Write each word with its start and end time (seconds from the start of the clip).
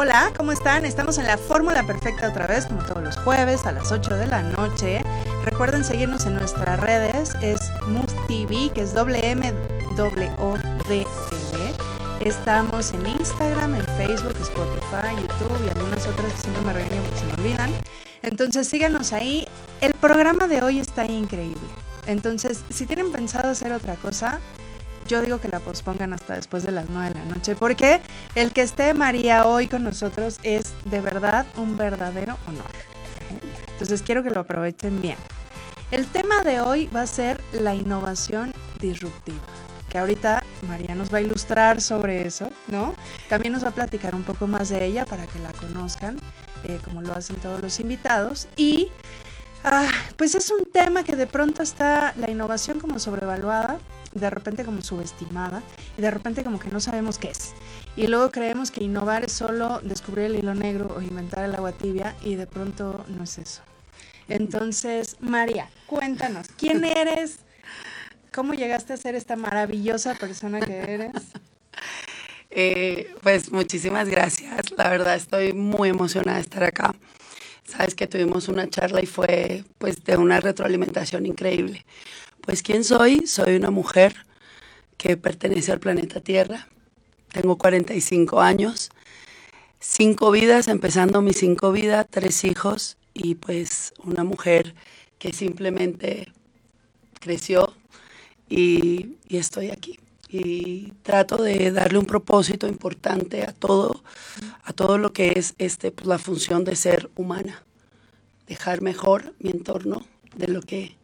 Hola, 0.00 0.32
¿cómo 0.36 0.52
están? 0.52 0.84
Estamos 0.84 1.18
en 1.18 1.26
la 1.26 1.36
Fórmula 1.36 1.84
Perfecta 1.84 2.28
otra 2.28 2.46
vez, 2.46 2.66
como 2.66 2.84
todos 2.84 3.02
los 3.02 3.16
jueves 3.16 3.66
a 3.66 3.72
las 3.72 3.90
8 3.90 4.14
de 4.14 4.28
la 4.28 4.42
noche. 4.42 5.02
Recuerden 5.44 5.82
seguirnos 5.82 6.24
en 6.24 6.34
nuestras 6.34 6.78
redes, 6.78 7.34
es 7.42 7.58
TV, 8.28 8.70
que 8.72 8.82
es 8.82 8.94
W 8.94 10.30
O 10.38 10.56
D 10.88 11.04
Estamos 12.20 12.92
en 12.92 13.08
Instagram, 13.08 13.74
en 13.74 13.84
Facebook, 13.96 14.36
Spotify, 14.40 15.20
YouTube 15.20 15.66
y 15.66 15.70
algunas 15.70 16.06
otras 16.06 16.32
que 16.32 16.42
siempre 16.42 16.62
me 16.62 16.72
regañan 16.74 17.02
porque 17.02 17.18
se 17.18 17.26
me 17.26 17.32
olvidan. 17.32 17.70
Entonces 18.22 18.68
síganos 18.68 19.12
ahí. 19.12 19.48
El 19.80 19.94
programa 19.94 20.46
de 20.46 20.62
hoy 20.62 20.78
está 20.78 21.06
increíble. 21.06 21.58
Entonces, 22.06 22.62
si 22.70 22.86
tienen 22.86 23.10
pensado 23.10 23.50
hacer 23.50 23.72
otra 23.72 23.96
cosa, 23.96 24.38
yo 25.08 25.22
digo 25.22 25.40
que 25.40 25.48
la 25.48 25.58
pospongan 25.58 26.12
hasta 26.12 26.34
después 26.34 26.62
de 26.62 26.70
las 26.70 26.88
9 26.90 27.08
de 27.08 27.14
la 27.18 27.24
noche, 27.24 27.56
porque 27.56 28.00
el 28.34 28.52
que 28.52 28.62
esté 28.62 28.94
María 28.94 29.46
hoy 29.46 29.66
con 29.66 29.82
nosotros 29.82 30.38
es 30.42 30.74
de 30.84 31.00
verdad 31.00 31.46
un 31.56 31.76
verdadero 31.76 32.36
honor. 32.46 32.70
Entonces 33.72 34.02
quiero 34.02 34.22
que 34.22 34.30
lo 34.30 34.40
aprovechen 34.40 35.00
bien. 35.00 35.16
El 35.90 36.06
tema 36.06 36.42
de 36.42 36.60
hoy 36.60 36.86
va 36.94 37.02
a 37.02 37.06
ser 37.06 37.40
la 37.52 37.74
innovación 37.74 38.52
disruptiva, 38.78 39.38
que 39.88 39.96
ahorita 39.96 40.42
María 40.68 40.94
nos 40.94 41.12
va 41.12 41.18
a 41.18 41.20
ilustrar 41.22 41.80
sobre 41.80 42.26
eso, 42.26 42.50
¿no? 42.66 42.94
También 43.30 43.54
nos 43.54 43.64
va 43.64 43.68
a 43.68 43.74
platicar 43.74 44.14
un 44.14 44.22
poco 44.22 44.46
más 44.46 44.68
de 44.68 44.84
ella 44.84 45.06
para 45.06 45.26
que 45.26 45.38
la 45.38 45.52
conozcan, 45.52 46.18
eh, 46.64 46.78
como 46.84 47.00
lo 47.00 47.14
hacen 47.14 47.36
todos 47.36 47.62
los 47.62 47.80
invitados. 47.80 48.48
Y 48.56 48.88
ah, 49.64 49.88
pues 50.16 50.34
es 50.34 50.50
un 50.50 50.70
tema 50.70 51.04
que 51.04 51.16
de 51.16 51.26
pronto 51.26 51.62
está 51.62 52.12
la 52.18 52.30
innovación 52.30 52.80
como 52.80 52.98
sobrevaluada, 52.98 53.78
de 54.14 54.30
repente 54.30 54.64
como 54.64 54.82
subestimada 54.82 55.62
y 55.96 56.02
de 56.02 56.10
repente 56.10 56.44
como 56.44 56.58
que 56.58 56.70
no 56.70 56.80
sabemos 56.80 57.18
qué 57.18 57.30
es. 57.30 57.54
Y 57.96 58.06
luego 58.06 58.30
creemos 58.30 58.70
que 58.70 58.84
innovar 58.84 59.24
es 59.24 59.32
solo 59.32 59.80
descubrir 59.82 60.26
el 60.26 60.36
hilo 60.36 60.54
negro 60.54 60.94
o 60.96 61.02
inventar 61.02 61.44
el 61.44 61.54
agua 61.54 61.72
tibia 61.72 62.14
y 62.22 62.34
de 62.36 62.46
pronto 62.46 63.04
no 63.08 63.24
es 63.24 63.38
eso. 63.38 63.62
Entonces, 64.28 65.16
María, 65.20 65.68
cuéntanos, 65.86 66.48
¿quién 66.56 66.84
eres? 66.96 67.38
¿Cómo 68.32 68.54
llegaste 68.54 68.92
a 68.92 68.96
ser 68.96 69.14
esta 69.14 69.36
maravillosa 69.36 70.14
persona 70.14 70.60
que 70.60 70.78
eres? 70.78 71.12
Eh, 72.50 73.14
pues 73.22 73.52
muchísimas 73.52 74.08
gracias. 74.08 74.72
La 74.76 74.88
verdad 74.88 75.14
estoy 75.14 75.52
muy 75.52 75.90
emocionada 75.90 76.38
de 76.38 76.42
estar 76.42 76.64
acá. 76.64 76.94
Sabes 77.62 77.94
que 77.94 78.06
tuvimos 78.06 78.48
una 78.48 78.68
charla 78.68 79.02
y 79.02 79.06
fue 79.06 79.64
pues 79.76 80.02
de 80.02 80.16
una 80.16 80.40
retroalimentación 80.40 81.26
increíble. 81.26 81.84
Pues 82.48 82.62
¿quién 82.62 82.82
soy? 82.82 83.26
Soy 83.26 83.56
una 83.56 83.70
mujer 83.70 84.24
que 84.96 85.18
pertenece 85.18 85.70
al 85.70 85.80
planeta 85.80 86.22
Tierra. 86.22 86.66
Tengo 87.30 87.58
45 87.58 88.40
años, 88.40 88.88
cinco 89.80 90.30
vidas, 90.30 90.66
empezando 90.68 91.20
mis 91.20 91.36
cinco 91.36 91.72
vidas, 91.72 92.06
tres 92.08 92.44
hijos 92.44 92.96
y 93.12 93.34
pues 93.34 93.92
una 94.02 94.24
mujer 94.24 94.74
que 95.18 95.34
simplemente 95.34 96.32
creció 97.20 97.74
y, 98.48 99.18
estoy 99.28 99.68
aquí. 99.70 100.00
Y 100.30 100.94
trato 101.02 101.42
de 101.42 101.70
darle 101.70 101.98
un 101.98 102.06
propósito 102.06 102.66
importante 102.66 103.42
a 103.42 103.52
todo, 103.52 104.02
a 104.64 104.72
todo 104.72 104.96
lo 104.96 105.12
que 105.12 105.34
es 105.36 105.54
este, 105.58 105.90
pues, 105.90 106.06
la 106.06 106.16
función 106.16 106.64
de 106.64 106.76
ser 106.76 107.10
humana. 107.14 107.62
Dejar 108.46 108.80
mejor 108.80 109.34
mi 109.38 109.50
entorno 109.50 110.06
de 110.34 110.48
lo 110.48 110.62
que 110.62 110.97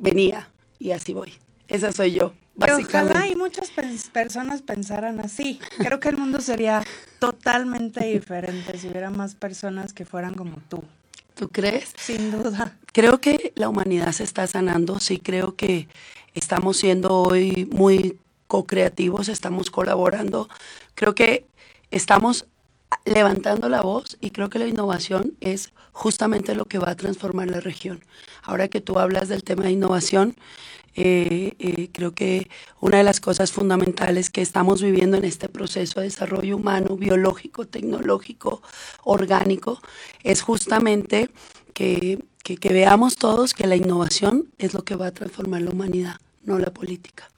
venía 0.00 0.50
y 0.78 0.90
así 0.90 1.14
voy. 1.14 1.34
Esa 1.68 1.92
soy 1.92 2.12
yo. 2.12 2.32
Básicamente. 2.56 3.12
ojalá 3.12 3.28
y 3.28 3.36
muchas 3.36 3.70
personas 4.12 4.60
pensaran 4.60 5.20
así. 5.20 5.60
Creo 5.78 6.00
que 6.00 6.08
el 6.08 6.16
mundo 6.16 6.40
sería 6.40 6.82
totalmente 7.18 8.04
diferente 8.04 8.76
si 8.76 8.88
hubiera 8.88 9.10
más 9.10 9.34
personas 9.34 9.92
que 9.92 10.04
fueran 10.04 10.34
como 10.34 10.56
tú. 10.68 10.82
¿Tú 11.34 11.48
crees? 11.48 11.94
Sin 11.96 12.32
duda. 12.32 12.76
Creo 12.92 13.20
que 13.20 13.52
la 13.54 13.68
humanidad 13.68 14.12
se 14.12 14.24
está 14.24 14.46
sanando, 14.46 14.98
sí 15.00 15.18
creo 15.18 15.54
que 15.54 15.88
estamos 16.34 16.76
siendo 16.76 17.22
hoy 17.22 17.68
muy 17.72 18.18
co-creativos, 18.46 19.28
estamos 19.28 19.70
colaborando. 19.70 20.48
Creo 20.94 21.14
que 21.14 21.46
estamos 21.90 22.46
levantando 23.04 23.68
la 23.68 23.80
voz 23.80 24.18
y 24.20 24.30
creo 24.30 24.50
que 24.50 24.58
la 24.58 24.66
innovación 24.66 25.34
es 25.40 25.72
justamente 25.92 26.54
lo 26.54 26.64
que 26.66 26.78
va 26.78 26.90
a 26.90 26.96
transformar 26.96 27.48
la 27.48 27.60
región. 27.60 28.00
Ahora 28.50 28.66
que 28.66 28.80
tú 28.80 28.98
hablas 28.98 29.28
del 29.28 29.44
tema 29.44 29.62
de 29.62 29.70
innovación, 29.70 30.34
eh, 30.96 31.54
eh, 31.60 31.88
creo 31.92 32.16
que 32.16 32.50
una 32.80 32.98
de 32.98 33.04
las 33.04 33.20
cosas 33.20 33.52
fundamentales 33.52 34.28
que 34.28 34.42
estamos 34.42 34.82
viviendo 34.82 35.16
en 35.16 35.24
este 35.24 35.48
proceso 35.48 36.00
de 36.00 36.06
desarrollo 36.06 36.56
humano, 36.56 36.96
biológico, 36.96 37.68
tecnológico, 37.68 38.60
orgánico, 39.04 39.80
es 40.24 40.42
justamente 40.42 41.30
que, 41.74 42.24
que 42.42 42.72
veamos 42.72 43.14
todos 43.14 43.54
que 43.54 43.68
la 43.68 43.76
innovación 43.76 44.48
es 44.58 44.74
lo 44.74 44.82
que 44.82 44.96
va 44.96 45.06
a 45.06 45.12
transformar 45.12 45.62
la 45.62 45.70
humanidad, 45.70 46.16
no 46.42 46.58
la 46.58 46.72
política. 46.72 47.30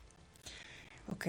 Ok. 1.13 1.27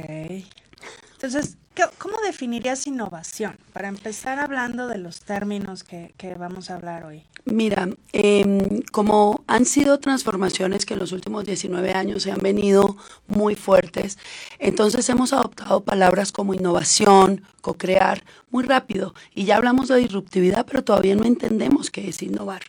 Entonces, 1.11 1.57
¿Cómo 1.97 2.17
definirías 2.23 2.85
innovación? 2.85 3.57
Para 3.73 3.88
empezar 3.88 4.39
hablando 4.39 4.88
de 4.88 5.00
los 5.00 5.22
términos 5.22 5.84
que, 5.84 6.13
vamos 6.38 6.69
a 6.69 6.75
hablar 6.75 7.03
hoy. 7.03 7.23
Mira, 7.45 7.89
em, 8.13 8.81
como 8.91 9.44
han 9.47 9.66
sido 9.66 10.00
transformaciones 10.00 10.85
que 10.85 10.94
en 10.94 11.00
los 11.00 11.11
últimos 11.11 11.45
19 11.45 11.94
años 11.94 12.23
se 12.23 12.31
han 12.31 12.39
venido 12.39 12.95
muy 13.28 13.56
fuertes, 13.56 14.17
entonces 14.59 15.09
hemos 15.09 15.34
adoptado 15.34 15.84
palabras 15.84 16.31
como 16.31 16.53
innovación, 16.53 17.41
co-crear, 17.61 18.23
muy 18.51 18.63
rápido. 18.63 19.16
Y 19.34 19.45
ya 19.45 19.57
hablamos 19.57 19.88
de 19.88 19.97
disruptividad, 19.97 20.66
pero 20.66 20.84
todavía 20.84 21.16
no 21.16 21.25
entendemos 21.25 21.90
qué 21.90 22.07
es 22.07 22.22
innovar. 22.22 22.61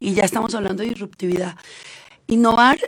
Y 0.00 0.14
ya 0.14 0.24
estamos 0.24 0.54
hablando 0.54 0.82
de 0.82 0.90
disruptividad. 0.90 1.56
Innovar 2.28 2.78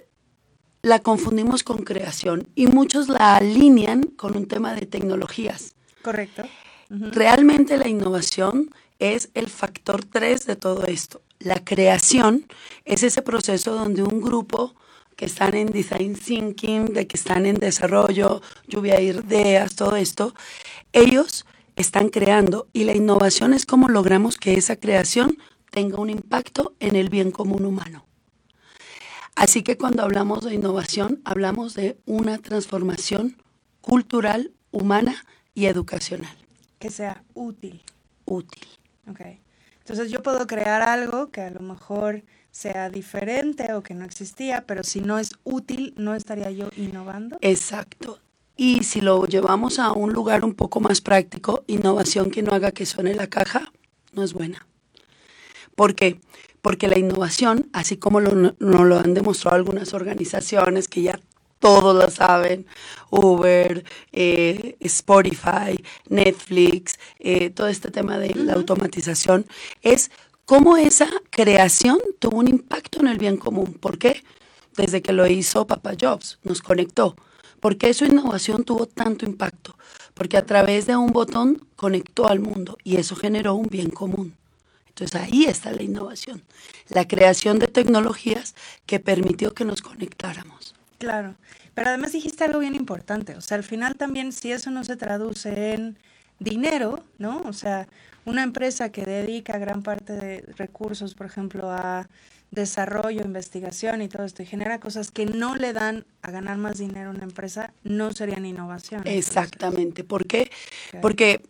la 0.84 0.98
confundimos 0.98 1.62
con 1.62 1.78
creación 1.78 2.46
y 2.54 2.66
muchos 2.66 3.08
la 3.08 3.36
alinean 3.36 4.02
con 4.02 4.36
un 4.36 4.46
tema 4.46 4.74
de 4.74 4.84
tecnologías. 4.84 5.74
Correcto. 6.02 6.42
Realmente 6.90 7.78
la 7.78 7.88
innovación 7.88 8.70
es 8.98 9.30
el 9.32 9.48
factor 9.48 10.04
3 10.04 10.44
de 10.44 10.56
todo 10.56 10.84
esto. 10.84 11.22
La 11.38 11.64
creación 11.64 12.46
es 12.84 13.02
ese 13.02 13.22
proceso 13.22 13.74
donde 13.74 14.02
un 14.02 14.20
grupo 14.20 14.74
que 15.16 15.24
están 15.24 15.54
en 15.54 15.68
design 15.68 16.16
thinking, 16.16 16.92
de 16.92 17.06
que 17.06 17.16
están 17.16 17.46
en 17.46 17.56
desarrollo, 17.56 18.42
lluvia 18.68 18.96
de 18.96 19.04
ideas, 19.04 19.76
todo 19.76 19.96
esto, 19.96 20.34
ellos 20.92 21.46
están 21.76 22.10
creando 22.10 22.68
y 22.74 22.84
la 22.84 22.94
innovación 22.94 23.54
es 23.54 23.64
cómo 23.64 23.88
logramos 23.88 24.36
que 24.36 24.54
esa 24.54 24.76
creación 24.76 25.38
tenga 25.70 25.98
un 25.98 26.10
impacto 26.10 26.74
en 26.78 26.94
el 26.94 27.08
bien 27.08 27.30
común 27.30 27.64
humano. 27.64 28.04
Así 29.34 29.62
que 29.62 29.76
cuando 29.76 30.02
hablamos 30.02 30.44
de 30.44 30.54
innovación, 30.54 31.20
hablamos 31.24 31.74
de 31.74 31.98
una 32.06 32.38
transformación 32.38 33.36
cultural, 33.80 34.52
humana 34.70 35.24
y 35.54 35.66
educacional. 35.66 36.36
Que 36.78 36.90
sea 36.90 37.24
útil. 37.34 37.82
Útil. 38.24 38.66
Ok. 39.08 39.20
Entonces 39.78 40.10
yo 40.10 40.22
puedo 40.22 40.46
crear 40.46 40.82
algo 40.82 41.30
que 41.30 41.42
a 41.42 41.50
lo 41.50 41.60
mejor 41.60 42.22
sea 42.50 42.88
diferente 42.88 43.72
o 43.74 43.82
que 43.82 43.94
no 43.94 44.04
existía, 44.04 44.64
pero 44.64 44.84
si 44.84 45.00
no 45.00 45.18
es 45.18 45.32
útil, 45.42 45.92
¿no 45.96 46.14
estaría 46.14 46.50
yo 46.50 46.70
innovando? 46.76 47.36
Exacto. 47.40 48.20
Y 48.56 48.84
si 48.84 49.00
lo 49.00 49.26
llevamos 49.26 49.80
a 49.80 49.92
un 49.92 50.12
lugar 50.12 50.44
un 50.44 50.54
poco 50.54 50.80
más 50.80 51.00
práctico, 51.00 51.64
innovación 51.66 52.30
que 52.30 52.42
no 52.42 52.52
haga 52.52 52.70
que 52.70 52.86
suene 52.86 53.14
la 53.14 53.26
caja, 53.26 53.72
no 54.12 54.22
es 54.22 54.32
buena. 54.32 54.66
¿Por 55.74 55.96
qué? 55.96 56.20
Porque 56.64 56.88
la 56.88 56.98
innovación, 56.98 57.68
así 57.74 57.98
como 57.98 58.22
nos 58.22 58.54
lo 58.58 58.98
han 58.98 59.12
demostrado 59.12 59.54
algunas 59.54 59.92
organizaciones 59.92 60.88
que 60.88 61.02
ya 61.02 61.20
todos 61.58 61.94
lo 61.94 62.10
saben, 62.10 62.64
Uber, 63.10 63.84
eh, 64.12 64.74
Spotify, 64.80 65.84
Netflix, 66.08 66.98
eh, 67.18 67.50
todo 67.50 67.68
este 67.68 67.90
tema 67.90 68.16
de 68.16 68.34
la 68.34 68.54
automatización, 68.54 69.44
es 69.82 70.10
cómo 70.46 70.78
esa 70.78 71.06
creación 71.28 71.98
tuvo 72.18 72.38
un 72.38 72.48
impacto 72.48 72.98
en 73.00 73.08
el 73.08 73.18
bien 73.18 73.36
común. 73.36 73.74
¿Por 73.74 73.98
qué? 73.98 74.24
Desde 74.74 75.02
que 75.02 75.12
lo 75.12 75.26
hizo 75.26 75.66
Papa 75.66 75.92
Jobs, 76.00 76.38
nos 76.44 76.62
conectó. 76.62 77.14
¿Por 77.60 77.76
qué 77.76 77.92
su 77.92 78.06
innovación 78.06 78.64
tuvo 78.64 78.86
tanto 78.86 79.26
impacto? 79.26 79.76
Porque 80.14 80.38
a 80.38 80.46
través 80.46 80.86
de 80.86 80.96
un 80.96 81.12
botón 81.12 81.60
conectó 81.76 82.26
al 82.26 82.40
mundo 82.40 82.78
y 82.84 82.96
eso 82.96 83.16
generó 83.16 83.54
un 83.54 83.68
bien 83.68 83.90
común. 83.90 84.34
Entonces 84.94 85.20
ahí 85.20 85.44
está 85.46 85.72
la 85.72 85.82
innovación, 85.82 86.44
la 86.88 87.08
creación 87.08 87.58
de 87.58 87.66
tecnologías 87.66 88.54
que 88.86 89.00
permitió 89.00 89.52
que 89.52 89.64
nos 89.64 89.82
conectáramos. 89.82 90.76
Claro, 90.98 91.34
pero 91.74 91.88
además 91.88 92.12
dijiste 92.12 92.44
algo 92.44 92.60
bien 92.60 92.76
importante, 92.76 93.34
o 93.34 93.40
sea, 93.40 93.56
al 93.56 93.64
final 93.64 93.96
también 93.96 94.30
si 94.30 94.52
eso 94.52 94.70
no 94.70 94.84
se 94.84 94.94
traduce 94.94 95.72
en 95.72 95.98
dinero, 96.38 97.02
¿no? 97.18 97.42
O 97.42 97.52
sea, 97.52 97.88
una 98.24 98.44
empresa 98.44 98.90
que 98.90 99.04
dedica 99.04 99.58
gran 99.58 99.82
parte 99.82 100.12
de 100.12 100.44
recursos, 100.56 101.14
por 101.14 101.26
ejemplo, 101.26 101.72
a 101.72 102.08
desarrollo, 102.52 103.22
investigación 103.22 104.00
y 104.00 104.08
todo 104.08 104.24
esto, 104.24 104.44
y 104.44 104.46
genera 104.46 104.78
cosas 104.78 105.10
que 105.10 105.26
no 105.26 105.56
le 105.56 105.72
dan 105.72 106.06
a 106.22 106.30
ganar 106.30 106.56
más 106.56 106.78
dinero 106.78 107.10
a 107.10 107.14
una 107.14 107.24
empresa, 107.24 107.72
no 107.82 108.12
serían 108.12 108.46
innovación. 108.46 109.02
Exactamente. 109.06 110.04
¿Por 110.04 110.26
qué? 110.26 110.52
Porque 111.02 111.42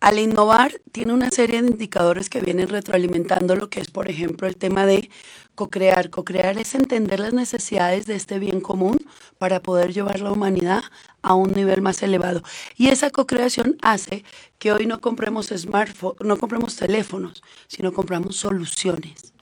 Al 0.00 0.20
innovar, 0.20 0.80
tiene 0.92 1.12
una 1.12 1.30
serie 1.30 1.60
de 1.60 1.68
indicadores 1.68 2.30
que 2.30 2.40
vienen 2.40 2.68
retroalimentando 2.68 3.56
lo 3.56 3.68
que 3.68 3.80
es, 3.80 3.90
por 3.90 4.08
ejemplo, 4.08 4.46
el 4.46 4.56
tema 4.56 4.86
de 4.86 5.10
co-crear. 5.56 6.08
Co-crear 6.10 6.56
es 6.56 6.76
entender 6.76 7.18
las 7.18 7.32
necesidades 7.32 8.06
de 8.06 8.14
este 8.14 8.38
bien 8.38 8.60
común 8.60 8.98
para 9.38 9.60
poder 9.60 9.92
llevar 9.92 10.20
la 10.20 10.30
humanidad 10.30 10.84
a 11.20 11.34
un 11.34 11.50
nivel 11.50 11.82
más 11.82 12.00
elevado. 12.04 12.44
Y 12.76 12.88
esa 12.88 13.10
co-creación 13.10 13.76
hace 13.82 14.24
que 14.60 14.70
hoy 14.70 14.86
no 14.86 15.00
compremos 15.00 15.48
smartphones, 15.48 16.20
no 16.20 16.36
compremos 16.38 16.76
teléfonos, 16.76 17.42
sino 17.66 17.92
compramos 17.92 18.36
soluciones 18.36 19.32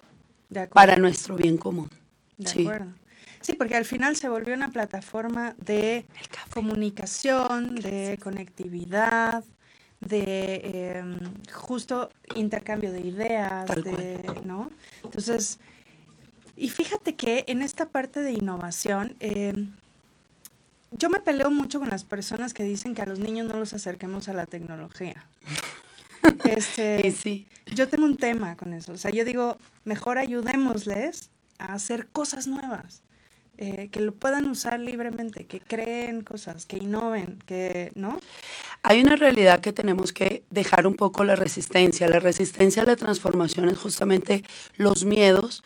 para 0.73 0.97
nuestro 0.97 1.37
bien 1.37 1.59
común. 1.59 1.91
De 2.38 2.62
acuerdo. 2.62 2.93
Sí, 3.43 3.52
porque 3.52 3.76
al 3.76 3.85
final 3.85 4.17
se 4.17 4.31
volvió 4.31 4.55
una 4.55 4.70
plataforma 4.70 5.55
de 5.59 6.06
comunicación, 6.52 7.76
de 7.76 8.19
conectividad, 8.23 9.44
de 10.08 10.97
em, 10.97 11.19
justo 11.53 12.11
intercambio 12.35 12.93
de 12.93 13.00
ideas, 13.00 13.69
¿no? 14.44 14.70
Entonces, 15.03 15.58
y 16.56 16.69
fíjate 16.70 17.14
que 17.14 17.44
en 17.49 17.62
esta 17.62 17.87
parte 17.91 18.20
de 18.20 18.32
innovación, 18.32 19.14
em, 19.20 19.73
yo 20.93 21.11
me 21.11 21.20
peleo 21.20 21.50
mucho 21.50 21.79
con 21.79 21.91
las 21.91 22.05
personas 22.05 22.55
que 22.55 22.64
dicen 22.64 22.94
que 22.94 23.03
a 23.03 23.06
los 23.06 23.19
niños 23.19 23.47
no 23.47 23.58
los 23.58 23.75
acerquemos 23.75 24.29
a 24.29 24.32
la 24.32 24.47
tecnología. 24.47 25.26
Este, 26.44 27.12
sí. 27.12 27.47
Yo 27.67 27.88
tengo 27.88 28.05
un 28.05 28.17
tema 28.17 28.56
con 28.56 28.73
eso. 28.73 28.93
O 28.93 28.97
sea, 28.97 29.12
yo 29.12 29.25
digo, 29.25 29.59
mejor 29.85 30.19
ayudémosles 30.19 31.31
a 31.59 31.73
hacer 31.73 32.09
cosas 32.09 32.49
nuevas. 32.49 33.02
Eh, 33.58 33.88
que 33.91 34.00
lo 34.00 34.12
puedan 34.12 34.50
usar 34.50 34.79
libremente, 34.81 35.47
que 35.47 35.61
creen 35.61 36.20
cosas, 36.20 36.67
que 36.67 36.76
innoven, 36.76 37.38
¿no? 37.94 38.19
Hay 38.82 39.00
una 39.00 39.17
realidad 39.17 39.61
que 39.61 39.73
tenemos 39.73 40.12
que 40.12 40.44
dejar 40.50 40.87
un 40.87 40.94
poco 40.94 41.25
la 41.25 41.37
resistencia. 41.37 42.06
La 42.06 42.20
resistencia 42.20 42.82
a 42.82 42.87
la 42.87 42.97
transformación 42.97 43.70
es 43.70 43.79
justamente 43.79 44.44
los 44.76 45.06
miedos 45.06 45.64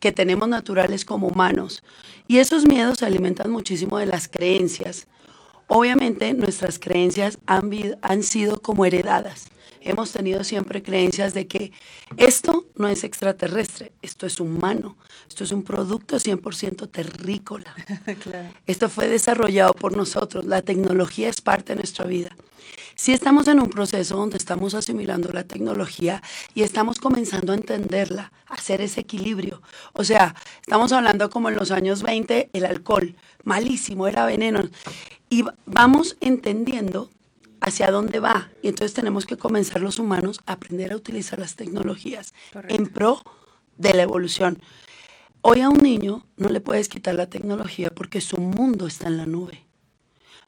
que 0.00 0.12
tenemos 0.12 0.48
naturales 0.48 1.06
como 1.06 1.28
humanos. 1.28 1.82
Y 2.28 2.38
esos 2.38 2.66
miedos 2.66 2.98
se 2.98 3.06
alimentan 3.06 3.50
muchísimo 3.50 3.96
de 3.98 4.06
las 4.06 4.28
creencias. 4.28 5.06
Obviamente 5.66 6.34
nuestras 6.34 6.78
creencias 6.78 7.38
han, 7.46 7.70
han 8.02 8.22
sido 8.22 8.60
como 8.60 8.84
heredadas 8.84 9.50
hemos 9.80 10.12
tenido 10.12 10.44
siempre 10.44 10.82
creencias 10.82 11.34
de 11.34 11.46
que 11.46 11.72
esto 12.16 12.66
no 12.76 12.88
es 12.88 13.04
extraterrestre, 13.04 13.92
esto 14.02 14.26
es 14.26 14.40
humano, 14.40 14.96
esto 15.28 15.44
es 15.44 15.52
un 15.52 15.62
producto 15.62 16.16
100% 16.16 16.90
terrícola. 16.90 17.74
Esto 18.66 18.88
fue 18.88 19.08
desarrollado 19.08 19.72
por 19.72 19.96
nosotros, 19.96 20.44
la 20.44 20.62
tecnología 20.62 21.28
es 21.28 21.40
parte 21.40 21.72
de 21.72 21.76
nuestra 21.76 22.04
vida. 22.04 22.36
Si 22.94 23.12
estamos 23.12 23.48
en 23.48 23.60
un 23.60 23.70
proceso 23.70 24.16
donde 24.16 24.36
estamos 24.36 24.74
asimilando 24.74 25.30
la 25.32 25.44
tecnología 25.44 26.22
y 26.54 26.62
estamos 26.62 26.98
comenzando 26.98 27.52
a 27.52 27.56
entenderla, 27.56 28.32
a 28.46 28.54
hacer 28.54 28.82
ese 28.82 29.00
equilibrio. 29.00 29.62
O 29.94 30.04
sea, 30.04 30.34
estamos 30.60 30.92
hablando 30.92 31.30
como 31.30 31.48
en 31.48 31.56
los 31.56 31.70
años 31.70 32.02
20, 32.02 32.50
el 32.52 32.64
alcohol, 32.66 33.14
malísimo, 33.42 34.06
era 34.06 34.26
veneno. 34.26 34.60
Y 35.30 35.44
vamos 35.64 36.16
entendiendo 36.20 37.08
hacia 37.60 37.90
dónde 37.90 38.20
va. 38.20 38.50
Y 38.62 38.68
entonces 38.68 38.94
tenemos 38.94 39.26
que 39.26 39.36
comenzar 39.36 39.80
los 39.80 39.98
humanos 39.98 40.40
a 40.46 40.52
aprender 40.52 40.92
a 40.92 40.96
utilizar 40.96 41.38
las 41.38 41.56
tecnologías 41.56 42.34
en 42.68 42.86
pro 42.86 43.22
de 43.76 43.94
la 43.94 44.02
evolución. 44.02 44.60
Hoy 45.42 45.60
a 45.60 45.70
un 45.70 45.78
niño 45.78 46.26
no 46.36 46.48
le 46.48 46.60
puedes 46.60 46.88
quitar 46.88 47.14
la 47.14 47.30
tecnología 47.30 47.90
porque 47.90 48.20
su 48.20 48.38
mundo 48.38 48.86
está 48.86 49.08
en 49.08 49.16
la 49.16 49.26
nube. 49.26 49.64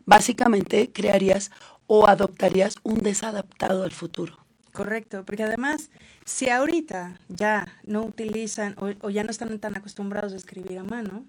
Básicamente 0.05 0.91
crearías 0.93 1.51
o 1.87 2.07
adoptarías 2.09 2.77
un 2.83 2.99
desadaptado 2.99 3.85
al 3.85 3.93
futuro. 3.93 4.39
Correcto, 4.73 5.25
porque 5.25 5.43
además, 5.43 5.91
si 6.25 6.49
ahorita 6.49 7.21
ya 7.29 7.67
no 7.85 8.03
utilizan 8.03 8.75
o, 8.79 8.91
o 9.07 9.11
ya 9.11 9.23
no 9.23 9.31
están 9.31 9.59
tan 9.59 9.77
acostumbrados 9.77 10.33
a 10.33 10.37
escribir 10.37 10.79
a 10.79 10.85
mano, 10.85 11.27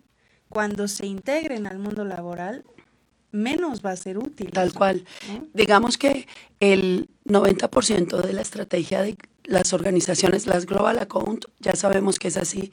cuando 0.49 0.87
se 0.87 1.05
integren 1.05 1.67
al 1.67 1.79
mundo 1.79 2.05
laboral, 2.05 2.63
menos 3.33 3.81
va 3.83 3.91
a 3.91 3.97
ser 3.97 4.17
útil. 4.17 4.51
Tal 4.51 4.73
cual. 4.73 5.03
Digamos 5.53 5.97
que 5.97 6.27
el 6.61 7.09
90% 7.25 8.21
de 8.21 8.33
la 8.33 8.41
estrategia 8.41 9.01
de 9.01 9.17
las 9.43 9.73
organizaciones, 9.73 10.47
las 10.47 10.65
Global 10.65 10.99
Account, 10.99 11.45
ya 11.59 11.75
sabemos 11.75 12.17
que 12.17 12.29
es 12.29 12.37
así, 12.37 12.71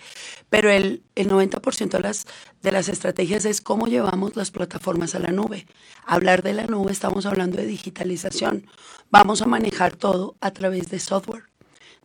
pero 0.50 0.70
el, 0.70 1.02
el 1.16 1.28
90% 1.28 1.90
de 1.90 2.00
las, 2.00 2.26
de 2.62 2.70
las 2.70 2.88
estrategias 2.88 3.44
es 3.44 3.60
cómo 3.60 3.88
llevamos 3.88 4.36
las 4.36 4.52
plataformas 4.52 5.16
a 5.16 5.18
la 5.18 5.32
nube. 5.32 5.66
Hablar 6.06 6.42
de 6.42 6.52
la 6.52 6.66
nube, 6.66 6.92
estamos 6.92 7.26
hablando 7.26 7.56
de 7.56 7.66
digitalización. 7.66 8.66
Vamos 9.10 9.42
a 9.42 9.46
manejar 9.46 9.96
todo 9.96 10.36
a 10.40 10.52
través 10.52 10.90
de 10.90 11.00
software 11.00 11.49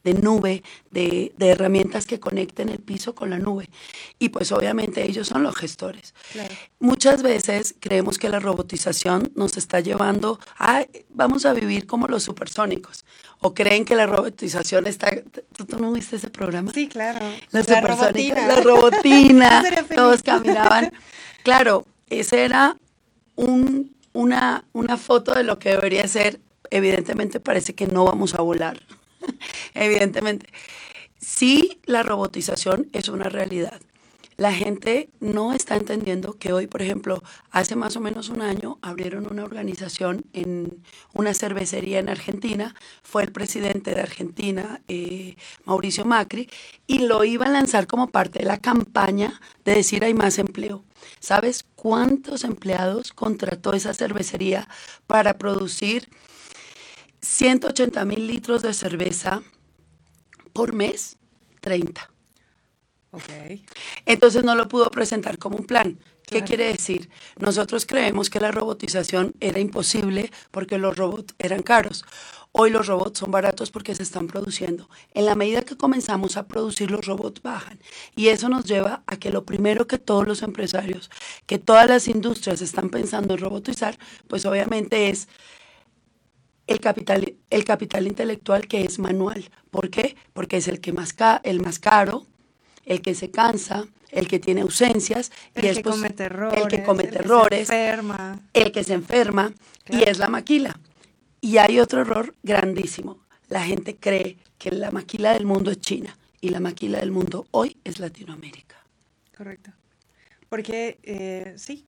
de 0.05 0.13
nube, 0.13 0.63
de, 0.91 1.33
herramientas 1.39 2.05
que 2.05 2.19
conecten 2.19 2.69
el 2.69 2.79
piso 2.79 3.15
con 3.15 3.31
la 3.31 3.39
nube. 3.39 3.69
Y 4.19 4.29
pues 4.29 4.51
obviamente 4.51 5.03
ellos 5.03 5.27
son 5.27 5.41
los 5.41 5.55
gestores. 5.55 6.13
Muchas 6.79 7.23
veces 7.23 7.75
creemos 7.79 8.19
que 8.19 8.29
la 8.29 8.39
robotización 8.39 9.31
nos 9.35 9.57
está 9.57 9.79
llevando 9.79 10.39
a, 10.59 10.85
vamos 11.09 11.47
a 11.47 11.53
vivir 11.53 11.87
como 11.87 12.07
los 12.07 12.21
supersónicos. 12.21 13.03
O 13.39 13.55
creen 13.55 13.83
que 13.83 13.95
la 13.95 14.05
robotización 14.05 14.85
está... 14.85 15.09
¿Tú, 15.57 15.79
no 15.79 15.91
viste 15.91 16.17
ese 16.17 16.29
programa? 16.29 16.71
Sí, 16.71 16.87
claro. 16.87 17.25
la 17.51 17.81
robotina. 17.81 18.47
La 18.47 18.61
robotina. 18.61 19.63
todos 19.95 20.21
caminaban. 20.21 20.93
Claro, 21.43 21.85
ese 22.11 22.45
era 22.45 22.77
un, 23.35 23.95
una, 24.13 24.65
una 24.71 24.97
foto 24.97 25.33
de 25.33 25.43
lo 25.43 25.57
que 25.57 25.69
debería 25.69 26.07
ser. 26.07 26.39
Evidentemente 26.69 27.39
parece 27.39 27.73
que 27.73 27.87
no 27.87 28.05
vamos 28.05 28.35
a 28.35 28.41
volar. 28.41 28.79
evidentemente. 29.73 30.47
Sí, 31.19 31.79
la 31.85 32.03
robotización 32.03 32.89
es 32.93 33.09
una 33.09 33.29
realidad. 33.29 33.81
La 34.37 34.51
gente 34.51 35.09
no 35.21 35.53
está 35.53 35.77
entendiendo 35.77 36.37
que 36.37 36.51
hoy, 36.51 36.67
por 36.67 36.81
ejemplo, 36.81 37.23
hace 37.51 37.77
más 37.77 37.95
o 37.95 38.01
menos 38.01 38.27
un 38.27 38.41
año 38.41 38.79
abrieron 38.81 39.31
una 39.31 39.45
organización 39.45 40.25
en 40.33 40.83
una 41.13 41.33
cervecería 41.33 41.99
en 41.99 42.09
Argentina. 42.09 42.75
Fue 43.01 43.23
el 43.23 43.31
presidente 43.31 43.95
de 43.95 44.01
Argentina, 44.01 44.81
eh, 44.89 45.37
Mauricio 45.63 46.03
Macri, 46.03 46.49
y 46.85 46.99
lo 46.99 47.23
iba 47.23 47.45
a 47.45 47.49
lanzar 47.49 47.87
como 47.87 48.07
parte 48.07 48.39
de 48.39 48.45
la 48.45 48.57
campaña 48.57 49.39
de 49.63 49.75
decir 49.75 50.03
hay 50.03 50.13
más 50.13 50.37
empleo. 50.37 50.83
¿Sabes 51.21 51.65
cuántos 51.75 52.43
empleados 52.43 53.13
contrató 53.13 53.71
esa 53.71 53.93
cervecería 53.93 54.67
para 55.07 55.37
producir 55.37 56.09
180 57.25 58.05
mil 58.05 58.27
litros 58.27 58.61
de 58.61 58.73
cerveza 58.73 59.41
por 60.53 60.73
mes, 60.73 61.17
30. 61.61 62.09
Okay. 63.11 63.65
Entonces 64.05 64.43
no 64.43 64.55
lo 64.55 64.67
pudo 64.67 64.91
presentar 64.91 65.37
como 65.37 65.57
un 65.57 65.65
plan. 65.65 65.97
¿Qué 66.27 66.43
quiere 66.43 66.65
decir? 66.65 67.09
Nosotros 67.37 67.85
creemos 67.85 68.29
que 68.29 68.39
la 68.39 68.51
robotización 68.51 69.33
era 69.39 69.59
imposible 69.59 70.31
porque 70.51 70.77
los 70.77 70.97
robots 70.97 71.35
eran 71.37 71.61
caros. 71.61 72.03
Hoy 72.51 72.71
los 72.71 72.87
robots 72.87 73.19
son 73.19 73.31
baratos 73.31 73.69
porque 73.69 73.93
se 73.93 74.03
están 74.03 74.27
produciendo. 74.27 74.89
En 75.13 75.25
la 75.25 75.35
medida 75.35 75.61
que 75.61 75.77
comenzamos 75.77 76.37
a 76.37 76.47
producir, 76.47 76.89
los 76.89 77.05
robots 77.05 77.41
bajan. 77.41 77.79
Y 78.15 78.29
eso 78.29 78.49
nos 78.49 78.65
lleva 78.65 79.03
a 79.07 79.17
que 79.17 79.29
lo 79.29 79.45
primero 79.45 79.87
que 79.87 79.97
todos 79.97 80.25
los 80.25 80.41
empresarios, 80.41 81.11
que 81.45 81.59
todas 81.59 81.87
las 81.87 82.07
industrias 82.07 82.61
están 82.61 82.89
pensando 82.89 83.33
en 83.33 83.41
robotizar, 83.41 83.99
pues 84.27 84.45
obviamente 84.45 85.09
es 85.09 85.27
el 86.67 86.79
capital, 86.79 87.35
el 87.49 87.65
capital 87.65 88.07
intelectual 88.07 88.67
que 88.67 88.83
es 88.83 88.99
manual. 88.99 89.49
¿Por 89.69 89.89
qué? 89.89 90.15
Porque 90.33 90.57
es 90.57 90.67
el, 90.67 90.79
que 90.79 90.93
más 90.93 91.15
el 91.43 91.61
más 91.61 91.79
caro, 91.79 92.25
el 92.85 93.01
que 93.01 93.15
se 93.15 93.31
cansa, 93.31 93.85
el 94.11 94.27
que 94.27 94.39
tiene 94.39 94.61
ausencias, 94.61 95.31
el 95.53 95.65
y 95.65 95.73
que 95.75 95.83
comete 95.83 96.23
errores, 96.23 96.61
el 96.61 96.67
que 96.67 96.83
comete 96.83 97.19
errores, 97.19 97.67
se 97.67 97.89
enferma. 97.89 98.39
el 98.53 98.71
que 98.71 98.83
se 98.83 98.93
enferma, 98.93 99.53
y 99.89 100.03
es 100.03 100.17
la 100.17 100.29
maquila. 100.29 100.79
Y 101.41 101.57
hay 101.57 101.79
otro 101.79 102.01
error 102.01 102.33
grandísimo. 102.41 103.19
La 103.49 103.63
gente 103.63 103.95
cree 103.97 104.37
que 104.57 104.71
la 104.71 104.89
maquila 104.91 105.33
del 105.33 105.45
mundo 105.45 105.69
es 105.69 105.79
China 105.79 106.17
y 106.41 106.49
la 106.49 106.59
maquila 106.59 106.99
del 106.99 107.11
mundo 107.11 107.45
hoy 107.51 107.77
es 107.83 107.99
Latinoamérica. 107.99 108.77
Correcto. 109.37 109.71
Porque 110.49 110.97
eh, 111.03 111.53
sí, 111.57 111.85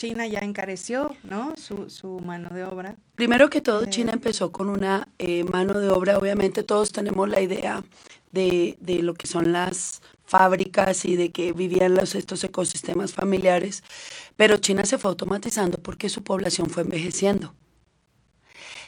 China 0.00 0.26
ya 0.26 0.38
encareció 0.38 1.14
¿no? 1.24 1.52
su, 1.58 1.90
su 1.90 2.20
mano 2.20 2.48
de 2.54 2.64
obra. 2.64 2.96
Primero 3.16 3.50
que 3.50 3.60
todo, 3.60 3.84
China 3.84 4.12
empezó 4.14 4.50
con 4.50 4.70
una 4.70 5.08
eh, 5.18 5.44
mano 5.44 5.78
de 5.78 5.90
obra, 5.90 6.16
obviamente 6.16 6.62
todos 6.62 6.90
tenemos 6.90 7.28
la 7.28 7.42
idea 7.42 7.84
de, 8.32 8.78
de, 8.80 9.02
lo 9.02 9.12
que 9.12 9.26
son 9.26 9.52
las 9.52 10.00
fábricas 10.24 11.04
y 11.04 11.16
de 11.16 11.32
que 11.32 11.52
vivían 11.52 11.94
los, 11.94 12.14
estos 12.14 12.42
ecosistemas 12.44 13.12
familiares, 13.12 13.84
pero 14.38 14.56
China 14.56 14.86
se 14.86 14.96
fue 14.96 15.10
automatizando 15.10 15.76
porque 15.76 16.08
su 16.08 16.24
población 16.24 16.70
fue 16.70 16.84
envejeciendo 16.84 17.54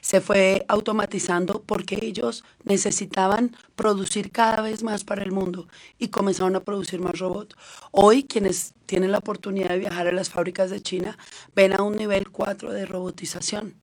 se 0.03 0.21
fue 0.21 0.67
automatizando 0.69 1.63
porque 1.63 1.99
ellos 2.03 2.45
necesitaban 2.65 3.57
producir 3.77 4.33
cada 4.33 4.61
vez 4.61 4.83
más 4.83 5.05
para 5.05 5.23
el 5.23 5.31
mundo 5.31 5.69
y 5.99 6.09
comenzaron 6.09 6.57
a 6.57 6.61
producir 6.61 7.01
más 7.01 7.19
robots. 7.19 7.57
Hoy 7.93 8.25
quienes 8.25 8.75
tienen 8.87 9.13
la 9.13 9.19
oportunidad 9.19 9.71
de 9.71 9.79
viajar 9.79 10.09
a 10.09 10.13
las 10.13 10.29
fábricas 10.29 10.71
de 10.71 10.83
China 10.83 11.17
ven 11.55 11.73
a 11.73 11.83
un 11.83 11.97
nivel 11.97 12.31
4 12.31 12.73
de 12.73 12.85
robotización. 12.85 13.75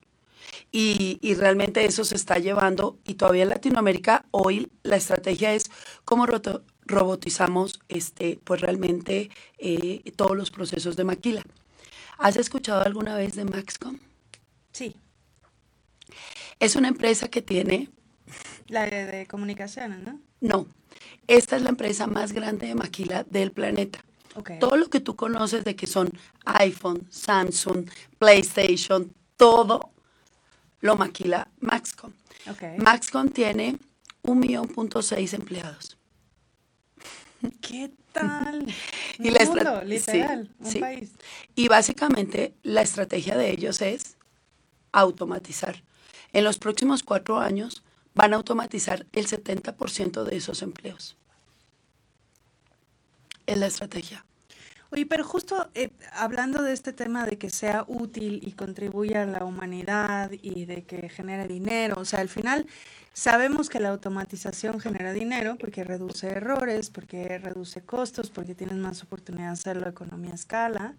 Y, 0.70 1.18
y, 1.22 1.34
realmente 1.34 1.84
eso 1.84 2.04
se 2.04 2.16
está 2.16 2.38
llevando 2.38 2.98
y 3.04 3.14
todavía 3.14 3.44
en 3.44 3.48
Latinoamérica 3.48 4.24
hoy 4.30 4.70
la 4.82 4.96
estrategia 4.96 5.54
es 5.54 5.70
cómo 6.04 6.26
robotizamos 6.84 7.80
este, 7.88 8.38
pues 8.44 8.60
realmente 8.60 9.30
eh, 9.58 10.02
todos 10.16 10.36
los 10.36 10.50
procesos 10.50 10.96
de 10.96 11.04
maquila. 11.04 11.42
¿Has 12.18 12.36
escuchado 12.36 12.82
alguna 12.82 13.16
vez 13.16 13.34
de 13.36 13.44
Maxcom? 13.44 13.98
Sí. 14.72 14.96
Es 16.58 16.76
una 16.76 16.88
empresa 16.88 17.28
que 17.28 17.42
tiene... 17.42 17.88
La 18.68 18.84
de, 18.86 19.06
de 19.06 19.26
comunicaciones, 19.26 19.98
¿no? 20.00 20.20
No, 20.40 20.66
esta 21.26 21.56
es 21.56 21.62
la 21.62 21.70
empresa 21.70 22.06
más 22.06 22.32
grande 22.32 22.66
de 22.66 22.74
maquila 22.74 23.24
del 23.24 23.52
planeta. 23.52 24.04
Todo 24.58 24.76
lo 24.76 24.88
que 24.88 25.00
tú 25.00 25.16
conoces 25.16 25.64
de 25.64 25.74
que 25.74 25.86
son 25.86 26.10
iPhone, 26.44 27.06
Samsung, 27.10 27.88
PlayStation, 28.18 29.12
todo 29.36 29.90
lo 30.80 30.96
maquila 30.96 31.48
Maxcom. 31.60 32.12
Maxcom 32.78 33.28
tiene 33.28 33.78
un 34.22 34.38
millón 34.38 34.68
punto 34.68 35.02
seis 35.02 35.34
empleados. 35.34 35.98
¿Qué 37.60 37.90
tal? 38.12 38.66
y 39.18 39.30
la 39.30 39.84
literal, 39.84 40.50
un 40.58 40.80
país. 40.80 41.10
Y 41.54 41.68
básicamente 41.68 42.54
la 42.62 42.82
estrategia 42.82 43.36
de 43.36 43.50
ellos 43.50 43.80
es 43.82 44.16
automatizar. 44.92 45.82
En 46.32 46.44
los 46.44 46.58
próximos 46.58 47.02
cuatro 47.02 47.38
años 47.38 47.82
van 48.14 48.32
a 48.32 48.36
automatizar 48.36 49.06
el 49.12 49.26
70% 49.26 50.24
de 50.24 50.36
esos 50.36 50.62
empleos. 50.62 51.16
Es 53.46 53.58
la 53.58 53.66
estrategia. 53.66 54.24
Oye, 54.92 55.06
pero 55.06 55.22
justo 55.22 55.70
eh, 55.74 55.90
hablando 56.12 56.64
de 56.64 56.72
este 56.72 56.92
tema 56.92 57.24
de 57.24 57.38
que 57.38 57.48
sea 57.48 57.84
útil 57.86 58.40
y 58.42 58.52
contribuya 58.52 59.22
a 59.22 59.26
la 59.26 59.44
humanidad 59.44 60.32
y 60.32 60.64
de 60.64 60.82
que 60.82 61.08
genere 61.08 61.46
dinero, 61.46 62.00
o 62.00 62.04
sea, 62.04 62.18
al 62.20 62.28
final 62.28 62.66
sabemos 63.12 63.68
que 63.68 63.78
la 63.78 63.90
automatización 63.90 64.80
genera 64.80 65.12
dinero 65.12 65.56
porque 65.60 65.84
reduce 65.84 66.26
errores, 66.26 66.90
porque 66.90 67.38
reduce 67.38 67.82
costos, 67.82 68.30
porque 68.30 68.56
tienes 68.56 68.76
más 68.78 69.04
oportunidad 69.04 69.46
de 69.46 69.52
hacerlo 69.52 69.86
a 69.86 69.90
economía 69.90 70.32
a 70.32 70.34
escala, 70.34 70.96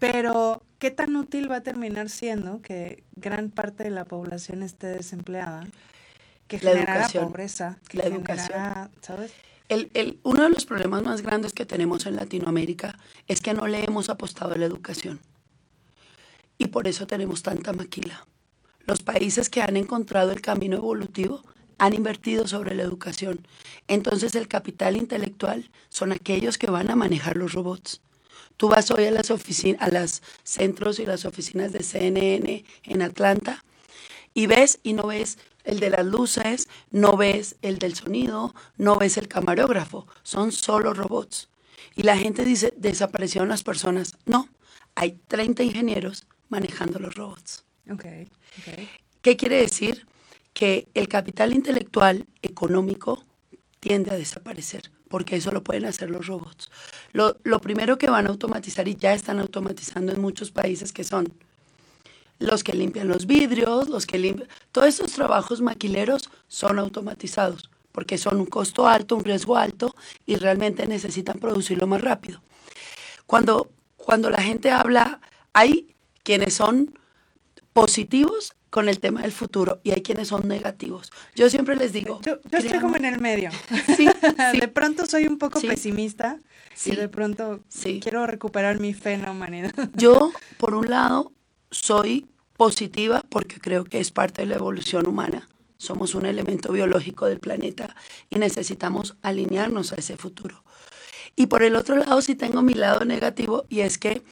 pero 0.00 0.64
¿qué 0.80 0.90
tan 0.90 1.14
útil 1.14 1.48
va 1.48 1.56
a 1.56 1.62
terminar 1.62 2.08
siendo 2.08 2.60
que 2.62 3.04
gran 3.14 3.50
parte 3.50 3.84
de 3.84 3.90
la 3.90 4.04
población 4.04 4.64
esté 4.64 4.88
desempleada? 4.88 5.68
Que 6.48 6.58
genera 6.58 7.08
pobreza, 7.08 7.78
que 7.88 7.98
la 7.98 8.06
educación, 8.06 8.90
¿sabes? 9.02 9.32
el, 9.68 10.18
uno 10.24 10.42
de 10.42 10.50
los 10.50 10.66
problemas 10.66 11.04
más 11.04 11.22
grandes 11.22 11.52
que 11.52 11.64
tenemos 11.64 12.06
en 12.06 12.16
Latinoamérica 12.16 12.98
es 13.28 13.40
que 13.40 13.54
no 13.54 13.68
le 13.68 13.84
hemos 13.84 14.08
apostado 14.10 14.54
a 14.54 14.58
la 14.58 14.66
educación. 14.66 15.20
Y 16.58 16.66
por 16.66 16.88
eso 16.88 17.06
tenemos 17.06 17.44
tanta 17.44 17.72
maquila. 17.72 18.26
Los 18.84 19.02
países 19.02 19.48
que 19.48 19.62
han 19.62 19.76
encontrado 19.76 20.32
el 20.32 20.40
camino 20.40 20.78
evolutivo 20.78 21.42
han 21.78 21.94
invertido 21.94 22.48
sobre 22.48 22.74
la 22.74 22.82
educación. 22.82 23.46
Entonces 23.86 24.34
el 24.34 24.48
capital 24.48 24.96
intelectual 24.96 25.70
son 25.88 26.10
aquellos 26.12 26.58
que 26.58 26.70
van 26.70 26.90
a 26.90 26.96
manejar 26.96 27.36
los 27.36 27.52
robots. 27.52 28.02
Tú 28.60 28.68
vas 28.68 28.90
hoy 28.90 29.06
a 29.06 29.10
las 29.10 29.30
oficinas, 29.30 29.80
a 29.80 29.88
los 29.88 30.22
centros 30.42 30.98
y 30.98 31.06
las 31.06 31.24
oficinas 31.24 31.72
de 31.72 31.82
CNN 31.82 32.62
en 32.82 33.00
Atlanta 33.00 33.64
y 34.34 34.48
ves 34.48 34.80
y 34.82 34.92
no 34.92 35.04
ves 35.04 35.38
el 35.64 35.80
de 35.80 35.88
las 35.88 36.04
luces, 36.04 36.68
no 36.90 37.16
ves 37.16 37.56
el 37.62 37.78
del 37.78 37.94
sonido, 37.94 38.54
no 38.76 38.96
ves 38.96 39.16
el 39.16 39.28
camarógrafo, 39.28 40.06
son 40.24 40.52
solo 40.52 40.92
robots. 40.92 41.48
Y 41.96 42.02
la 42.02 42.18
gente 42.18 42.44
dice, 42.44 42.74
desaparecieron 42.76 43.48
las 43.48 43.62
personas. 43.62 44.18
No, 44.26 44.50
hay 44.94 45.18
30 45.28 45.62
ingenieros 45.62 46.26
manejando 46.50 46.98
los 46.98 47.14
robots. 47.14 47.64
Okay, 47.90 48.28
¿Qué 49.22 49.38
quiere 49.38 49.56
decir? 49.56 50.06
Que 50.52 50.86
el 50.92 51.08
capital 51.08 51.54
intelectual 51.54 52.26
económico 52.42 53.24
tiende 53.80 54.10
a 54.10 54.18
desaparecer, 54.18 54.90
porque 55.10 55.34
eso 55.34 55.50
lo 55.50 55.64
pueden 55.64 55.86
hacer 55.86 56.08
los 56.08 56.28
robots. 56.28 56.70
Lo, 57.12 57.36
lo 57.42 57.60
primero 57.60 57.98
que 57.98 58.08
van 58.08 58.26
a 58.26 58.30
automatizar, 58.30 58.86
y 58.86 58.94
ya 58.94 59.12
están 59.12 59.40
automatizando 59.40 60.12
en 60.12 60.20
muchos 60.20 60.52
países, 60.52 60.92
que 60.92 61.02
son 61.02 61.34
los 62.38 62.62
que 62.62 62.74
limpian 62.74 63.08
los 63.08 63.26
vidrios, 63.26 63.88
los 63.88 64.06
que 64.06 64.18
limpian... 64.18 64.48
Todos 64.70 64.86
esos 64.86 65.12
trabajos 65.12 65.60
maquileros 65.60 66.30
son 66.46 66.78
automatizados 66.78 67.70
porque 67.90 68.18
son 68.18 68.38
un 68.38 68.46
costo 68.46 68.86
alto, 68.86 69.16
un 69.16 69.24
riesgo 69.24 69.56
alto 69.56 69.96
y 70.26 70.36
realmente 70.36 70.86
necesitan 70.86 71.40
producirlo 71.40 71.88
más 71.88 72.00
rápido. 72.00 72.40
Cuando, 73.26 73.72
cuando 73.96 74.30
la 74.30 74.40
gente 74.40 74.70
habla, 74.70 75.20
hay 75.52 75.96
quienes 76.22 76.54
son 76.54 76.96
positivos 77.72 78.54
con 78.70 78.88
el 78.88 79.00
tema 79.00 79.22
del 79.22 79.32
futuro 79.32 79.80
y 79.82 79.90
hay 79.90 80.02
quienes 80.02 80.28
son 80.28 80.48
negativos. 80.48 81.12
Yo 81.34 81.50
siempre 81.50 81.76
les 81.76 81.92
digo... 81.92 82.20
Yo, 82.22 82.38
estoy 82.52 82.78
como 82.78 82.96
en 82.96 83.04
el 83.04 83.20
medio. 83.20 83.50
Sí, 83.96 84.08
De 84.58 84.68
pronto 84.68 85.06
soy 85.06 85.26
un 85.26 85.38
poco 85.38 85.60
pesimista 85.60 86.38
y 86.86 86.94
de 86.94 87.08
pronto 87.08 87.60
quiero 88.00 88.26
recuperar 88.26 88.78
mi 88.78 88.94
fe 88.94 89.14
en 89.14 89.22
la 89.22 89.32
humanidad. 89.32 89.72
Yo, 89.94 90.32
por 90.56 90.74
un 90.74 90.88
lado, 90.88 91.32
soy 91.70 92.26
positiva 92.56 93.24
porque 93.28 93.58
creo 93.58 93.84
que 93.84 94.00
es 94.00 94.10
parte 94.10 94.42
de 94.42 94.46
la 94.46 94.54
evolución 94.54 95.06
humana. 95.06 95.48
Somos 95.76 96.14
un 96.14 96.26
elemento 96.26 96.72
biológico 96.72 97.26
del 97.26 97.40
planeta 97.40 97.96
y 98.28 98.38
necesitamos 98.38 99.16
alinearnos 99.22 99.92
a 99.92 99.96
ese 99.96 100.16
futuro. 100.16 100.62
Y 101.36 101.46
por 101.46 101.62
el 101.62 101.74
otro 101.74 101.96
lado, 101.96 102.20
sí 102.22 102.34
tengo 102.34 102.62
mi 102.62 102.74
lado 102.74 103.04
negativo 103.04 103.64
y 103.68 103.80
es 103.80 103.98
que 103.98 104.22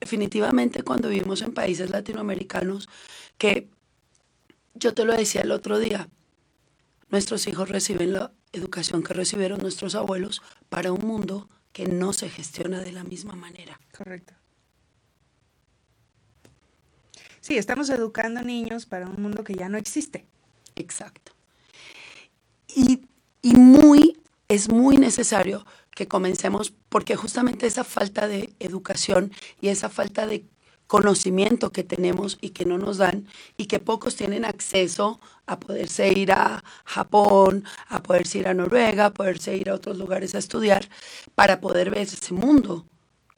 definitivamente 0.00 0.82
cuando 0.82 1.08
vivimos 1.08 1.42
en 1.42 1.52
países 1.52 1.90
latinoamericanos, 1.90 2.88
que 3.38 3.68
yo 4.74 4.94
te 4.94 5.04
lo 5.04 5.14
decía 5.14 5.42
el 5.42 5.52
otro 5.52 5.78
día, 5.78 6.08
nuestros 7.10 7.46
hijos 7.46 7.68
reciben 7.68 8.12
la 8.12 8.32
educación 8.52 9.02
que 9.02 9.14
recibieron 9.14 9.60
nuestros 9.60 9.94
abuelos 9.94 10.42
para 10.68 10.92
un 10.92 11.06
mundo 11.06 11.48
que 11.72 11.86
no 11.86 12.12
se 12.12 12.28
gestiona 12.28 12.80
de 12.80 12.92
la 12.92 13.04
misma 13.04 13.34
manera. 13.34 13.80
Correcto. 13.96 14.34
Sí, 17.40 17.58
estamos 17.58 17.90
educando 17.90 18.42
niños 18.42 18.86
para 18.86 19.08
un 19.08 19.20
mundo 19.20 19.42
que 19.42 19.54
ya 19.54 19.68
no 19.68 19.76
existe. 19.76 20.26
Exacto. 20.76 21.32
Y, 22.68 23.06
y 23.42 23.54
muy, 23.54 24.18
es 24.48 24.70
muy 24.70 24.96
necesario 24.96 25.66
que 25.94 26.08
comencemos, 26.08 26.72
porque 26.88 27.16
justamente 27.16 27.66
esa 27.66 27.84
falta 27.84 28.28
de 28.28 28.54
educación 28.60 29.32
y 29.60 29.68
esa 29.68 29.88
falta 29.88 30.26
de 30.26 30.44
conocimiento 30.92 31.72
que 31.72 31.84
tenemos 31.84 32.36
y 32.42 32.50
que 32.50 32.66
no 32.66 32.76
nos 32.76 32.98
dan 32.98 33.26
y 33.56 33.64
que 33.64 33.78
pocos 33.78 34.14
tienen 34.14 34.44
acceso 34.44 35.20
a 35.46 35.58
poderse 35.58 36.12
ir 36.12 36.32
a 36.32 36.62
Japón, 36.84 37.64
a 37.88 38.02
poderse 38.02 38.40
ir 38.40 38.46
a 38.46 38.52
Noruega, 38.52 39.06
a 39.06 39.14
poderse 39.14 39.56
ir 39.56 39.70
a 39.70 39.74
otros 39.74 39.96
lugares 39.96 40.34
a 40.34 40.38
estudiar 40.38 40.86
para 41.34 41.62
poder 41.62 41.88
ver 41.88 42.02
ese 42.02 42.34
mundo 42.34 42.84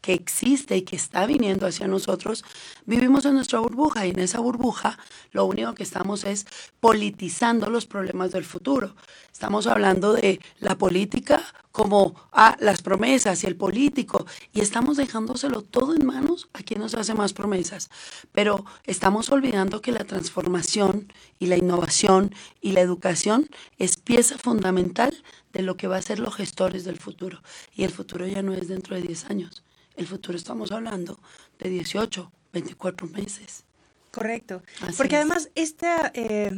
que 0.04 0.12
existe 0.12 0.76
y 0.76 0.82
que 0.82 0.96
está 0.96 1.24
viniendo 1.24 1.66
hacia 1.66 1.88
nosotros, 1.88 2.44
vivimos 2.84 3.24
en 3.24 3.36
nuestra 3.36 3.60
burbuja 3.60 4.06
y 4.06 4.10
en 4.10 4.18
esa 4.18 4.38
burbuja 4.38 4.98
lo 5.32 5.46
único 5.46 5.72
que 5.72 5.82
estamos 5.82 6.24
es 6.24 6.46
politizando 6.78 7.70
los 7.70 7.86
problemas 7.86 8.30
del 8.30 8.44
futuro. 8.44 8.94
Estamos 9.32 9.66
hablando 9.66 10.12
de 10.12 10.40
la 10.60 10.76
política 10.76 11.42
como 11.72 12.14
ah, 12.32 12.54
las 12.60 12.82
promesas 12.82 13.42
y 13.42 13.46
el 13.46 13.56
político 13.56 14.26
y 14.52 14.60
estamos 14.60 14.98
dejándoselo 14.98 15.62
todo 15.62 15.94
en 15.94 16.04
manos 16.04 16.50
a 16.52 16.62
quien 16.62 16.80
nos 16.80 16.92
hace 16.94 17.14
más 17.14 17.32
promesas. 17.32 17.88
Pero 18.30 18.66
estamos 18.84 19.30
olvidando 19.30 19.80
que 19.80 19.90
la 19.90 20.04
transformación 20.04 21.10
y 21.38 21.46
la 21.46 21.56
innovación 21.56 22.34
y 22.60 22.72
la 22.72 22.82
educación 22.82 23.48
es 23.78 23.96
pieza 23.96 24.36
fundamental 24.36 25.16
de 25.54 25.62
lo 25.62 25.78
que 25.78 25.88
va 25.88 25.96
a 25.96 26.02
ser 26.02 26.18
los 26.18 26.34
gestores 26.34 26.84
del 26.84 26.98
futuro. 26.98 27.42
Y 27.74 27.84
el 27.84 27.90
futuro 27.90 28.26
ya 28.26 28.42
no 28.42 28.52
es 28.52 28.68
dentro 28.68 28.96
de 28.96 29.00
10 29.02 29.30
años 29.30 29.63
el 29.96 30.06
futuro 30.06 30.36
estamos 30.36 30.72
hablando 30.72 31.18
de 31.58 31.68
18, 31.70 32.30
24 32.52 33.06
meses. 33.08 33.64
Correcto. 34.10 34.62
Porque 34.96 35.16
además, 35.16 35.50
esta, 35.54 36.12
eh, 36.14 36.50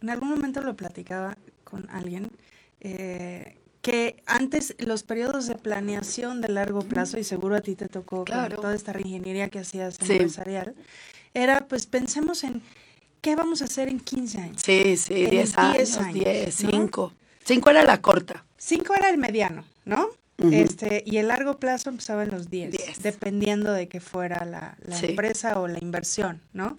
en 0.00 0.10
algún 0.10 0.30
momento 0.30 0.62
lo 0.62 0.74
platicaba 0.74 1.36
con 1.64 1.88
alguien, 1.90 2.30
eh, 2.80 3.56
que 3.82 4.22
antes 4.26 4.74
los 4.78 5.02
periodos 5.02 5.46
de 5.46 5.56
planeación 5.56 6.40
de 6.40 6.48
largo 6.48 6.82
plazo, 6.82 7.18
y 7.18 7.24
seguro 7.24 7.56
a 7.56 7.60
ti 7.60 7.74
te 7.74 7.88
tocó 7.88 8.24
con 8.24 8.48
toda 8.50 8.74
esta 8.74 8.98
ingeniería 8.98 9.48
que 9.50 9.58
hacías 9.58 9.98
empresarial, 10.00 10.74
era 11.34 11.66
pues 11.66 11.86
pensemos 11.86 12.44
en 12.44 12.62
qué 13.20 13.34
vamos 13.36 13.60
a 13.60 13.64
hacer 13.66 13.88
en 13.88 14.00
15 14.00 14.38
años. 14.38 14.62
Sí, 14.62 14.96
sí, 14.96 15.26
10 15.26 15.58
años, 15.58 16.12
10, 16.12 16.54
5. 16.54 17.12
5 17.44 17.70
era 17.70 17.84
la 17.84 18.00
corta. 18.00 18.44
5 18.56 18.94
era 18.94 19.10
el 19.10 19.18
mediano, 19.18 19.64
¿no? 19.84 20.10
Este, 20.50 21.02
y 21.06 21.18
el 21.18 21.28
largo 21.28 21.58
plazo 21.58 21.90
empezaba 21.90 22.22
en 22.24 22.30
los 22.30 22.50
10, 22.50 22.74
dependiendo 23.02 23.72
de 23.72 23.88
que 23.88 24.00
fuera 24.00 24.44
la, 24.44 24.76
empresa 25.02 25.60
o 25.60 25.68
la 25.68 25.78
inversión, 25.80 26.40
¿no? 26.52 26.76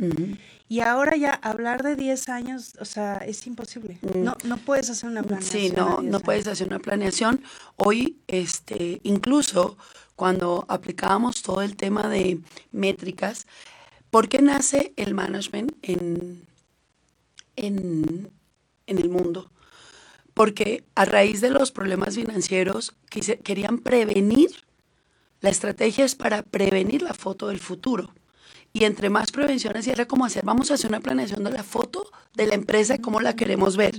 Y 0.67 0.79
ahora 0.79 1.15
ya 1.15 1.33
hablar 1.33 1.83
de 1.83 1.95
10 1.95 2.29
años, 2.29 2.73
o 2.79 2.85
sea, 2.85 3.17
es 3.17 3.45
imposible. 3.45 3.99
Mm. 4.01 4.23
No, 4.23 4.35
no 4.43 4.57
puedes 4.57 4.89
hacer 4.89 5.09
una 5.09 5.21
planeación. 5.21 5.61
Sí, 5.61 5.71
no, 5.75 6.01
no 6.01 6.19
puedes 6.19 6.47
hacer 6.47 6.67
una 6.67 6.79
planeación. 6.79 7.43
Hoy, 7.75 8.17
este, 8.27 8.99
incluso 9.03 9.77
cuando 10.15 10.65
aplicábamos 10.67 11.41
todo 11.43 11.61
el 11.61 11.75
tema 11.75 12.07
de 12.07 12.39
métricas, 12.71 13.45
¿por 14.09 14.29
qué 14.29 14.41
nace 14.41 14.93
el 14.95 15.13
management 15.13 15.73
en, 15.81 16.45
en, 17.55 18.31
en 18.87 18.97
el 18.97 19.09
mundo, 19.09 19.51
porque 20.33 20.83
a 20.95 21.05
raíz 21.05 21.41
de 21.41 21.49
los 21.49 21.71
problemas 21.71 22.15
financieros 22.15 22.93
querían 23.43 23.79
prevenir, 23.79 24.51
la 25.41 25.49
estrategia 25.49 26.05
es 26.05 26.15
para 26.15 26.41
prevenir 26.41 27.01
la 27.01 27.13
foto 27.13 27.47
del 27.49 27.59
futuro. 27.59 28.13
Y 28.75 28.85
entre 28.85 29.11
más 29.11 29.31
prevenciones, 29.31 29.85
y 29.85 29.91
era 29.91 30.07
como 30.07 30.25
hacer, 30.25 30.43
vamos 30.43 30.71
a 30.71 30.73
hacer 30.73 30.89
una 30.89 30.99
planeación 30.99 31.43
de 31.43 31.51
la 31.51 31.61
foto 31.61 32.09
de 32.33 32.47
la 32.47 32.55
empresa 32.55 32.97
cómo 32.97 33.19
la 33.19 33.35
queremos 33.35 33.77
ver. 33.77 33.93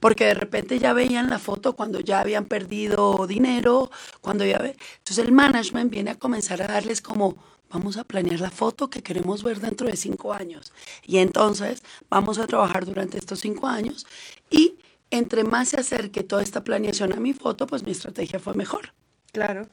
Porque 0.00 0.26
de 0.26 0.34
repente 0.34 0.78
ya 0.78 0.92
veían 0.92 1.30
la 1.30 1.38
foto 1.38 1.74
cuando 1.74 2.00
ya 2.00 2.20
habían 2.20 2.44
perdido 2.44 3.26
dinero, 3.26 3.90
cuando 4.20 4.44
ya... 4.44 4.58
Ve... 4.58 4.76
Entonces 4.98 5.24
el 5.24 5.32
management 5.32 5.90
viene 5.90 6.10
a 6.10 6.18
comenzar 6.18 6.60
a 6.60 6.66
darles 6.66 7.00
como, 7.00 7.38
vamos 7.70 7.96
a 7.96 8.04
planear 8.04 8.40
la 8.40 8.50
foto 8.50 8.90
que 8.90 9.02
queremos 9.02 9.42
ver 9.42 9.60
dentro 9.60 9.86
de 9.86 9.96
cinco 9.96 10.34
años. 10.34 10.74
Y 11.06 11.18
entonces 11.18 11.82
vamos 12.10 12.38
a 12.38 12.46
trabajar 12.46 12.84
durante 12.84 13.16
estos 13.16 13.40
cinco 13.40 13.66
años 13.66 14.06
y 14.50 14.74
entre 15.10 15.44
más 15.44 15.70
se 15.70 15.80
acerque 15.80 16.22
toda 16.22 16.42
esta 16.42 16.64
planeación 16.64 17.12
a 17.12 17.16
mi 17.16 17.32
foto, 17.32 17.66
pues 17.66 17.82
mi 17.82 17.92
estrategia 17.92 18.38
fue 18.38 18.54
mejor. 18.54 18.92
Claro. 19.32 19.68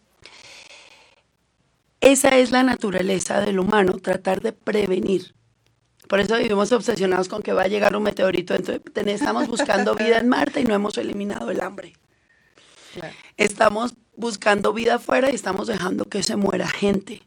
Esa 2.01 2.37
es 2.37 2.51
la 2.51 2.63
naturaleza 2.63 3.41
del 3.41 3.59
humano, 3.59 3.93
tratar 3.93 4.41
de 4.41 4.53
prevenir. 4.53 5.33
Por 6.07 6.19
eso 6.19 6.37
vivimos 6.37 6.71
obsesionados 6.71 7.27
con 7.27 7.41
que 7.41 7.53
va 7.53 7.63
a 7.63 7.67
llegar 7.67 7.95
un 7.95 8.03
meteorito. 8.03 8.53
Entonces, 8.53 8.81
estamos 9.07 9.47
buscando 9.47 9.95
vida 9.95 10.19
en 10.19 10.29
Marte 10.29 10.61
y 10.61 10.65
no 10.65 10.75
hemos 10.75 10.97
eliminado 10.97 11.49
el 11.49 11.61
hambre. 11.61 11.93
Estamos 13.37 13.95
buscando 14.15 14.71
vida 14.71 14.95
afuera 14.95 15.31
y 15.31 15.35
estamos 15.35 15.67
dejando 15.67 16.05
que 16.05 16.23
se 16.23 16.35
muera 16.35 16.67
gente. 16.67 17.23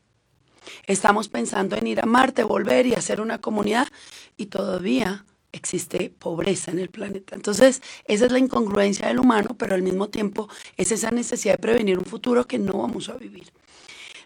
Estamos 0.87 1.29
pensando 1.29 1.77
en 1.77 1.87
ir 1.87 2.01
a 2.01 2.07
Marte, 2.07 2.45
volver 2.45 2.87
y 2.87 2.95
hacer 2.95 3.21
una 3.21 3.41
comunidad 3.41 3.89
y 4.37 4.47
todavía 4.47 5.25
existe 5.53 6.11
pobreza 6.11 6.71
en 6.71 6.79
el 6.79 6.91
planeta. 6.91 7.35
Entonces, 7.35 7.83
esa 8.05 8.27
es 8.27 8.33
la 8.33 8.39
incongruencia 8.39 9.09
del 9.09 9.19
humano, 9.19 9.57
pero 9.59 9.75
al 9.75 9.83
mismo 9.83 10.09
tiempo 10.09 10.49
es 10.77 10.93
esa 10.93 11.11
necesidad 11.11 11.55
de 11.55 11.59
prevenir 11.59 11.99
un 11.99 12.05
futuro 12.05 12.47
que 12.47 12.59
no 12.59 12.79
vamos 12.79 13.09
a 13.09 13.15
vivir. 13.15 13.53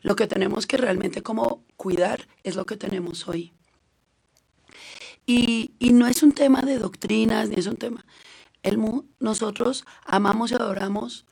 Lo 0.03 0.17
que 0.17 0.27
tenemos 0.27 0.67
que 0.67 0.77
realmente 0.77 1.23
como 1.23 1.65
cuidar 1.77 2.27
es 2.43 2.57
lo 2.57 2.67
que 2.67 2.77
tenemos 2.77 3.29
hoy. 3.29 3.53
Y, 5.25 5.71
no 5.93 6.09
es 6.09 6.23
un 6.23 6.33
tema 6.33 6.63
de 6.63 6.79
doctrinas, 6.79 7.49
ni 7.49 7.57
es 7.57 7.67
un 7.67 7.77
tema. 7.77 8.05
El, 8.63 8.79
nosotros 9.21 9.85
amamos 10.05 10.51
y 10.51 10.55
adoramos 10.55 11.27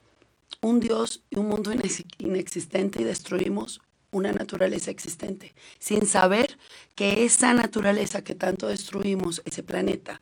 un 0.60 0.78
Dios 0.80 1.24
y 1.30 1.38
un 1.38 1.48
mundo 1.48 1.72
inexistente 2.18 3.02
y 3.02 3.04
destruimos 3.04 3.80
una 4.10 4.32
naturaleza 4.32 4.90
existente, 4.90 5.54
sin 5.78 6.06
saber 6.06 6.58
que 6.94 7.24
esa 7.24 7.54
naturaleza 7.54 8.22
que 8.22 8.34
tanto 8.34 8.68
destruimos, 8.68 9.42
ese 9.44 9.62
planeta, 9.62 10.20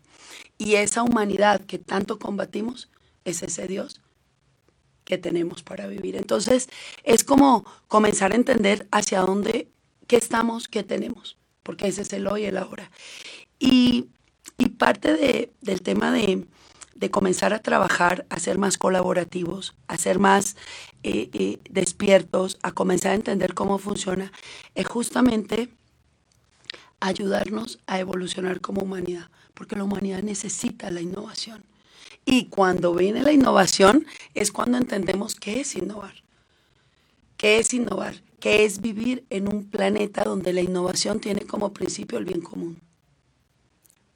y 0.59 0.75
esa 0.75 1.03
humanidad 1.03 1.61
que 1.63 1.79
tanto 1.79 2.19
combatimos, 2.19 2.91
es 3.25 3.43
ese 3.43 3.67
Dios 3.67 4.01
que 5.05 5.19
tenemos 5.19 5.63
para 5.63 5.87
vivir. 5.87 6.17
Entonces, 6.17 6.69
es 7.03 7.25
como 7.25 7.65
comenzar 7.89 8.33
a 8.33 8.37
entender 8.37 8.87
hacia 8.91 9.21
dónde, 9.21 9.69
qué 10.07 10.17
estamos, 10.17 10.69
qué 10.69 10.83
tenemos, 10.83 11.39
porque 11.63 11.89
ese 11.89 12.03
es 12.03 12.13
el 12.13 12.27
hoy 12.27 12.43
y 12.43 12.47
el 12.47 12.59
ahora. 12.59 12.91
Y, 13.59 14.09
parte 14.77 15.51
del 15.61 15.83
tema 15.83 16.13
de, 16.13 16.47
comenzar 17.11 17.55
a 17.55 17.61
trabajar, 17.61 18.27
a 18.29 18.41
ser 18.41 18.59
más 18.59 18.77
colaborativos, 18.77 19.75
a 19.87 19.97
ser 19.97 20.19
más 20.19 20.57
eh, 21.03 21.31
eh, 21.33 21.59
despiertos, 21.71 22.59
a 22.63 22.73
comenzar 22.73 23.13
a 23.13 23.15
entender 23.15 23.55
cómo 23.55 23.79
funciona, 23.79 24.33
es 24.75 24.87
justamente 24.87 25.69
ayudarnos 27.01 27.79
a 27.87 28.01
evolucionar 28.01 28.61
como 28.61 28.83
humanidad, 28.83 29.31
porque 29.55 29.77
la 29.77 29.85
humanidad 29.85 30.23
necesita 30.23 30.91
la 30.91 31.01
innovación. 31.01 31.65
Y 32.25 32.47
cuando 32.47 32.95
viene 32.95 33.23
la 33.23 33.33
innovación 33.33 34.07
es 34.35 34.53
cuando 34.53 34.77
entendemos 34.77 35.35
qué 35.35 35.61
es 35.61 35.77
innovar. 35.77 36.15
¿Qué 37.37 37.59
es 37.59 37.73
innovar? 37.73 38.23
¿Qué 38.41 38.65
es 38.65 38.81
vivir 38.81 39.25
en 39.31 39.49
un 39.49 39.71
planeta 39.71 40.25
donde 40.25 40.53
la 40.53 40.61
innovación 40.61 41.21
tiene 41.21 41.43
como 41.43 41.73
principio 41.73 42.19
el 42.19 42.25
bien 42.25 42.41
común? 42.41 42.81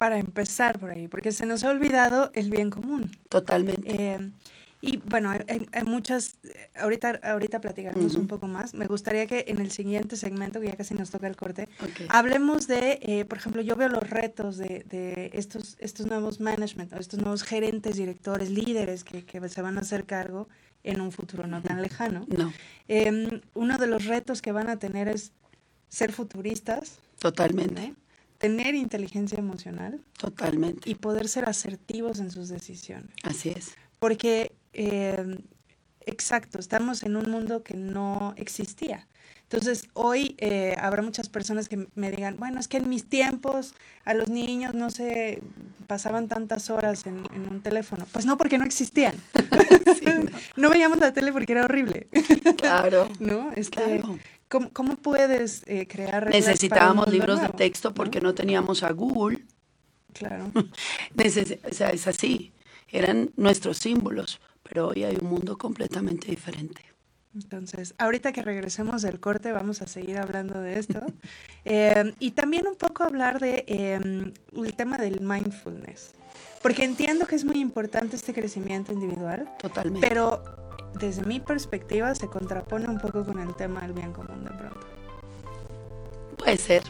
Para 0.02 0.18
empezar 0.18 0.80
por 0.80 0.90
ahí, 0.90 1.06
porque 1.06 1.30
se 1.30 1.46
nos 1.46 1.62
ha 1.62 1.70
olvidado 1.70 2.32
el 2.34 2.50
bien 2.50 2.70
común. 2.70 3.08
Totalmente. 3.28 3.82
Eh, 3.86 4.32
y 4.80 4.96
bueno, 4.96 5.30
hay, 5.30 5.84
muchas, 5.84 6.38
ahorita, 6.74 7.20
ahorita 7.22 7.60
platicaremos 7.60 8.16
un 8.16 8.26
poco 8.26 8.48
más. 8.48 8.74
Me 8.74 8.88
gustaría 8.88 9.28
que 9.28 9.44
en 9.46 9.60
el 9.60 9.70
siguiente 9.70 10.16
segmento, 10.16 10.60
que 10.60 10.66
ya 10.66 10.76
casi 10.76 10.94
nos 10.94 11.10
toca 11.10 11.28
el 11.28 11.36
corte, 11.36 11.68
hablemos 12.08 12.66
de, 12.66 12.98
eh, 13.00 13.24
por 13.26 13.38
ejemplo, 13.38 13.62
yo 13.62 13.76
veo 13.76 13.88
los 13.88 14.10
retos 14.10 14.56
de, 14.56 14.84
de 14.90 15.30
estos, 15.34 15.76
estos 15.78 16.06
nuevos 16.06 16.40
management, 16.40 16.92
estos 16.94 17.20
nuevos 17.20 17.44
gerentes, 17.44 17.94
directores, 17.94 18.50
líderes 18.50 19.04
que, 19.04 19.24
que 19.24 19.48
se 19.48 19.62
van 19.62 19.78
a 19.78 19.82
hacer 19.82 20.04
cargo 20.04 20.48
en 20.82 21.00
un 21.00 21.12
futuro 21.12 21.46
no 21.46 21.62
tan 21.62 21.80
lejano. 21.80 22.26
No. 22.36 22.52
Em, 22.88 23.40
uno 23.54 23.78
de 23.78 23.86
los 23.86 24.06
retos 24.06 24.42
que 24.42 24.50
van 24.50 24.68
a 24.68 24.80
tener 24.80 25.06
es 25.06 25.30
ser 25.88 26.10
futuristas. 26.10 26.98
Totalmente. 27.20 27.94
Tener 28.42 28.74
inteligencia 28.74 29.38
emocional. 29.38 30.00
Totalmente. 30.18 30.90
Y 30.90 30.96
poder 30.96 31.28
ser 31.28 31.48
asertivos 31.48 32.18
en 32.18 32.32
sus 32.32 32.48
decisiones. 32.48 33.10
Así 33.22 33.50
es. 33.50 33.76
Porque 34.00 34.50
eh, 34.72 35.38
exacto, 36.06 36.58
estamos 36.58 37.04
en 37.04 37.16
un 37.16 37.30
mundo 37.30 37.62
que 37.62 37.74
no 37.74 38.34
existía. 38.36 39.06
Entonces, 39.44 39.86
hoy 39.92 40.34
eh, 40.38 40.74
habrá 40.78 41.02
muchas 41.02 41.28
personas 41.28 41.68
que 41.68 41.86
me 41.94 42.10
digan, 42.10 42.36
bueno, 42.38 42.58
es 42.58 42.68
que 42.68 42.78
en 42.78 42.88
mis 42.88 43.04
tiempos 43.04 43.74
a 44.06 44.14
los 44.14 44.30
niños 44.30 44.72
no 44.72 44.88
se 44.90 45.42
pasaban 45.86 46.26
tantas 46.26 46.70
horas 46.70 47.06
en, 47.06 47.18
un 47.50 47.60
teléfono. 47.60 48.06
Pues 48.12 48.24
no, 48.24 48.38
porque 48.38 48.56
no 48.56 48.64
existían. 48.64 49.14
no. 50.56 50.70
veíamos 50.70 50.98
la 50.98 51.12
tele 51.12 51.32
porque 51.32 51.52
era 51.52 51.66
horrible. 51.66 52.08
Claro. 52.56 53.10
¿No? 53.20 53.52
Este, 53.54 54.02
¿cómo, 54.52 54.70
¿cómo, 54.72 54.96
puedes 54.96 55.64
eh, 55.66 55.88
crear 55.88 56.28
Necesitábamos 56.30 57.08
libros 57.08 57.40
de 57.40 57.48
texto 57.48 57.92
porque 57.92 58.20
¿no? 58.20 58.34
teníamos 58.34 58.82
a 58.82 58.92
Google. 58.92 59.44
Claro. 60.12 60.52
o 60.54 61.74
sea, 61.74 61.90
es 61.90 62.06
así. 62.06 62.52
Eran 62.88 63.30
nuestros 63.36 63.78
símbolos 63.78 64.38
pero 64.72 64.88
hoy 64.88 65.04
hay 65.04 65.18
un 65.20 65.28
mundo 65.28 65.58
completamente 65.58 66.28
diferente. 66.28 66.82
Entonces, 67.34 67.94
ahorita 67.98 68.32
que 68.32 68.42
regresemos 68.42 69.02
del 69.02 69.20
corte 69.20 69.52
vamos 69.52 69.82
a 69.82 69.86
seguir 69.86 70.18
hablando 70.18 70.60
de 70.60 70.78
esto 70.78 71.00
em, 71.64 72.12
y 72.18 72.32
también 72.32 72.66
un 72.66 72.76
poco 72.76 73.04
hablar 73.04 73.38
de 73.38 73.64
el 73.66 74.74
tema 74.76 74.98
del 74.98 75.20
mindfulness, 75.20 76.12
porque 76.62 76.84
entiendo 76.84 77.26
que 77.26 77.36
es 77.36 77.44
muy 77.44 77.58
importante 77.60 78.16
este 78.16 78.32
crecimiento 78.32 78.92
individual. 78.92 79.50
Totalmente. 79.58 80.06
Pero 80.06 80.42
desde 80.98 81.24
mi 81.24 81.40
perspectiva 81.40 82.14
se 82.14 82.28
contrapone 82.28 82.88
un 82.88 82.98
poco 82.98 83.24
con 83.24 83.38
el 83.38 83.54
tema 83.54 83.80
del 83.82 83.92
bien 83.92 84.12
común 84.12 84.44
de 84.44 84.50
pronto. 84.50 84.86
Puede 86.36 86.56
ser. 86.56 86.82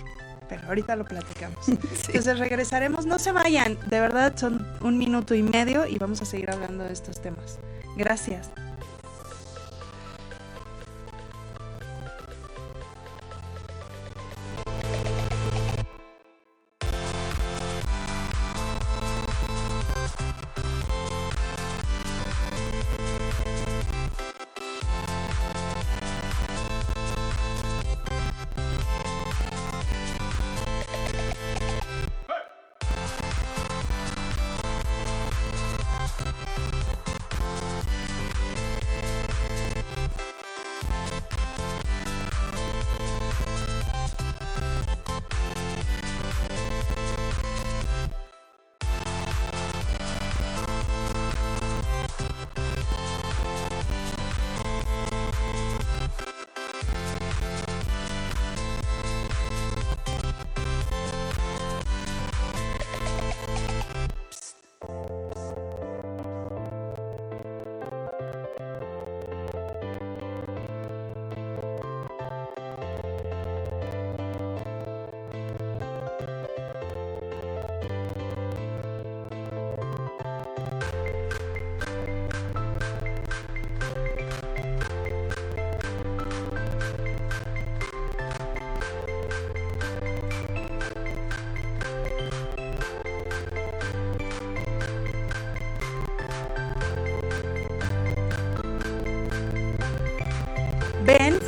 Pero 0.49 0.67
ahorita 0.69 0.97
lo 0.97 1.05
platicamos. 1.05 1.69
Entonces 1.69 2.39
regresaremos. 2.39 3.07
No 3.07 3.19
se 3.19 3.33
vayan. 3.33 3.79
De 3.89 4.01
verdad 4.01 4.37
son 4.37 4.67
un 4.81 4.99
minuto 4.99 5.35
y 5.35 5.43
medio 5.43 5.87
y 5.87 5.99
vamos 5.99 6.21
a 6.23 6.25
seguir 6.25 6.51
hablando 6.51 6.85
de 6.85 6.93
estos 6.93 7.21
temas. 7.21 7.59
Gracias. 7.97 8.51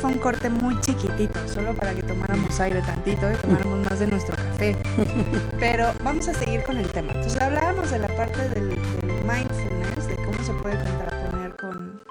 Fue 0.05 0.13
un 0.13 0.19
corte 0.19 0.51
muy 0.51 0.79
chiquitito, 0.81 1.47
solo 1.47 1.73
para 1.73 1.95
que 1.95 2.03
tomáramos 2.03 2.59
aire 2.59 2.79
tantito 2.83 3.31
y 3.31 3.35
tomáramos 3.37 3.89
más 3.89 3.99
de 3.99 4.05
nuestro 4.05 4.35
café. 4.35 4.77
Pero 5.59 5.93
vamos 6.03 6.27
a 6.27 6.33
seguir 6.35 6.61
con 6.61 6.77
el 6.77 6.87
tema. 6.91 7.11
Entonces 7.13 7.41
hablábamos 7.41 7.89
de 7.89 7.97
la 7.97 8.07
parte 8.09 8.47
del, 8.49 8.77
mindfulness, 9.25 10.07
de 10.07 10.15
cómo 10.17 10.43
se 10.43 10.53
puede 10.61 10.75
contraponer 10.75 11.55
con, 11.55 12.03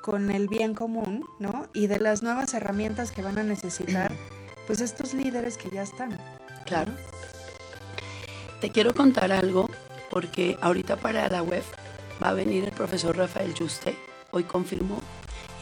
con 0.00 0.30
el 0.30 0.48
bien 0.48 0.72
común, 0.72 1.26
¿no? 1.38 1.66
Y 1.74 1.86
de 1.86 1.98
las 2.00 2.22
nuevas 2.22 2.54
herramientas 2.54 3.12
que 3.12 3.20
van 3.20 3.36
a 3.36 3.42
necesitar, 3.42 4.10
pues 4.66 4.80
estos 4.80 5.12
líderes 5.12 5.58
que 5.58 5.68
ya 5.68 5.82
están. 5.82 6.18
Claro. 6.64 6.92
Te 8.62 8.70
quiero 8.70 8.94
contar 8.94 9.32
algo, 9.32 9.68
porque 10.08 10.56
ahorita 10.62 10.96
para 10.96 11.28
la 11.28 11.42
web 11.42 11.62
va 12.22 12.30
a 12.30 12.32
venir 12.32 12.64
el 12.64 12.72
profesor 12.72 13.18
Rafael 13.18 13.52
Juste, 13.54 13.94
hoy 14.30 14.44
confirmó, 14.44 15.02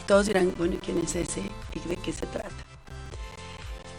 todos 0.07 0.27
dirán, 0.27 0.53
bueno, 0.57 0.77
¿quién 0.83 0.97
es 0.99 1.15
ese 1.15 1.41
y 1.73 1.87
de 1.87 1.95
qué 1.97 2.11
se 2.11 2.25
trata? 2.25 2.49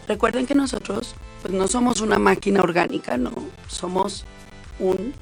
Recuerden 0.07 0.45
que 0.45 0.55
nosotros 0.55 1.15
pues 1.41 1.53
no 1.53 1.67
somos 1.67 2.01
una 2.01 2.19
máquina 2.19 2.61
orgánica, 2.61 3.17
no, 3.17 3.31
somos 3.67 4.25
un 4.79 5.13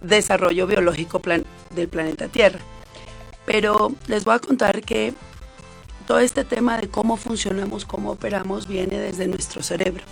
desarrollo 0.00 0.66
biológico 0.66 1.20
del 1.70 1.88
planeta 1.88 2.28
Tierra. 2.28 2.60
Pero 3.46 3.92
les 4.06 4.24
voy 4.24 4.34
a 4.34 4.38
contar 4.38 4.82
que 4.82 5.14
todo 6.06 6.18
este 6.18 6.44
tema 6.44 6.78
de 6.78 6.88
cómo 6.88 7.16
funcionamos, 7.16 7.84
cómo 7.84 8.12
operamos, 8.12 8.66
viene 8.66 8.98
desde 8.98 9.26
nuestro 9.26 9.62
cerebro. 9.62 10.04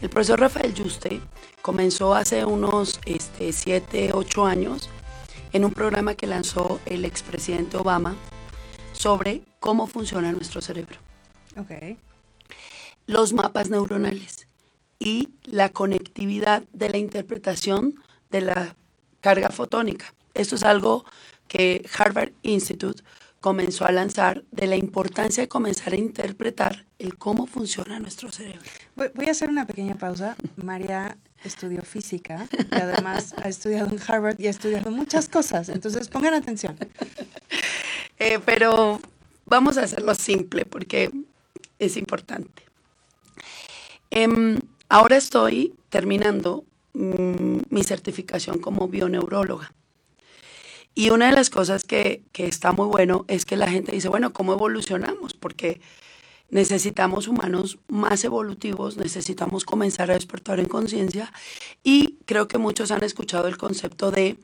El 0.00 0.08
profesor 0.08 0.40
Rafael 0.40 0.74
Juste 0.76 1.20
comenzó 1.62 2.14
hace 2.14 2.44
unos 2.44 3.00
7, 3.04 3.48
este, 3.48 4.12
8 4.12 4.46
años 4.46 4.88
en 5.52 5.64
un 5.64 5.72
programa 5.72 6.14
que 6.14 6.26
lanzó 6.26 6.80
el 6.86 7.04
expresidente 7.04 7.76
Obama 7.76 8.16
sobre 9.00 9.40
cómo 9.60 9.86
funciona 9.86 10.30
nuestro 10.30 10.60
cerebro. 10.60 10.98
Okay. 11.56 11.96
Los 13.06 13.32
mapas 13.32 13.70
neuronales 13.70 14.46
y 14.98 15.30
la 15.44 15.70
conectividad 15.70 16.64
de 16.74 16.90
la 16.90 16.98
interpretación 16.98 17.94
de 18.30 18.42
la 18.42 18.76
carga 19.22 19.48
fotónica. 19.48 20.12
Esto 20.34 20.56
es 20.56 20.64
algo 20.64 21.06
que 21.48 21.88
Harvard 21.96 22.32
Institute 22.42 23.02
comenzó 23.40 23.86
a 23.86 23.90
lanzar 23.90 24.44
de 24.50 24.66
la 24.66 24.76
importancia 24.76 25.42
de 25.42 25.48
comenzar 25.48 25.94
a 25.94 25.96
interpretar 25.96 26.84
el 26.98 27.16
cómo 27.16 27.46
funciona 27.46 27.98
nuestro 27.98 28.30
cerebro. 28.30 28.60
Voy, 28.96 29.28
a 29.28 29.30
hacer 29.30 29.48
una 29.48 29.66
pequeña 29.66 29.94
pausa. 29.94 30.36
María 30.56 31.16
estudió 31.42 31.80
física 31.82 32.46
y 32.70 32.74
además 32.74 33.34
ha 33.42 33.48
estudiado 33.48 33.90
en 33.90 33.98
Harvard 34.06 34.38
y 34.38 34.46
ha 34.46 34.50
estudiado 34.50 34.90
muchas 34.90 35.30
cosas. 35.30 35.70
Entonces 35.70 36.08
pongan 36.08 36.34
atención. 36.34 36.76
Eh, 38.20 38.38
pero 38.44 39.00
vamos 39.46 39.78
a 39.78 39.82
hacerlo 39.82 40.14
simple 40.14 40.66
porque 40.66 41.10
es 41.78 41.96
importante. 41.96 42.62
Em, 44.10 44.58
ahora 44.90 45.16
estoy 45.16 45.72
terminando 45.88 46.64
mm, 46.92 47.60
mi 47.70 47.82
certificación 47.82 48.58
como 48.58 48.88
bioneuróloga. 48.88 49.72
Y 50.94 51.08
una 51.08 51.30
de 51.30 51.32
las 51.32 51.48
cosas 51.48 51.84
que, 51.84 52.22
que, 52.32 52.46
está 52.46 52.72
muy 52.72 52.88
bueno 52.88 53.24
es 53.26 53.46
que 53.46 53.56
la 53.56 53.70
gente 53.70 53.92
dice, 53.92 54.10
bueno, 54.10 54.34
¿cómo 54.34 54.52
evolucionamos? 54.52 55.32
Porque 55.32 55.80
necesitamos 56.50 57.26
humanos 57.26 57.78
más 57.88 58.22
evolutivos, 58.24 58.98
necesitamos 58.98 59.64
comenzar 59.64 60.10
a 60.10 60.14
despertar 60.14 60.60
en 60.60 60.66
conciencia 60.66 61.32
y 61.82 62.18
creo 62.26 62.48
que 62.48 62.58
muchos 62.58 62.90
han 62.90 63.02
escuchado 63.02 63.48
el 63.48 63.56
concepto 63.56 64.10
de 64.10 64.36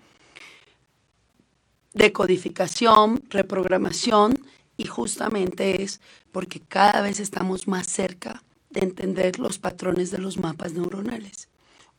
decodificación, 1.96 3.22
reprogramación 3.30 4.38
y 4.76 4.84
justamente 4.84 5.82
es 5.82 6.00
porque 6.30 6.60
cada 6.60 7.00
vez 7.00 7.20
estamos 7.20 7.66
más 7.66 7.86
cerca 7.86 8.42
de 8.70 8.80
entender 8.80 9.38
los 9.38 9.58
patrones 9.58 10.10
de 10.10 10.18
los 10.18 10.36
mapas 10.36 10.74
neuronales. 10.74 11.48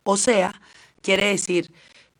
O 0.04 0.16
sea, 0.16 0.62
quiere 1.02 1.26
decir, 1.26 1.72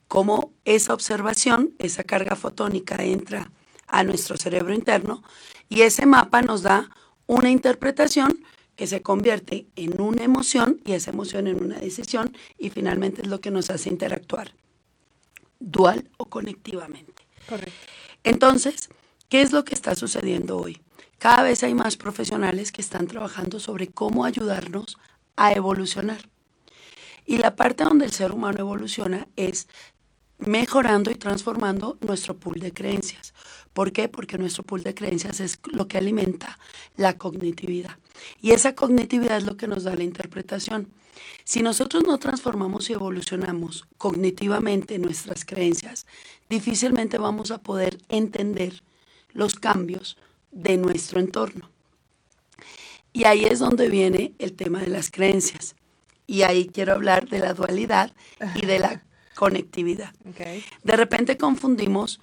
cómo 0.08 0.52
esa 0.66 0.94
observación, 0.94 1.74
esa 1.78 2.04
carga 2.04 2.36
fotónica 2.36 3.04
entra 3.04 3.52
a 3.88 4.04
nuestro 4.04 4.38
cerebro 4.38 4.74
interno 4.74 5.24
y 5.70 5.82
ese 5.82 6.06
mapa 6.06 6.42
nos 6.42 6.64
da 6.64 6.90
una 7.28 7.52
interpretación 7.52 8.44
que 8.76 8.88
se 8.88 9.02
convierte 9.02 9.68
en 9.76 10.02
una 10.02 10.24
emoción 10.24 10.82
y 10.84 10.94
esa 10.94 11.12
emoción 11.12 11.48
en 11.48 11.64
una 11.64 11.80
decisión 11.80 12.36
y 12.58 12.70
finalmente 12.70 13.22
es 13.22 13.28
lo 13.28 13.40
que 13.40 13.52
nos 13.52 13.70
hace 13.70 13.90
interactuar 13.90 14.54
dual 15.60 16.10
o 16.18 16.26
conectivamente. 16.26 17.17
Correcto. 17.48 17.72
Entonces, 18.24 18.90
¿qué 19.30 19.42
es 19.42 19.52
lo 19.52 19.64
que 19.64 19.76
está 19.76 19.96
sucediendo 19.96 20.58
hoy? 20.58 20.82
Cada 21.18 21.44
vez 21.44 21.64
hay 21.64 21.74
más 21.74 21.98
profesionales 21.98 22.72
que 22.72 22.82
están 22.82 23.08
trabajando 23.08 23.60
sobre 23.60 23.88
cómo 23.88 24.26
ayudarnos 24.26 24.98
a 25.36 25.54
evolucionar. 25.54 26.30
Y 27.26 27.38
la 27.38 27.56
parte 27.56 27.84
donde 27.84 28.06
el 28.06 28.12
ser 28.12 28.32
humano 28.32 28.60
evoluciona 28.60 29.28
es 29.36 29.68
mejorando 30.40 31.10
y 31.10 31.16
transformando 31.16 31.98
nuestro 32.02 32.38
pool 32.38 32.60
de 32.60 32.74
creencias. 32.74 33.34
¿Por 33.74 33.92
qué? 33.92 34.08
Porque 34.08 34.38
nuestro 34.38 34.64
pool 34.64 34.84
de 34.84 34.94
creencias 34.94 35.40
es 35.40 35.60
lo 35.72 35.88
que 35.88 35.98
alimenta 35.98 36.60
la 36.96 37.18
cognitividad. 37.18 37.98
Y 38.42 38.52
esa 38.52 38.76
cognitividad 38.76 39.38
es 39.38 39.46
lo 39.46 39.58
que 39.58 39.68
nos 39.68 39.84
da 39.84 39.96
la 39.96 40.04
interpretación. 40.04 40.88
Si 41.44 41.62
nosotros 41.62 42.04
no 42.06 42.18
transformamos 42.18 42.90
y 42.90 42.94
evolucionamos 42.94 43.88
cognitivamente 43.98 45.00
nuestras 45.00 45.46
creencias, 45.46 46.06
difícilmente 46.50 47.18
vamos 47.18 47.52
a 47.52 47.60
poder 47.60 47.98
entender 48.10 48.84
los 49.34 49.56
cambios 49.56 50.18
de 50.52 50.78
nuestro 50.78 51.20
entorno. 51.20 51.70
Y 53.14 53.24
ahí 53.24 53.46
es 53.46 53.60
donde 53.60 53.90
viene 53.90 54.34
el 54.40 54.54
tema 54.54 54.80
de 54.80 54.88
las 54.88 55.10
creencias. 55.10 55.76
Y 56.28 56.42
ahí 56.42 56.68
quiero 56.68 56.94
hablar 56.94 57.30
de 57.30 57.40
la 57.40 57.54
dualidad 57.54 58.12
y 58.56 58.66
de 58.66 58.80
la 58.80 59.04
conectividad. 59.36 60.14
De 60.84 60.96
repente 60.96 61.38
confundimos 61.38 62.20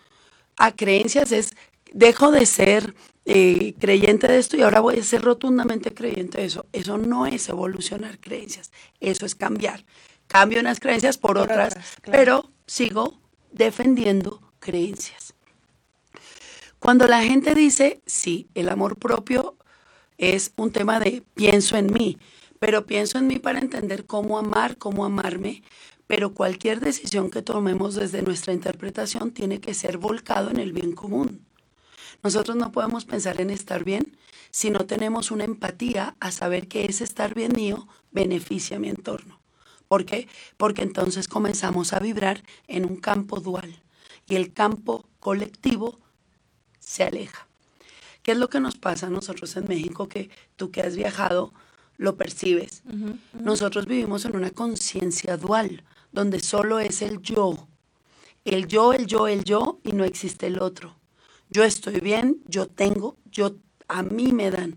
a 0.57 0.73
creencias, 0.73 1.33
es 1.33 1.57
dejo 1.93 2.31
de 2.31 2.47
ser 2.47 2.95
eh, 3.27 3.75
creyente 3.79 4.27
de 4.29 4.39
esto 4.39 4.57
y 4.57 4.63
ahora 4.63 4.81
voy 4.81 4.99
a 4.99 5.03
ser 5.03 5.23
rotundamente 5.23 5.95
creyente 5.95 6.39
de 6.39 6.47
eso. 6.47 6.67
Eso 6.73 6.99
no 6.99 7.27
es 7.27 7.49
evolucionar 7.49 8.19
creencias, 8.19 8.71
eso 9.01 9.25
es 9.25 9.35
cambiar. 9.35 9.85
Cambio 10.27 10.61
unas 10.61 10.81
creencias 10.81 11.19
por, 11.19 11.39
otras, 11.39 11.75
pero 12.05 12.51
sigo 12.67 13.19
defendiendo 13.53 14.41
creencias. 14.59 15.35
Cuando 16.79 17.07
la 17.07 17.23
gente 17.23 17.55
dice, 17.55 18.03
sí, 18.05 18.49
el 18.55 18.69
amor 18.69 18.97
propio 18.99 19.57
es 20.19 20.53
un 20.57 20.71
tema 20.71 21.01
de 21.01 21.23
pienso 21.35 21.77
en 21.77 21.93
mí, 21.93 22.19
pero 22.59 22.85
pienso 22.85 23.19
en 23.19 23.27
mí 23.27 23.39
para 23.39 23.59
entender 23.59 24.05
cómo 24.05 24.39
amar, 24.39 24.77
cómo 24.77 25.05
amarme, 25.05 25.63
pero 26.07 26.35
cualquier 26.35 26.81
decisión 26.81 27.31
que 27.31 27.43
tomemos 27.43 27.95
desde 27.95 28.23
nuestra 28.23 28.53
interpretación 28.53 29.31
tiene 29.31 29.61
que 29.61 29.73
ser 29.73 29.97
volcado 29.97 30.51
en 30.51 30.59
el 30.59 30.73
bien 30.73 30.93
común. 30.93 31.47
Nosotros 32.25 32.57
no 32.57 32.73
podemos 32.73 33.05
pensar 33.05 33.39
en 33.43 33.51
estar 33.51 33.85
bien 33.85 34.17
si 34.51 34.71
no 34.71 34.87
tenemos 34.87 35.31
una 35.31 35.45
empatía 35.45 36.17
a 36.21 36.33
saber 36.33 36.69
que 36.69 36.87
ese 36.87 37.05
estar 37.05 37.35
bien 37.35 37.53
mío 37.55 37.87
beneficia 38.13 38.79
a 38.79 38.81
mi 38.81 38.89
entorno. 38.89 39.41
¿Por 39.89 40.07
qué? 40.07 40.27
Porque 40.57 40.81
entonces 40.81 41.29
comenzamos 41.29 41.93
a 41.93 42.01
vibrar 42.01 42.43
en 42.67 42.87
un 42.87 42.97
campo 42.97 43.41
dual 43.41 43.83
y 44.27 44.37
el 44.37 44.55
campo 44.55 45.05
colectivo 45.21 46.01
se 46.81 47.05
aleja. 47.05 47.47
¿Qué 48.23 48.33
es 48.33 48.39
lo 48.39 48.49
que 48.49 48.59
nos 48.59 48.77
pasa 48.77 49.09
a 49.09 49.11
nosotros 49.11 49.55
en 49.57 49.69
México 49.69 50.09
que 50.09 50.31
tú 50.57 50.71
que 50.71 50.81
has 50.81 50.97
viajado 50.97 51.53
lo 51.99 52.17
percibes? 52.17 52.85
Nosotros 53.35 53.85
vivimos 53.85 54.25
en 54.25 54.35
una 54.35 54.51
conciencia 54.51 55.37
dual 55.37 55.85
donde 56.11 56.41
solo 56.41 56.79
es 56.79 57.03
el 57.03 57.21
yo. 57.21 57.69
El 58.47 58.67
yo, 58.67 58.95
el 58.95 59.07
yo, 59.07 59.29
el 59.29 59.45
yo 59.45 59.79
y 59.85 59.93
no 59.93 60.05
existe 60.05 60.47
el 60.47 60.59
otro. 60.59 61.04
Yo 61.55 61.63
estoy 61.63 62.01
bien, 62.01 62.43
yo 62.49 62.67
tengo, 62.67 63.17
yo 63.31 63.55
a 63.87 64.03
mí 64.03 64.33
me 64.33 64.51
dan. 64.51 64.77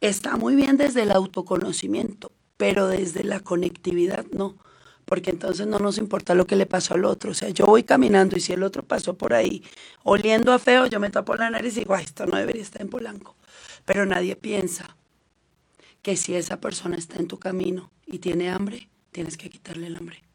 Está 0.00 0.36
muy 0.36 0.56
bien 0.56 0.76
desde 0.76 1.02
el 1.02 1.12
autoconocimiento, 1.12 2.32
pero 2.56 2.88
desde 2.88 3.22
la 3.22 3.38
conectividad 3.38 4.26
no, 4.32 4.58
porque 5.04 5.30
entonces 5.30 5.68
no 5.68 5.78
nos 5.78 5.98
importa 5.98 6.34
lo 6.34 6.44
que 6.44 6.56
le 6.56 6.66
pasó 6.66 6.94
al 6.94 7.04
otro. 7.04 7.30
O 7.30 7.34
sea, 7.34 7.50
yo 7.50 7.66
voy 7.66 7.84
caminando 7.84 8.36
y 8.36 8.40
si 8.40 8.52
el 8.52 8.64
otro 8.64 8.82
pasó 8.82 9.16
por 9.16 9.32
ahí 9.32 9.62
oliendo 10.02 10.52
a 10.52 10.58
feo, 10.58 10.86
yo 10.86 10.98
me 10.98 11.08
tapo 11.08 11.36
la 11.36 11.50
nariz 11.50 11.76
y 11.76 11.80
digo, 11.80 11.94
esto 11.94 12.26
no 12.26 12.36
debería 12.36 12.62
estar 12.62 12.82
en 12.82 12.88
Polanco. 12.88 13.36
Pero 13.84 14.04
nadie 14.04 14.34
piensa 14.34 14.96
que 16.02 16.16
si 16.16 16.34
esa 16.34 16.60
persona 16.60 16.96
está 16.96 17.20
en 17.20 17.28
tu 17.28 17.38
camino 17.38 17.92
y 18.08 18.18
tiene 18.18 18.50
hambre, 18.50 18.88
tienes 19.12 19.36
que 19.36 19.50
quitarle 19.50 19.86
el 19.86 19.94
hambre 19.94 20.31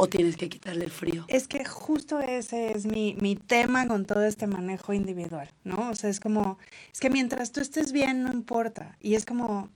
o 0.00 0.08
tienes 0.08 0.36
que 0.36 0.48
quitarle 0.48 0.84
el 0.84 0.92
frío. 0.92 1.24
Es 1.26 1.48
que 1.48 1.64
justo 1.64 2.20
ese 2.20 2.70
es 2.70 2.86
mi, 2.86 3.16
mi, 3.20 3.34
tema 3.34 3.88
con 3.88 4.04
todo 4.04 4.24
este 4.24 4.46
manejo 4.46 4.92
individual, 4.92 5.50
¿no? 5.64 5.90
O 5.90 5.94
sea, 5.96 6.08
es 6.08 6.20
como, 6.20 6.58
es 6.92 7.00
que 7.00 7.10
mientras 7.10 7.50
tú 7.50 7.60
estés 7.60 7.90
bien, 7.90 8.22
no 8.22 8.32
importa. 8.32 8.96
Y 9.00 9.16
es 9.16 9.26
como, 9.26 9.70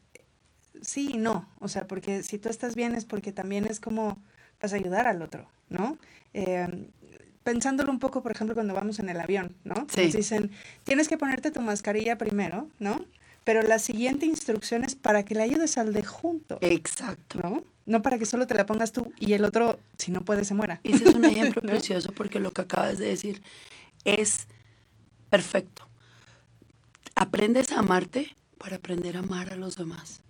sí 0.81 1.11
y 1.15 1.19
no. 1.19 1.49
O 1.59 1.67
sea, 1.67 1.89
porque 1.89 2.23
si 2.23 2.39
tú 2.39 2.49
estás 2.49 2.77
bien 2.77 2.95
es 2.95 3.05
porque 3.05 3.33
también 3.33 3.65
es 3.65 3.81
como 3.81 4.17
vas 4.61 4.73
a 4.73 4.77
ayudar 4.77 5.09
al 5.09 5.23
otro, 5.23 5.49
¿no? 5.69 5.99
Eh, 6.35 6.69
pensándolo 7.43 7.91
un 7.91 7.99
poco, 7.99 8.23
por 8.23 8.31
ejemplo, 8.31 8.55
cuando 8.55 8.75
vamos 8.75 9.01
en 9.01 9.09
el 9.09 9.21
avión, 9.21 9.57
¿no? 9.65 9.89
Sí. 9.93 10.05
Nos 10.05 10.13
dicen, 10.13 10.53
tienes 10.85 11.09
que 11.09 11.19
ponerte 11.19 11.51
tu 11.51 11.61
mascarilla 11.61 12.17
primero, 12.17 12.69
¿no? 12.79 13.05
Pero 13.43 13.63
la 13.63 13.81
siguiente 13.81 14.25
instrucción 14.25 14.85
es 14.85 14.95
para 14.95 15.25
que 15.25 15.35
le 15.35 15.43
ayudes 15.43 15.79
al 15.79 15.93
de 15.93 16.05
junto, 16.05 16.59
Exacto. 16.61 17.41
¿no? 17.43 17.65
No 17.85 18.03
para 18.03 18.19
que 18.19 18.27
solo 18.27 18.47
te 18.47 18.55
la 18.55 18.67
pongas 18.67 18.93
tú 18.93 19.13
y 19.19 19.33
el 19.33 19.45
otro, 19.45 19.79
si 19.99 20.13
no 20.13 20.25
puede, 20.25 20.45
se 20.45 20.55
muera. 20.55 20.81
Ese 20.85 21.09
es 21.09 21.15
un 21.15 21.25
ejemplo 21.25 21.63
precioso 21.63 22.13
porque 22.13 22.41
lo 22.41 22.53
que 22.53 22.63
acabas 22.63 22.99
de 22.99 23.07
decir 23.07 23.43
es 24.05 24.47
perfecto. 25.31 25.89
Aprendes 27.15 27.73
a 27.73 27.81
amarte 27.81 28.37
para 28.59 28.77
aprender 28.77 29.17
a 29.17 29.21
amar 29.21 29.53
a 29.53 29.57
los 29.57 29.77
demás. 29.77 30.23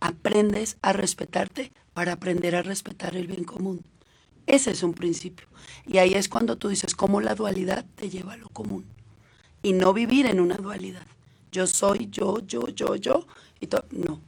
Aprendes 0.00 0.78
a 0.80 0.92
respetarte 0.92 1.72
para 1.92 2.12
aprender 2.12 2.54
a 2.54 2.62
respetar 2.62 3.16
el 3.16 3.26
bien 3.26 3.44
común. 3.44 3.84
Ese 4.46 4.70
es 4.70 4.82
un 4.82 4.94
principio. 4.94 5.46
Y 5.86 5.98
ahí 5.98 6.14
es 6.14 6.28
cuando 6.28 6.56
tú 6.56 6.68
dices 6.68 6.94
cómo 6.94 7.20
la 7.20 7.34
dualidad 7.34 7.84
te 7.96 8.08
lleva 8.08 8.34
a 8.34 8.36
lo 8.36 8.48
común. 8.48 8.86
Y 9.62 9.72
no 9.72 9.92
vivir 9.92 10.26
en 10.26 10.40
una 10.40 10.56
dualidad. 10.56 11.06
Yo 11.50 11.66
soy 11.66 12.08
yo, 12.10 12.38
yo, 12.46 12.68
yo, 12.68 12.94
yo. 12.96 13.26
Y 13.60 13.66
todo. 13.66 13.84
No, 13.90 14.20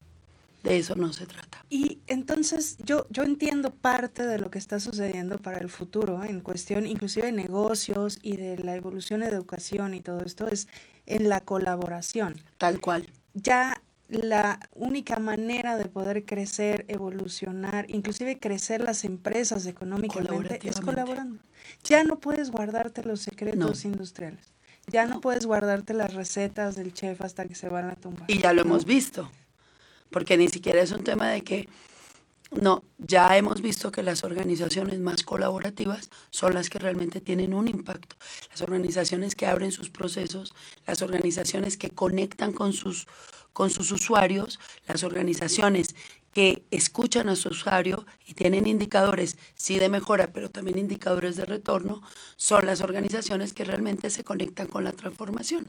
de 0.62 0.79
eso 0.79 0.94
no 0.94 1.12
se 1.12 1.27
trata. 1.27 1.64
Y 1.68 2.01
entonces 2.07 2.77
yo, 2.85 3.07
yo 3.11 3.23
entiendo 3.23 3.70
parte 3.70 4.27
de 4.27 4.38
lo 4.38 4.51
que 4.51 4.59
está 4.59 4.81
sucediendo 4.81 5.38
para 5.38 5.59
el 5.59 5.68
futuro 5.68 6.23
en 6.25 6.40
cuestión 6.40 6.87
inclusive 6.87 7.27
de 7.27 7.33
negocios 7.33 8.18
y 8.23 8.37
de 8.37 8.59
la 8.59 8.75
evolución 8.77 9.20
de 9.20 9.27
educación 9.27 9.94
y 9.94 10.01
todo 10.01 10.23
esto 10.25 10.49
es 10.49 10.68
en 11.07 11.29
la 11.29 11.40
colaboración. 11.40 12.42
Tal 12.59 12.81
cual. 12.81 13.07
Ya 13.35 13.83
la 14.11 14.59
única 14.75 15.18
manera 15.18 15.77
de 15.77 15.87
poder 15.87 16.25
crecer, 16.25 16.85
evolucionar, 16.88 17.87
inclusive 17.88 18.38
crecer 18.38 18.81
las 18.81 19.05
empresas 19.05 19.66
económicamente 19.66 20.59
es 20.64 20.81
colaborando. 20.81 21.40
Ya 21.85 22.03
no 22.05 22.18
puedes 22.18 22.51
guardarte 22.51 23.05
los 23.05 23.20
secretos 23.20 23.85
industriales. 23.85 24.53
Ya 24.88 25.07
no. 25.07 25.14
No. 25.14 25.20
puedes 25.20 25.46
guardarte 25.46 25.94
las 25.94 26.14
recetas 26.14 26.75
del 26.75 26.92
chef 26.92 27.20
hasta 27.23 27.46
que 27.46 27.55
se 27.55 27.68
van 27.68 27.90
a 27.90 27.94
tumbar. 27.94 28.29
Y 28.29 28.40
ya 28.40 28.53
lo 28.53 28.64
¿no? 28.64 28.70
hemos 28.70 28.85
visto, 28.85 29.31
porque 30.11 30.37
ni 30.37 30.49
siquiera 30.49 30.83
es 30.83 30.92
un 30.92 31.05
tema 31.05 31.29
de 31.29 31.42
que, 31.42 31.68
no, 32.51 32.83
ya 32.99 33.37
hemos 33.37 33.62
visto 33.62 33.92
que 33.92 34.03
las 34.03 34.25
organizaciones 34.25 34.99
más 34.99 35.23
colaborativas 35.23 36.11
son 36.31 36.55
las 36.55 36.68
que 36.68 36.81
realmente 36.81 37.20
tienen 37.20 37.55
un 37.55 37.68
impacto. 37.68 38.16
Las 38.51 38.62
organizaciones 38.62 39.37
que 39.37 39.46
abren 39.46 39.70
sus 39.70 39.88
procesos, 39.88 40.53
las 40.87 41.01
organizaciones 41.01 41.77
que 41.77 41.90
conectan 41.90 42.53
con 42.53 42.73
sus, 42.73 43.07
con 43.53 43.70
sus 43.70 43.92
usuarios, 43.92 44.59
las 44.88 45.05
organizaciones 45.05 45.94
que 46.33 46.64
escuchan 46.70 47.29
a 47.29 47.37
su 47.37 47.51
usuario 47.51 48.07
y 48.27 48.35
tienen 48.35 48.66
indicadores, 48.66 49.37
sí 49.55 49.79
de 49.79 49.88
mejora, 49.88 50.33
pero 50.33 50.49
también 50.49 50.79
indicadores 50.79 51.37
de 51.37 51.44
retorno, 51.44 52.03
son 52.37 52.66
las 52.66 52.81
organizaciones 52.81 53.53
que 53.53 53.64
realmente 53.64 54.11
se 54.11 54.25
conectan 54.25 54.66
con 54.66 54.85
la 54.85 54.92
transformación. 54.92 55.68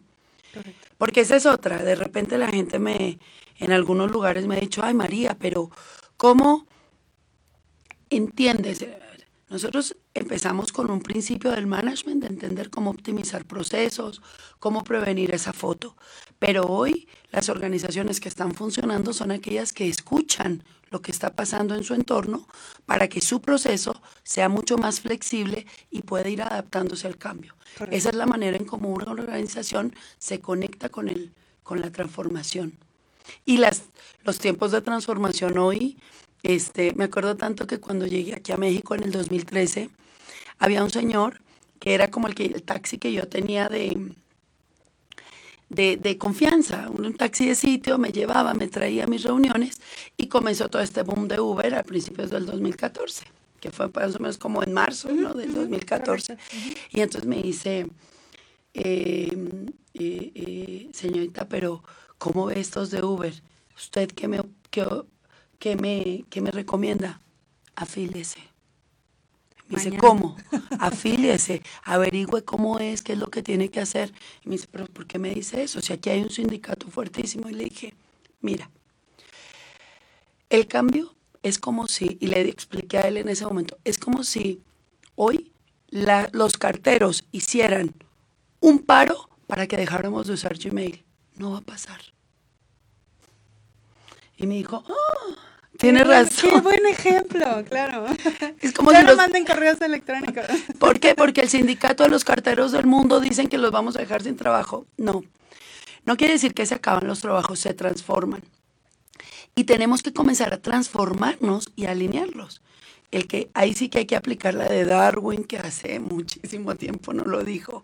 Correcto. 0.53 0.87
Porque 0.97 1.21
esa 1.21 1.35
es 1.35 1.45
otra. 1.45 1.83
De 1.83 1.95
repente 1.95 2.37
la 2.37 2.47
gente 2.47 2.77
me, 2.77 3.19
en 3.61 3.71
algunos 3.71 4.11
lugares 4.11 4.47
me 4.47 4.57
ha 4.57 4.59
dicho, 4.59 4.81
ay 4.83 4.95
María, 4.95 5.37
pero 5.39 5.69
¿cómo 6.17 6.65
entiendes? 8.09 8.85
Nosotros 9.49 9.95
empezamos 10.13 10.71
con 10.71 10.89
un 10.89 11.01
principio 11.01 11.51
del 11.51 11.67
management, 11.67 12.21
de 12.21 12.27
entender 12.27 12.69
cómo 12.69 12.89
optimizar 12.89 13.45
procesos, 13.45 14.21
cómo 14.59 14.83
prevenir 14.83 15.35
esa 15.35 15.53
foto. 15.53 15.95
Pero 16.39 16.63
hoy 16.63 17.07
las 17.31 17.49
organizaciones 17.49 18.19
que 18.19 18.29
están 18.29 18.53
funcionando 18.53 19.13
son 19.13 19.29
aquellas 19.29 19.73
que 19.73 19.87
escuchan 19.87 20.63
lo 20.89 21.01
que 21.01 21.11
está 21.11 21.35
pasando 21.35 21.75
en 21.75 21.83
su 21.83 21.93
entorno 21.93 22.47
para 22.85 23.09
que 23.09 23.21
su 23.21 23.41
proceso 23.41 24.01
sea 24.23 24.49
mucho 24.49 24.77
más 24.77 25.01
flexible 25.01 25.67
y 25.91 26.01
pueda 26.01 26.29
ir 26.29 26.41
adaptándose 26.41 27.05
al 27.07 27.17
cambio. 27.17 27.55
Correcto. 27.77 27.95
Esa 27.95 28.09
es 28.09 28.15
la 28.15 28.25
manera 28.25 28.57
en 28.57 28.65
cómo 28.65 28.89
una 28.89 29.11
organización 29.11 29.95
se 30.17 30.39
conecta 30.39 30.89
con, 30.89 31.09
el, 31.09 31.31
con 31.61 31.79
la 31.79 31.91
transformación. 31.91 32.77
Y 33.45 33.57
las, 33.57 33.83
los 34.23 34.39
tiempos 34.39 34.71
de 34.71 34.81
transformación 34.81 35.57
hoy, 35.57 35.97
este, 36.43 36.93
me 36.93 37.05
acuerdo 37.05 37.35
tanto 37.37 37.67
que 37.67 37.79
cuando 37.79 38.05
llegué 38.07 38.35
aquí 38.35 38.51
a 38.51 38.57
México 38.57 38.95
en 38.95 39.03
el 39.03 39.11
2013, 39.11 39.89
había 40.59 40.83
un 40.83 40.89
señor 40.89 41.41
que 41.79 41.93
era 41.95 42.11
como 42.11 42.27
el, 42.27 42.35
que, 42.35 42.45
el 42.45 42.63
taxi 42.63 42.99
que 42.99 43.11
yo 43.11 43.27
tenía 43.27 43.67
de, 43.67 44.13
de, 45.69 45.97
de 45.97 46.17
confianza, 46.17 46.89
un, 46.89 47.15
taxi 47.15 47.47
de 47.47 47.55
sitio, 47.55 47.97
me 47.97 48.11
llevaba, 48.11 48.53
me 48.53 48.67
traía 48.67 49.05
a 49.05 49.07
mis 49.07 49.23
reuniones 49.23 49.81
y 50.17 50.27
comenzó 50.27 50.69
todo 50.69 50.81
este 50.81 51.01
boom 51.01 51.27
de 51.27 51.39
Uber 51.39 51.73
a 51.73 51.83
principios 51.83 52.29
del 52.29 52.45
2014, 52.45 53.25
que 53.59 53.71
fue 53.71 53.89
más 53.89 54.15
o 54.15 54.19
menos 54.19 54.37
como 54.37 54.61
en 54.63 54.73
marzo 54.73 55.11
¿no? 55.11 55.33
del 55.33 55.53
2014. 55.53 56.37
Y 56.91 57.01
entonces 57.01 57.27
me 57.27 57.41
dice, 57.41 57.87
eh, 58.73 59.35
eh, 59.93 60.31
eh, 60.35 60.89
señorita, 60.93 61.47
pero 61.47 61.83
¿cómo 62.21 62.45
ve 62.45 62.59
estos 62.59 62.91
de 62.91 63.03
Uber? 63.03 63.33
¿Usted 63.75 64.07
qué 64.11 64.27
me, 64.27 64.39
qué, 64.69 64.85
qué 65.57 65.75
me, 65.75 66.23
qué 66.29 66.39
me 66.39 66.51
recomienda? 66.51 67.19
Afíliese. 67.75 68.41
Me 69.67 69.77
dice. 69.85 69.97
¿cómo? 69.97 70.37
Afíliese, 70.79 71.63
averigüe 71.83 72.43
cómo 72.43 72.77
es, 72.77 73.01
qué 73.01 73.13
es 73.13 73.17
lo 73.19 73.31
que 73.31 73.41
tiene 73.41 73.69
que 73.69 73.79
hacer. 73.79 74.13
Y 74.45 74.49
me 74.49 74.55
dice, 74.55 74.67
¿pero 74.71 74.85
por 74.85 75.07
qué 75.07 75.17
me 75.17 75.33
dice 75.33 75.63
eso? 75.63 75.81
Si 75.81 75.93
aquí 75.93 76.11
hay 76.11 76.21
un 76.21 76.29
sindicato 76.29 76.87
fuertísimo. 76.89 77.49
Y 77.49 77.53
le 77.53 77.63
dije, 77.63 77.95
mira, 78.39 78.69
el 80.51 80.67
cambio 80.67 81.15
es 81.41 81.57
como 81.57 81.87
si, 81.87 82.17
y 82.19 82.27
le 82.27 82.41
expliqué 82.41 82.99
a 82.99 83.07
él 83.07 83.17
en 83.17 83.29
ese 83.29 83.45
momento, 83.45 83.79
es 83.83 83.97
como 83.97 84.23
si 84.23 84.61
hoy 85.15 85.51
la- 85.89 86.29
los 86.33 86.57
carteros 86.57 87.23
hicieran 87.31 87.95
un 88.59 88.77
paro 88.79 89.27
para 89.47 89.65
que 89.65 89.75
dejáramos 89.77 90.27
de 90.27 90.33
usar 90.33 90.55
Gmail. 90.59 91.03
No 91.41 91.49
va 91.53 91.57
a 91.57 91.61
pasar. 91.61 91.99
Y 94.37 94.45
me 94.45 94.53
dijo, 94.55 94.83
"Ah, 94.87 95.35
tiene 95.79 96.03
razón. 96.03 96.51
Qué 96.51 96.61
buen 96.61 96.85
ejemplo, 96.85 97.63
claro. 97.67 98.05
Es 98.61 98.73
como 98.73 98.91
ya 98.91 98.99
si 98.99 99.05
no 99.05 99.09
los- 99.11 99.17
manden 99.17 99.43
correos 99.45 99.81
electrónicos. 99.81 100.45
¿Por 100.79 100.99
qué? 100.99 101.15
Porque 101.15 101.41
el 101.41 101.49
sindicato 101.49 102.03
de 102.03 102.09
los 102.09 102.23
carteros 102.23 102.71
del 102.71 102.85
mundo 102.85 103.19
dicen 103.19 103.47
que 103.47 103.57
los 103.57 103.71
vamos 103.71 103.95
a 103.95 103.99
dejar 103.99 104.21
sin 104.21 104.35
trabajo. 104.37 104.85
No. 104.97 105.23
No 106.05 106.15
quiere 106.15 106.33
decir 106.33 106.53
que 106.53 106.67
se 106.67 106.75
acaban 106.75 107.07
los 107.07 107.21
trabajos, 107.21 107.59
se 107.59 107.73
transforman. 107.73 108.43
Y 109.55 109.63
tenemos 109.63 110.03
que 110.03 110.13
comenzar 110.13 110.53
a 110.53 110.61
transformarnos 110.61 111.71
y 111.75 111.87
alinearlos. 111.87 112.61
El 113.09 113.27
que 113.27 113.49
ahí 113.55 113.73
sí 113.73 113.89
que 113.89 113.97
hay 113.99 114.05
que 114.05 114.15
aplicar 114.15 114.53
la 114.53 114.65
de 114.69 114.85
Darwin, 114.85 115.43
que 115.43 115.57
hace 115.57 115.99
muchísimo 115.99 116.75
tiempo 116.75 117.13
no 117.13 117.23
lo 117.23 117.43
dijo. 117.43 117.83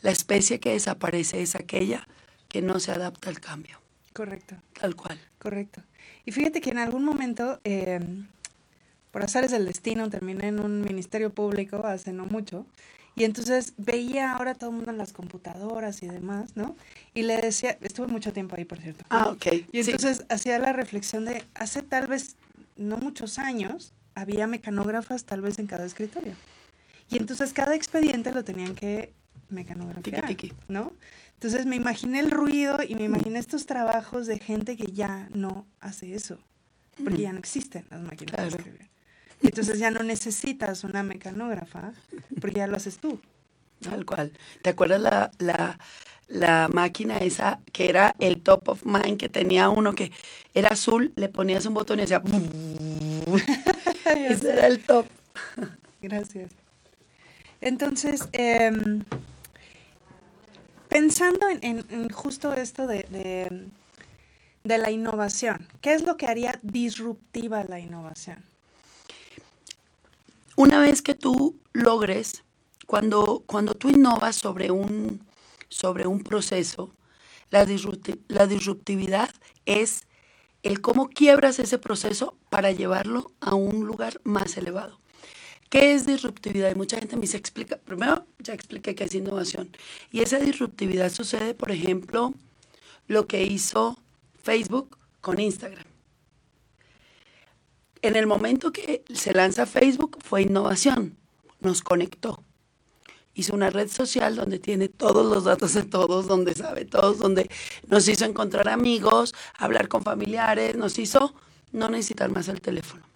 La 0.00 0.10
especie 0.10 0.58
que 0.58 0.70
desaparece 0.72 1.42
es 1.42 1.54
aquella 1.54 2.08
que 2.52 2.60
no 2.60 2.78
se 2.80 2.92
adapta 2.92 3.30
al 3.30 3.40
cambio, 3.40 3.78
Correcto, 4.12 4.56
tal 4.78 4.94
cual. 4.94 5.18
correcto. 5.38 5.82
Y 6.26 6.32
fíjate 6.32 6.60
que 6.60 6.68
en 6.68 6.76
algún 6.78 7.02
momento, 7.02 7.58
eh, 7.64 7.98
por 9.10 9.22
azares 9.22 9.50
del 9.52 9.64
destino, 9.64 10.10
terminé 10.10 10.48
en 10.48 10.60
un 10.60 10.82
ministerio 10.82 11.30
público 11.30 11.86
hace 11.86 12.12
no 12.12 12.26
mucho. 12.26 12.66
Y 13.14 13.24
entonces 13.24 13.72
veía 13.78 14.32
ahora 14.32 14.54
todo 14.54 14.70
el 14.70 14.76
mundo 14.76 14.90
en 14.90 14.98
las 14.98 15.12
computadoras 15.12 16.02
y 16.02 16.08
demás, 16.08 16.56
¿no? 16.56 16.76
Y 17.14 17.22
le 17.22 17.36
decía, 17.38 17.76
estuve 17.80 18.06
mucho 18.06 18.32
tiempo 18.32 18.56
ahí, 18.56 18.64
por 18.64 18.78
cierto. 18.80 19.04
Ah, 19.08 19.28
ok. 19.28 19.46
Y 19.72 19.82
sí. 19.84 19.90
entonces 19.90 20.24
hacía 20.28 20.58
la 20.58 20.72
reflexión 20.74 21.24
de, 21.24 21.42
hace 21.54 21.82
tal 21.82 22.06
vez 22.06 22.36
no 22.76 22.98
muchos 22.98 23.38
años, 23.38 23.92
había 24.14 24.46
mecanógrafas 24.46 25.24
tal 25.24 25.40
vez 25.40 25.58
en 25.58 25.66
cada 25.66 25.84
escritorio. 25.86 26.34
Y 27.10 27.16
entonces 27.16 27.52
cada 27.54 27.74
expediente 27.74 28.30
lo 28.32 28.44
tenían 28.44 28.74
que 28.74 29.12
mecanografiar, 29.50 30.26
Tiqui, 30.26 30.48
tiqui. 30.48 30.56
¿no? 30.68 30.92
Entonces 31.42 31.66
me 31.66 31.74
imaginé 31.74 32.20
el 32.20 32.30
ruido 32.30 32.78
y 32.88 32.94
me 32.94 33.02
imaginé 33.02 33.40
estos 33.40 33.66
trabajos 33.66 34.28
de 34.28 34.38
gente 34.38 34.76
que 34.76 34.92
ya 34.92 35.28
no 35.34 35.66
hace 35.80 36.14
eso, 36.14 36.38
porque 37.02 37.22
ya 37.22 37.32
no 37.32 37.40
existen 37.40 37.84
las 37.90 38.00
máquinas 38.00 38.30
de 38.30 38.36
Claro. 38.36 38.56
escribir. 38.56 38.88
Y 39.42 39.46
entonces 39.48 39.80
ya 39.80 39.90
no 39.90 40.04
necesitas 40.04 40.84
una 40.84 41.02
mecanógrafa, 41.02 41.94
porque 42.40 42.58
ya 42.58 42.68
lo 42.68 42.76
haces 42.76 42.98
tú. 42.98 43.20
Tal 43.80 44.06
cual. 44.06 44.30
¿Te 44.62 44.70
acuerdas 44.70 45.00
la, 45.00 45.32
la, 45.38 45.80
la 46.28 46.68
máquina 46.72 47.18
esa 47.18 47.58
que 47.72 47.88
era 47.88 48.14
el 48.20 48.40
top 48.40 48.68
of 48.68 48.84
mind 48.86 49.18
que 49.18 49.28
tenía 49.28 49.68
uno 49.68 49.96
que 49.96 50.12
era 50.54 50.68
azul, 50.68 51.12
le 51.16 51.28
ponías 51.28 51.66
un 51.66 51.74
botón 51.74 51.98
y 51.98 52.02
hacía... 52.02 52.22
Ese 54.14 54.52
era 54.52 54.68
el 54.68 54.78
top. 54.84 55.06
Gracias. 56.00 56.52
Entonces, 57.60 58.28
em, 58.30 59.02
pensando 60.92 61.46
en, 61.48 62.10
justo 62.10 62.52
esto 62.52 62.86
de, 62.86 63.06
de- 64.64 64.78
la 64.78 64.90
innovación, 64.90 65.66
¿qué 65.80 65.94
es 65.94 66.02
lo 66.02 66.16
que 66.18 66.26
haría 66.26 66.58
disruptiva 66.62 67.64
la 67.64 67.80
innovación? 67.80 68.44
Una 70.54 70.78
vez 70.80 71.00
que 71.00 71.14
tú 71.14 71.56
logres, 71.72 72.44
cuando, 72.86 73.42
cuando 73.46 73.74
tú 73.74 73.88
innovas 73.88 74.36
sobre 74.36 74.70
un, 74.70 75.20
sobre 75.70 76.06
un 76.06 76.22
proceso, 76.22 76.90
la, 77.50 77.66
la 78.28 78.46
disruptividad 78.46 79.30
es 79.64 80.06
el 80.62 80.80
cómo 80.82 81.08
quiebras 81.08 81.58
ese 81.58 81.78
proceso 81.78 82.36
para 82.50 82.70
llevarlo 82.70 83.32
a 83.40 83.54
un 83.54 83.86
lugar 83.86 84.20
más 84.24 84.56
elevado. 84.58 85.01
¿Qué 85.72 85.94
es 85.94 86.04
disruptividad? 86.04 86.70
Y 86.70 86.74
mucha 86.74 86.98
gente 86.98 87.16
me 87.16 87.22
dice, 87.22 87.38
explica, 87.38 87.78
primero 87.78 88.26
ya 88.38 88.52
expliqué 88.52 88.94
qué 88.94 89.04
es 89.04 89.14
innovación. 89.14 89.74
Y 90.10 90.20
esa 90.20 90.38
disruptividad 90.38 91.10
sucede, 91.10 91.54
por 91.54 91.70
ejemplo, 91.70 92.34
lo 93.06 93.26
que 93.26 93.44
hizo 93.44 93.98
Facebook 94.42 94.98
con 95.22 95.40
Instagram. 95.40 95.86
En 98.02 98.16
el 98.16 98.26
momento 98.26 98.70
que 98.70 99.02
se 99.14 99.32
lanza 99.32 99.64
Facebook 99.64 100.18
fue 100.22 100.42
innovación, 100.42 101.16
nos 101.60 101.80
conectó. 101.80 102.44
Hizo 103.32 103.54
una 103.54 103.70
red 103.70 103.88
social 103.88 104.36
donde 104.36 104.58
tiene 104.58 104.90
todos 104.90 105.24
los 105.24 105.44
datos 105.44 105.72
de 105.72 105.84
todos, 105.84 106.26
donde 106.26 106.52
sabe 106.52 106.84
todos, 106.84 107.18
donde 107.18 107.50
nos 107.86 108.06
hizo 108.08 108.26
encontrar 108.26 108.68
amigos, 108.68 109.34
hablar 109.56 109.88
con 109.88 110.02
familiares, 110.02 110.76
nos 110.76 110.98
hizo 110.98 111.34
no 111.70 111.88
necesitar 111.88 112.30
más 112.30 112.48
el 112.48 112.60
teléfono. 112.60 113.11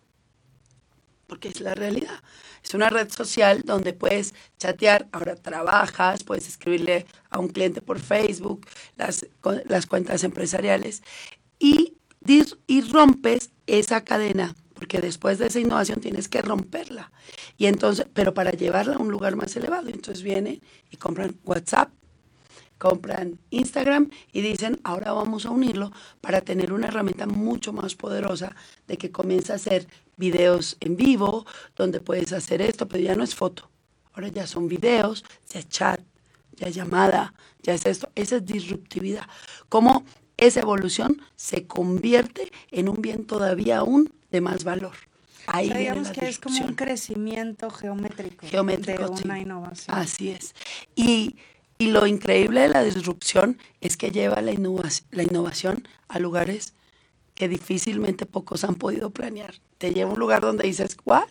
Porque 1.26 1.48
es 1.48 1.60
la 1.60 1.74
realidad. 1.74 2.22
Es 2.62 2.74
una 2.74 2.90
red 2.90 3.10
social 3.10 3.62
donde 3.64 3.92
puedes 3.92 4.34
chatear, 4.58 5.08
ahora 5.12 5.36
trabajas, 5.36 6.24
puedes 6.24 6.48
escribirle 6.48 7.06
a 7.30 7.38
un 7.38 7.48
cliente 7.48 7.82
por 7.82 7.98
Facebook, 7.98 8.66
las, 8.96 9.26
las 9.66 9.86
cuentas 9.86 10.24
empresariales, 10.24 11.02
y, 11.58 11.94
y 12.66 12.80
rompes 12.82 13.50
esa 13.66 14.04
cadena 14.04 14.54
porque 14.76 15.00
después 15.00 15.38
de 15.38 15.46
esa 15.46 15.58
innovación 15.58 16.00
tienes 16.00 16.28
que 16.28 16.42
romperla. 16.42 17.10
Y 17.56 17.66
entonces, 17.66 18.06
pero 18.12 18.34
para 18.34 18.50
llevarla 18.50 18.96
a 18.96 18.98
un 18.98 19.10
lugar 19.10 19.34
más 19.34 19.56
elevado, 19.56 19.88
entonces 19.88 20.22
vienen 20.22 20.60
y 20.90 20.98
compran 20.98 21.34
WhatsApp, 21.44 21.90
compran 22.78 23.38
Instagram 23.50 24.10
y 24.32 24.40
dicen, 24.40 24.80
ahora 24.84 25.12
vamos 25.12 25.46
a 25.46 25.50
unirlo 25.50 25.92
para 26.20 26.40
tener 26.40 26.72
una 26.72 26.88
herramienta 26.88 27.26
mucho 27.26 27.72
más 27.72 27.94
poderosa 27.94 28.54
de 28.86 28.96
que 28.96 29.10
comienza 29.10 29.54
a 29.54 29.56
hacer 29.56 29.86
videos 30.16 30.76
en 30.80 30.96
vivo, 30.96 31.46
donde 31.74 32.00
puedes 32.00 32.32
hacer 32.32 32.62
esto, 32.62 32.88
pero 32.88 33.02
ya 33.02 33.14
no 33.14 33.24
es 33.24 33.34
foto, 33.34 33.70
ahora 34.12 34.28
ya 34.28 34.46
son 34.46 34.68
videos, 34.68 35.24
ya 35.48 35.60
es 35.60 35.68
chat, 35.68 36.00
ya 36.56 36.68
es 36.68 36.74
llamada, 36.74 37.34
ya 37.62 37.74
es 37.74 37.86
esto, 37.86 38.10
esa 38.14 38.36
es 38.36 38.46
disruptividad. 38.46 39.26
Cómo 39.68 40.04
esa 40.36 40.60
evolución 40.60 41.22
se 41.34 41.66
convierte 41.66 42.52
en 42.70 42.88
un 42.88 43.00
bien 43.00 43.26
todavía 43.26 43.78
aún 43.78 44.12
de 44.30 44.40
más 44.40 44.64
valor. 44.64 44.94
Ahí 45.46 45.70
digamos 45.70 46.10
que 46.10 46.28
es 46.28 46.38
como 46.38 46.58
un 46.64 46.74
crecimiento 46.74 47.70
geométrico, 47.70 48.46
geométrico 48.46 49.08
de 49.08 49.22
una 49.24 49.38
innovación. 49.38 49.96
Así 49.96 50.30
es. 50.30 50.54
Y, 50.96 51.36
y, 51.78 51.88
lo 51.88 52.06
increíble 52.06 52.60
de 52.60 52.68
la 52.68 52.82
disrupción 52.82 53.58
es 53.80 53.96
que 53.96 54.10
lleva 54.10 54.40
la, 54.40 54.52
innovación, 54.52 55.08
la 55.10 55.22
innovación 55.22 55.88
a 56.08 56.18
lugares 56.18 56.74
que 57.34 57.48
difícilmente 57.48 58.26
pocos 58.26 58.64
han 58.64 58.76
podido 58.76 59.10
planear. 59.10 59.54
Te 59.78 59.92
lleva 59.92 60.10
a 60.10 60.14
un 60.14 60.18
lugar 60.18 60.42
donde 60.42 60.66
dices, 60.66 60.96
¿what? 61.04 61.28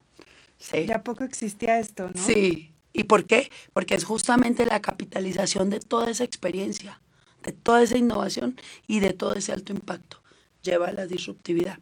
Sí. 0.57 0.85
Ya 0.85 1.03
poco 1.03 1.23
existía 1.23 1.79
esto, 1.79 2.09
¿no? 2.13 2.23
Sí. 2.23 2.71
¿Y 2.93 3.03
por 3.03 3.25
qué? 3.25 3.51
Porque 3.73 3.95
es 3.95 4.05
justamente 4.05 4.65
la 4.65 4.81
capitalización 4.81 5.69
de 5.69 5.81
toda 5.81 6.09
esa 6.09 6.23
experiencia, 6.23 7.01
de 7.43 7.51
toda 7.51 7.83
esa 7.83 7.97
innovación 7.97 8.59
y 8.87 9.01
de 9.01 9.11
todo 9.11 9.33
ese 9.33 9.51
alto 9.51 9.73
impacto. 9.73 10.21
Lleva 10.61 10.87
a 10.87 10.93
la 10.93 11.05
disruptividad. 11.05 11.77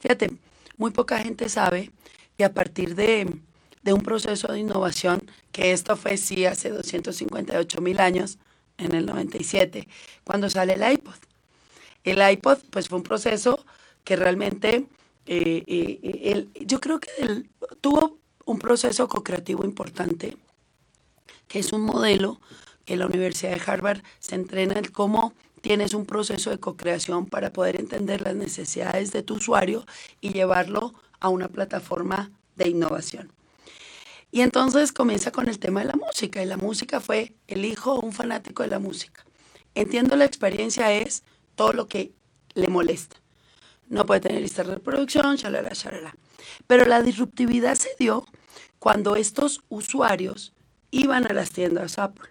Fíjate, 0.00 0.32
muy 0.76 0.90
poca 0.90 1.20
gente 1.20 1.48
sabe 1.48 1.92
que 2.36 2.44
a 2.44 2.52
partir 2.52 2.96
de, 2.96 3.32
un 3.92 4.02
proceso 4.02 4.48
de 4.48 4.60
innovación, 4.60 5.30
que 5.52 5.72
esto 5.72 5.96
fue 5.96 6.16
sí 6.16 6.44
hace 6.46 6.70
258 6.70 7.80
mil 7.80 8.00
años, 8.00 8.38
en 8.78 8.94
el 8.94 9.06
97, 9.06 9.88
cuando 10.24 10.50
sale 10.50 10.74
el 10.74 10.92
iPod. 10.92 11.14
El 12.04 12.30
iPod, 12.30 12.58
pues 12.70 12.88
fue 12.88 12.98
un 12.98 13.04
proceso 13.04 13.64
que 14.04 14.16
realmente, 14.16 14.86
eh, 15.26 15.64
eh, 15.66 16.46
yo 16.66 16.80
creo 16.80 17.00
que 17.00 17.10
tuvo 17.80 18.18
un 18.44 18.58
proceso 18.58 19.08
co-creativo 19.08 19.64
importante, 19.64 20.36
que 21.48 21.58
es 21.58 21.72
un 21.72 21.82
modelo 21.82 22.40
que 22.84 22.96
la 22.96 23.06
Universidad 23.06 23.54
de 23.56 23.62
Harvard 23.66 24.02
se 24.20 24.36
entrena 24.36 24.78
en 24.78 24.84
cómo 24.84 25.32
tienes 25.60 25.94
un 25.94 26.06
proceso 26.06 26.50
de 26.50 26.60
co-creación 26.60 27.26
para 27.26 27.52
poder 27.52 27.80
entender 27.80 28.22
las 28.22 28.36
necesidades 28.36 29.10
de 29.10 29.24
tu 29.24 29.34
usuario 29.34 29.84
y 30.20 30.32
llevarlo 30.32 30.94
a 31.18 31.28
una 31.28 31.48
plataforma 31.48 32.30
de 32.54 32.68
innovación. 32.68 33.32
Y 34.30 34.40
entonces 34.40 34.92
comienza 34.92 35.30
con 35.30 35.48
el 35.48 35.58
tema 35.58 35.80
de 35.80 35.86
la 35.86 35.96
música. 35.96 36.42
Y 36.42 36.46
la 36.46 36.56
música 36.56 37.00
fue 37.00 37.34
el 37.46 37.64
hijo 37.64 38.00
un 38.00 38.12
fanático 38.12 38.62
de 38.62 38.68
la 38.68 38.78
música. 38.78 39.24
Entiendo 39.74 40.16
la 40.16 40.24
experiencia 40.24 40.92
es 40.92 41.22
todo 41.54 41.72
lo 41.72 41.86
que 41.86 42.12
le 42.54 42.68
molesta. 42.68 43.16
No 43.88 44.04
puede 44.04 44.20
tener 44.20 44.42
lista 44.42 44.64
de 44.64 44.74
reproducción, 44.74 45.36
shalala, 45.36 45.70
shalala. 45.74 46.16
Pero 46.66 46.84
la 46.86 47.02
disruptividad 47.02 47.76
se 47.76 47.90
dio 47.98 48.26
cuando 48.78 49.16
estos 49.16 49.62
usuarios 49.68 50.52
iban 50.90 51.26
a 51.26 51.34
las 51.34 51.50
tiendas 51.50 51.98
Apple. 51.98 52.30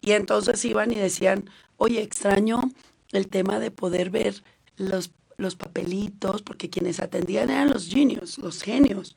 Y 0.00 0.12
entonces 0.12 0.64
iban 0.64 0.90
y 0.90 0.96
decían, 0.96 1.50
oye, 1.76 2.02
extraño 2.02 2.60
el 3.12 3.28
tema 3.28 3.58
de 3.58 3.70
poder 3.70 4.10
ver 4.10 4.44
los, 4.76 5.12
los 5.38 5.56
papelitos, 5.56 6.42
porque 6.42 6.70
quienes 6.70 7.00
atendían 7.00 7.50
eran 7.50 7.70
los 7.70 7.88
genios, 7.88 8.38
los 8.38 8.62
genios. 8.62 9.16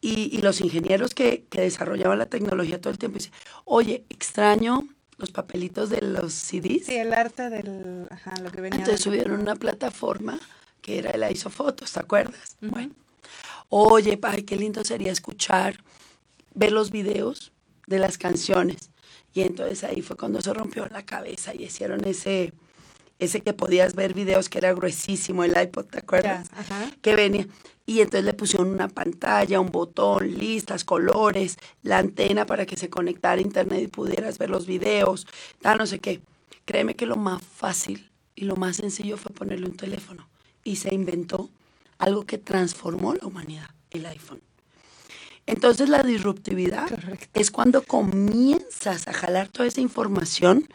Y, 0.00 0.38
los 0.42 0.60
ingenieros 0.60 1.14
que, 1.14 1.44
desarrollaban 1.50 2.18
la 2.18 2.26
tecnología 2.26 2.80
todo 2.80 2.92
el 2.92 2.98
tiempo. 2.98 3.18
Dicen, 3.18 3.32
oye, 3.64 4.04
extraño 4.08 4.86
los 5.16 5.30
papelitos 5.30 5.90
de 5.90 6.02
los 6.02 6.32
CDs. 6.32 6.86
Sí, 6.86 6.96
el 6.96 7.12
arte 7.12 7.48
del, 7.50 8.06
ajá, 8.10 8.34
lo 8.42 8.52
que 8.52 8.60
venía. 8.60 8.78
Entonces 8.78 9.02
subieron 9.02 9.40
una 9.40 9.56
plataforma 9.56 10.38
que 10.80 10.98
era 10.98 11.10
el 11.10 11.32
isofotos, 11.32 11.92
¿te 11.92 12.00
acuerdas? 12.00 12.56
Bueno. 12.60 12.94
Oye, 13.68 14.18
ay, 14.22 14.44
qué 14.44 14.56
lindo 14.56 14.84
sería 14.84 15.10
escuchar, 15.10 15.82
ver 16.54 16.70
los 16.70 16.90
videos 16.90 17.52
de 17.86 17.98
las 17.98 18.18
canciones. 18.18 18.90
Y 19.34 19.42
entonces 19.42 19.82
ahí 19.84 20.02
fue 20.02 20.16
cuando 20.16 20.40
se 20.40 20.52
rompió 20.54 20.86
la 20.86 21.04
cabeza 21.04 21.54
y 21.54 21.64
hicieron 21.64 22.04
ese, 22.04 22.52
ese 23.18 23.40
que 23.40 23.52
podías 23.52 23.94
ver 23.94 24.14
videos 24.14 24.48
que 24.48 24.58
era 24.58 24.72
gruesísimo, 24.72 25.44
el 25.44 25.56
iPod, 25.60 25.86
¿te 25.86 25.98
acuerdas? 25.98 26.50
Que 27.02 27.16
venía. 27.16 27.46
Y 27.86 28.00
entonces 28.00 28.24
le 28.24 28.34
pusieron 28.34 28.68
una 28.68 28.88
pantalla, 28.88 29.60
un 29.60 29.70
botón, 29.70 30.36
listas, 30.36 30.84
colores, 30.84 31.56
la 31.82 31.98
antena 31.98 32.44
para 32.44 32.66
que 32.66 32.76
se 32.76 32.90
conectara 32.90 33.38
a 33.38 33.44
internet 33.44 33.82
y 33.82 33.86
pudieras 33.86 34.38
ver 34.38 34.50
los 34.50 34.66
videos, 34.66 35.26
tal, 35.60 35.78
no 35.78 35.86
sé 35.86 36.00
qué. 36.00 36.20
Créeme 36.64 36.96
que 36.96 37.06
lo 37.06 37.16
más 37.16 37.42
fácil 37.42 38.10
y 38.34 38.44
lo 38.44 38.56
más 38.56 38.76
sencillo 38.76 39.16
fue 39.16 39.32
ponerle 39.32 39.66
un 39.66 39.76
teléfono. 39.76 40.28
Y 40.64 40.76
se 40.76 40.92
inventó 40.92 41.48
algo 41.98 42.26
que 42.26 42.38
transformó 42.38 43.14
la 43.14 43.26
humanidad, 43.26 43.70
el 43.90 44.04
iPhone. 44.06 44.40
Entonces 45.46 45.88
la 45.88 46.02
disruptividad 46.02 46.88
es 47.34 47.50
cuando 47.50 47.82
comienzas 47.82 49.06
a 49.06 49.12
jalar 49.12 49.48
toda 49.48 49.68
esa 49.68 49.80
información 49.80 50.68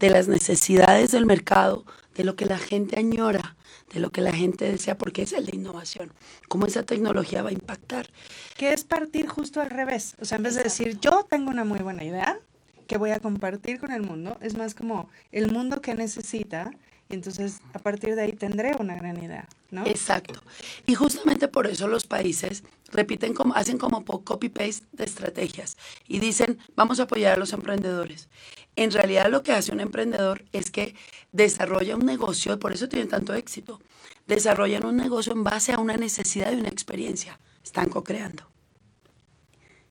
de 0.00 0.10
las 0.10 0.28
necesidades 0.28 1.12
del 1.12 1.26
mercado, 1.26 1.84
de 2.14 2.24
lo 2.24 2.34
que 2.34 2.46
la 2.46 2.58
gente 2.58 2.98
añora, 2.98 3.54
de 3.92 4.00
lo 4.00 4.10
que 4.10 4.22
la 4.22 4.32
gente 4.32 4.70
desea, 4.70 4.96
porque 4.96 5.22
es 5.22 5.32
el 5.32 5.46
de 5.46 5.56
innovación, 5.56 6.12
cómo 6.48 6.66
esa 6.66 6.84
tecnología 6.84 7.42
va 7.42 7.50
a 7.50 7.52
impactar. 7.52 8.08
Que 8.56 8.72
es 8.72 8.84
partir 8.84 9.28
justo 9.28 9.60
al 9.60 9.70
revés, 9.70 10.16
o 10.20 10.24
sea, 10.24 10.36
en 10.36 10.44
vez 10.44 10.54
de 10.54 10.64
decir 10.64 10.98
yo 11.00 11.26
tengo 11.28 11.50
una 11.50 11.64
muy 11.64 11.80
buena 11.80 12.02
idea 12.02 12.38
que 12.86 12.98
voy 12.98 13.10
a 13.10 13.20
compartir 13.20 13.78
con 13.78 13.92
el 13.92 14.02
mundo, 14.02 14.36
es 14.40 14.56
más 14.56 14.74
como 14.74 15.08
el 15.32 15.50
mundo 15.50 15.80
que 15.80 15.94
necesita 15.94 16.70
y 17.08 17.14
entonces 17.14 17.60
a 17.74 17.78
partir 17.78 18.14
de 18.14 18.22
ahí 18.22 18.32
tendré 18.32 18.74
una 18.78 18.94
gran 18.94 19.22
idea, 19.22 19.46
¿no? 19.70 19.86
Exacto. 19.86 20.42
Y 20.86 20.94
justamente 20.94 21.48
por 21.48 21.66
eso 21.66 21.86
los 21.86 22.06
países 22.06 22.64
repiten 22.90 23.34
como, 23.34 23.54
hacen 23.54 23.76
como 23.76 24.04
copy-paste 24.04 24.86
de 24.92 25.04
estrategias 25.04 25.76
y 26.08 26.18
dicen, 26.18 26.58
vamos 26.74 27.00
a 27.00 27.04
apoyar 27.04 27.34
a 27.34 27.36
los 27.36 27.52
emprendedores. 27.52 28.28
En 28.76 28.90
realidad 28.90 29.30
lo 29.30 29.42
que 29.42 29.52
hace 29.52 29.72
un 29.72 29.80
emprendedor 29.80 30.44
es 30.52 30.70
que 30.70 30.94
desarrolla 31.32 31.96
un 31.96 32.06
negocio, 32.06 32.58
por 32.58 32.72
eso 32.72 32.88
tienen 32.88 33.08
tanto 33.08 33.34
éxito, 33.34 33.80
desarrollan 34.26 34.86
un 34.86 34.96
negocio 34.96 35.32
en 35.32 35.44
base 35.44 35.72
a 35.72 35.78
una 35.78 35.96
necesidad 35.96 36.52
y 36.52 36.56
una 36.56 36.68
experiencia. 36.68 37.38
Están 37.62 37.88
co-creando. 37.88 38.44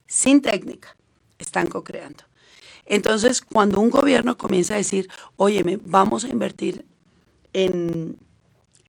Sin 0.06 0.42
técnica, 0.42 0.96
están 1.38 1.68
co-creando. 1.68 2.24
Entonces, 2.86 3.40
cuando 3.40 3.80
un 3.80 3.90
gobierno 3.90 4.36
comienza 4.36 4.74
a 4.74 4.78
decir, 4.78 5.08
oye, 5.36 5.80
vamos 5.84 6.24
a 6.24 6.28
invertir 6.28 6.84
en, 7.54 8.18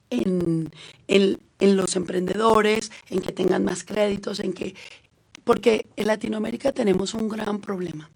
en, 0.10 0.72
en, 1.08 1.78
los 1.78 1.96
emprendedores, 1.96 2.92
en 3.10 3.22
que 3.22 3.32
tengan 3.32 3.64
más 3.64 3.86
créditos, 3.86 4.42
en 4.42 4.52
que... 4.52 4.76
Porque 5.46 5.86
en 5.96 6.08
Latinoamérica 6.08 6.74
tenemos 6.74 7.14
un 7.14 7.30
gran 7.30 7.62
problema 7.62 8.10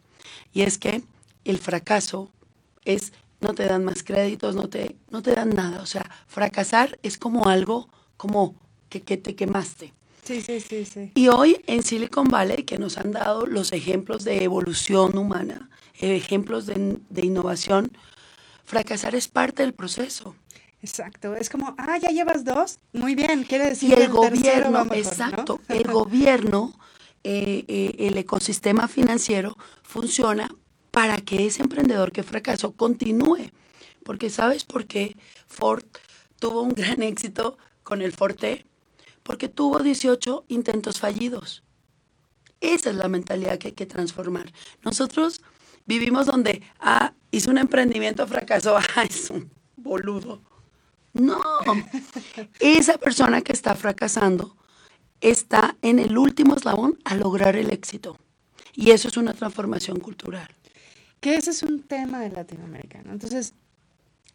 y 0.52 0.64
es 0.64 0.78
que 0.78 1.04
el 1.46 1.60
fracaso 1.60 2.32
es 2.86 3.14
no 3.40 3.54
te 3.54 3.66
dan 3.66 3.86
más 3.86 4.04
créditos, 4.04 4.56
no 4.56 4.68
te, 4.68 4.96
no 5.12 5.22
te 5.22 5.34
dan 5.34 5.52
nada. 5.52 5.82
O 5.82 5.86
sea, 5.86 6.10
fracasar 6.28 7.00
es 7.04 7.18
como 7.18 7.48
algo 7.48 7.88
como 8.18 8.56
que, 8.90 9.02
que 9.02 9.16
te 9.16 9.36
quemaste. 9.36 9.94
Sí, 10.24 10.42
sí, 10.42 10.60
sí, 10.60 10.86
sí. 10.86 11.12
Y 11.16 11.30
hoy 11.30 11.62
en 11.68 11.84
Silicon 11.84 12.28
Valley, 12.28 12.64
que 12.64 12.78
nos 12.78 12.98
han 12.98 13.12
dado 13.12 13.46
los 13.46 13.72
ejemplos 13.72 14.24
de 14.24 14.44
evolución 14.44 15.18
humana, 15.18 15.70
ejemplos 16.00 16.66
de, 16.66 16.98
de 17.10 17.26
innovación, 17.26 17.92
fracasar 18.70 19.16
es 19.16 19.28
parte 19.28 19.64
del 19.64 19.74
proceso. 19.74 20.36
Exacto, 20.82 21.36
es 21.36 21.50
como, 21.50 21.76
ah, 21.78 21.98
ya 21.98 22.10
llevas 22.10 22.46
dos, 22.46 22.78
muy 22.94 23.16
bien, 23.16 23.44
quiere 23.44 23.70
decir 23.70 23.90
y 23.90 24.02
el 24.02 24.10
gobierno, 24.10 24.88
exacto, 24.94 25.60
el 25.68 25.84
gobierno 25.84 26.74
eh, 27.24 27.66
eh, 27.68 27.96
el 28.08 28.18
ecosistema 28.18 28.88
financiero 28.88 29.58
funciona 29.82 30.56
para 30.92 31.18
que 31.18 31.48
ese 31.48 31.64
emprendedor 31.64 32.12
que 32.12 32.24
fracasó 32.24 32.72
continúe. 32.74 33.52
Porque 34.04 34.30
¿sabes 34.30 34.64
por 34.64 34.86
qué 34.86 35.18
Ford 35.48 35.84
tuvo 36.40 36.62
un 36.62 36.74
gran 36.74 37.02
éxito 37.02 37.58
con 37.84 38.02
el 38.02 38.14
Forte? 38.14 38.66
Porque 39.24 39.50
tuvo 39.50 39.80
18 39.80 40.46
intentos 40.48 41.00
fallidos. 41.00 41.64
Esa 42.62 42.92
es 42.92 42.96
la 42.96 43.10
mentalidad 43.10 43.58
que 43.58 43.70
hay 43.70 43.74
que 43.74 43.86
transformar. 43.86 44.54
Nosotros 44.84 45.42
vivimos 45.90 46.28
donde, 46.28 46.62
ah, 46.80 47.14
hizo 47.32 47.50
un 47.50 47.58
emprendimiento, 47.58 48.26
fracasó, 48.28 48.78
ah, 48.96 49.04
es 49.04 49.30
un 49.32 49.50
boludo. 49.76 50.42
No, 51.14 51.42
esa 52.60 53.00
persona 53.00 53.42
que 53.42 53.52
está 53.52 53.74
fracasando 53.74 54.56
está 55.20 55.76
en 55.82 55.98
el 55.98 56.18
último 56.18 56.56
eslabón 56.56 57.00
a 57.04 57.16
lograr 57.16 57.56
el 57.56 57.72
éxito. 57.72 58.18
Y 58.76 58.92
eso 58.92 59.08
es 59.08 59.18
una 59.18 59.34
transformación 59.34 60.00
cultural. 60.00 60.48
Que 61.20 61.36
ese 61.36 61.50
es 61.50 61.64
un 61.64 61.82
tema 61.82 62.20
de 62.20 62.30
latinoamericano. 62.30 63.12
Entonces, 63.12 63.56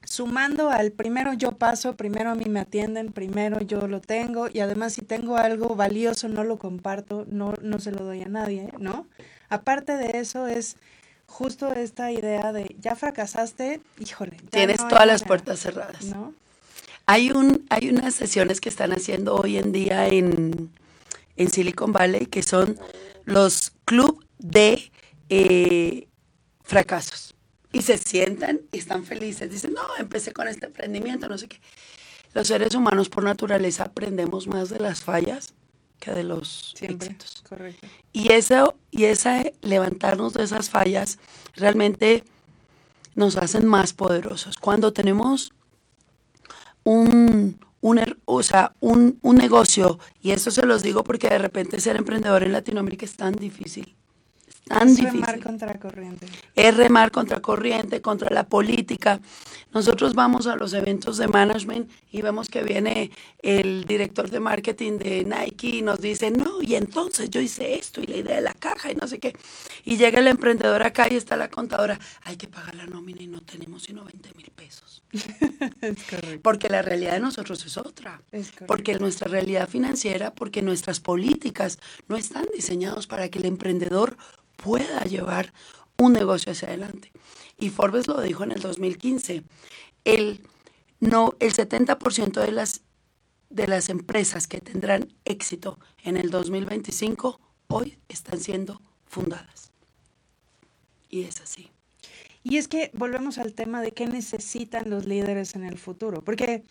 sumando 0.03 0.71
al 0.71 0.91
primero 0.91 1.33
yo 1.35 1.53
paso, 1.53 1.95
primero 1.95 2.31
a 2.31 2.35
mí 2.35 2.47
me 2.47 2.61
atienden, 2.61 3.13
primero 3.13 3.61
yo 3.61 3.87
lo 3.87 4.01
tengo 4.01 4.49
y 4.53 4.59
además 4.59 4.95
si 4.95 5.03
tengo 5.03 5.37
algo 5.37 5.77
valioso 5.77 6.29
no 6.29 6.43
lo 6.43 6.59
comparto, 6.59 7.25
no, 7.31 7.55
no 7.63 7.79
se 7.79 7.93
lo 7.93 8.05
doy 8.05 8.23
a 8.23 8.29
nadie, 8.29 8.73
¿no? 8.81 9.07
Aparte 9.49 9.97
de 9.97 10.19
eso 10.19 10.49
es 10.49 10.77
justo 11.35 11.73
esta 11.73 12.13
idea 12.13 12.53
de 12.53 12.77
ya 12.79 12.95
fracasaste, 12.95 13.81
híjole. 13.99 14.37
Tienes 14.51 14.77
todas 14.89 15.05
las 15.05 15.25
puertas 15.25 15.59
cerradas. 15.59 16.05
¿no? 16.05 16.33
Hay, 17.07 17.33
un, 17.33 17.67
hay 17.71 17.91
unas 17.91 18.15
sesiones 18.15 18.61
que 18.61 18.69
están 18.69 18.93
haciendo 18.93 19.35
hoy 19.35 19.59
en 19.59 19.73
día 19.73 20.07
en, 20.07 20.71
Silicon 21.51 21.93
Valley 21.93 22.27
que 22.27 22.45
son 22.45 22.79
los 23.25 23.73
club 23.85 24.25
de 24.39 24.93
eh, 25.29 26.07
fracasos. 26.63 27.35
Y 27.73 27.83
se 27.83 27.99
sientan 27.99 28.61
y 28.71 28.79
están 28.79 29.05
felices. 29.05 29.51
Dicen, 29.51 29.75
no, 29.75 29.83
empecé 29.99 30.33
con 30.33 30.47
este 30.47 30.67
emprendimiento, 30.67 31.29
no 31.29 31.37
sé 31.37 31.49
qué. 31.49 31.59
Los 32.33 32.47
seres 32.47 32.77
humanos 32.77 33.09
por 33.09 33.25
naturaleza 33.25 33.85
aprendemos 33.85 34.47
más 34.47 34.69
de 34.69 34.79
las 34.79 35.03
fallas 35.03 35.53
de 36.13 36.25
los 36.25 36.75
éxitos. 36.81 37.43
Correcto. 37.49 37.87
Y 38.13 38.33
eso, 38.33 38.77
y 38.91 39.05
esa 39.05 39.45
levantarnos 39.63 40.35
de 40.35 40.45
esas 40.45 40.71
fallas 40.71 41.19
realmente 41.55 42.25
nos 43.15 43.37
hacen 43.37 43.67
más 43.67 43.93
poderosos. 43.93 44.57
Cuando 44.59 44.93
tenemos 44.93 45.53
un, 46.83 47.59
un, 47.81 47.99
er, 47.99 48.19
o 48.25 48.43
sea, 48.43 48.75
un, 48.81 49.19
un 49.23 49.37
negocio, 49.37 49.99
y 50.21 50.33
eso 50.33 50.51
se 50.51 50.67
los 50.67 50.83
digo 50.83 51.05
porque 51.05 51.29
de 51.29 51.39
repente 51.39 51.81
ser 51.81 51.97
emprendedor 51.97 52.43
en 52.43 52.53
Latinoamérica 52.53 53.07
es 53.07 53.17
tan 53.17 53.35
difícil 53.35 53.95
tan 54.67 54.89
es 54.89 55.01
remar 55.01 55.41
contra 55.41 55.79
corriente. 55.79 56.27
Es 56.55 56.77
remar 56.77 57.11
contra 57.11 57.41
corriente, 57.41 58.01
contra 58.01 58.31
la 58.31 58.45
política. 58.45 59.21
Nosotros 59.73 60.15
vamos 60.15 60.47
a 60.47 60.57
los 60.57 60.73
eventos 60.73 61.17
de 61.19 61.29
management 61.29 61.91
y 62.11 62.23
vemos 62.23 62.49
que 62.49 62.63
viene 62.63 63.11
el 63.43 63.85
director 63.85 64.31
de 64.31 64.41
marketing 64.41 64.99
de 64.99 65.25
Nike 65.25 65.77
y 65.79 65.83
nos 65.83 66.01
dice, 66.01 66.31
no, 66.31 66.63
y 66.63 66.77
entonces 66.77 67.31
yo 67.31 67.41
hice 67.41 67.75
esto 67.75 68.01
y 68.01 68.07
la 68.07 68.17
idea 68.17 68.37
de 68.37 68.43
la 68.43 68.55
caja 68.55 68.91
y 68.91 68.95
no 68.95 69.07
sé 69.07 69.19
qué. 69.19 69.37
Y 69.85 69.97
llega 69.97 70.21
el 70.21 70.29
emprendedor 70.29 70.83
acá 70.83 71.09
y 71.11 71.17
está 71.17 71.37
la 71.37 71.49
contadora, 71.49 71.99
hay 72.23 72.37
que 72.37 72.49
pagar 72.49 72.75
la 72.75 72.87
nómina 72.87 73.23
y 73.23 73.27
no 73.27 73.41
tenemos 73.41 73.83
sino 73.83 74.05
20 74.05 74.33
mil 74.35 74.51
pesos. 74.55 75.04
porque 76.43 76.69
la 76.69 76.83
realidad 76.83 77.13
de 77.13 77.21
nosotros 77.21 77.65
es 77.65 77.77
otra. 77.77 78.23
porque 78.67 78.95
nuestra 78.99 79.29
realidad 79.29 79.69
financiera, 79.69 80.35
porque 80.35 80.63
nuestras 80.63 81.01
políticas 81.01 81.79
no 82.09 82.17
están 82.17 82.47
diseñadas 82.55 83.07
para 83.07 83.29
que 83.29 83.39
el 83.39 83.47
emprendedor 83.47 84.17
pueda 84.57 85.05
llevar 85.05 85.53
un 85.97 86.13
negocio 86.13 86.53
hacia 86.53 86.69
adelante. 86.69 87.13
Y 87.59 87.71
Forbes 87.71 88.09
lo 88.09 88.21
dijo 88.21 88.45
en 88.45 88.53
el 88.53 88.61
2015. 88.61 89.45
El, 90.05 90.41
no, 91.01 91.35
el 91.41 91.55
70% 91.55 92.41
de 92.41 92.53
las, 92.53 92.83
de 93.51 93.69
las 93.69 93.89
empresas 93.89 94.47
que 94.49 94.61
tendrán 94.61 95.13
éxito 95.25 95.79
en 96.03 96.17
el 96.17 96.31
2025 96.31 97.41
hoy 97.69 97.99
están 98.09 98.41
siendo 98.41 98.81
fundadas. 99.07 99.73
Y 101.09 101.23
es 101.23 101.41
así. 101.41 101.71
Y 102.45 102.59
es 102.59 102.69
que 102.69 102.91
volvemos 102.93 103.39
al 103.39 103.55
tema 103.55 103.81
de 103.83 103.93
qué 103.93 104.07
necesitan 104.07 104.91
los 104.91 105.07
líderes 105.07 105.57
en 105.57 105.65
el 105.65 105.79
futuro, 105.79 106.23
porque 106.23 106.63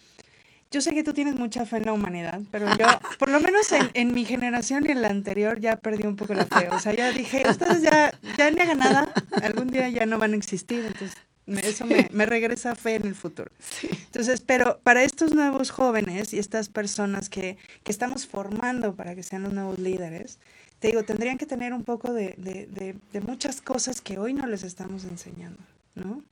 yo 0.70 0.82
sé 0.82 0.94
que 0.94 1.04
tú 1.04 1.14
tienes 1.14 1.36
mucha 1.36 1.66
fe 1.66 1.78
en 1.78 1.86
la 1.86 1.94
humanidad, 1.94 2.40
pero 2.52 2.68
yo, 2.78 2.86
por 3.20 3.30
lo 3.30 3.40
menos 3.40 3.68
en, 3.94 4.14
mi 4.14 4.24
generación 4.24 4.86
y 4.88 4.92
en 4.92 5.02
la 5.02 5.10
anterior, 5.10 5.60
ya 5.60 5.76
perdí 5.76 6.08
un 6.08 6.16
poco 6.16 6.34
la 6.34 6.46
fe. 6.46 6.70
O 6.70 6.80
sea, 6.80 6.96
ya 6.96 7.12
dije, 7.12 7.44
ustedes 7.50 7.82
ya, 7.82 8.12
ya 8.38 8.50
ni 8.50 8.60
hagan 8.60 8.80
nada, 8.80 9.14
algún 9.42 9.68
día 9.68 9.90
ya 9.90 10.06
no 10.06 10.18
van 10.20 10.34
a 10.34 10.36
existir. 10.36 10.86
Entonces, 10.86 11.18
eso 11.64 11.86
me, 12.12 12.26
regresa 12.26 12.76
fe 12.76 12.96
en 12.96 13.06
el 13.06 13.16
futuro. 13.16 13.52
Entonces, 13.84 14.42
pero 14.42 14.80
para 14.84 15.04
estos 15.04 15.34
nuevos 15.34 15.72
jóvenes 15.72 16.34
y 16.34 16.40
estas 16.40 16.70
personas 16.70 17.30
que, 17.30 17.58
que, 17.84 17.92
estamos 17.92 18.26
formando 18.26 18.96
para 18.96 19.14
que 19.14 19.24
sean 19.24 19.44
los 19.44 19.54
nuevos 19.54 19.78
líderes, 19.78 20.40
te 20.84 20.90
digo, 20.90 21.04
tendrían 21.04 21.38
que 21.38 21.46
tener 21.46 21.72
un 21.72 21.86
poco 21.86 22.12
de, 22.12 22.36
de, 22.38 22.98
de 23.14 23.22
muchas 23.22 23.62
cosas 23.62 24.02
que 24.02 24.20
hoy 24.20 24.34
no 24.34 24.46
les 24.48 24.64
estamos 24.64 25.06
enseñando, 25.06 25.62
¿no? 25.96 26.26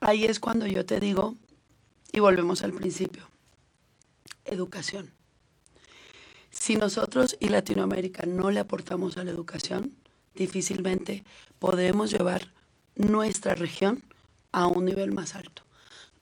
Ahí 0.00 0.24
es 0.24 0.40
cuando 0.40 0.66
yo 0.66 0.86
te 0.86 0.98
digo, 0.98 1.34
y 2.10 2.18
volvemos 2.20 2.62
al 2.62 2.72
principio, 2.72 3.28
educación. 4.46 5.10
Si 6.48 6.76
nosotros 6.76 7.36
y 7.38 7.50
Latinoamérica 7.50 8.24
no 8.24 8.50
le 8.50 8.60
aportamos 8.60 9.18
a 9.18 9.24
la 9.24 9.30
educación, 9.30 9.94
difícilmente 10.34 11.22
podemos 11.58 12.10
llevar 12.10 12.50
nuestra 12.94 13.54
región 13.54 14.02
a 14.52 14.68
un 14.68 14.86
nivel 14.86 15.12
más 15.12 15.34
alto. 15.34 15.64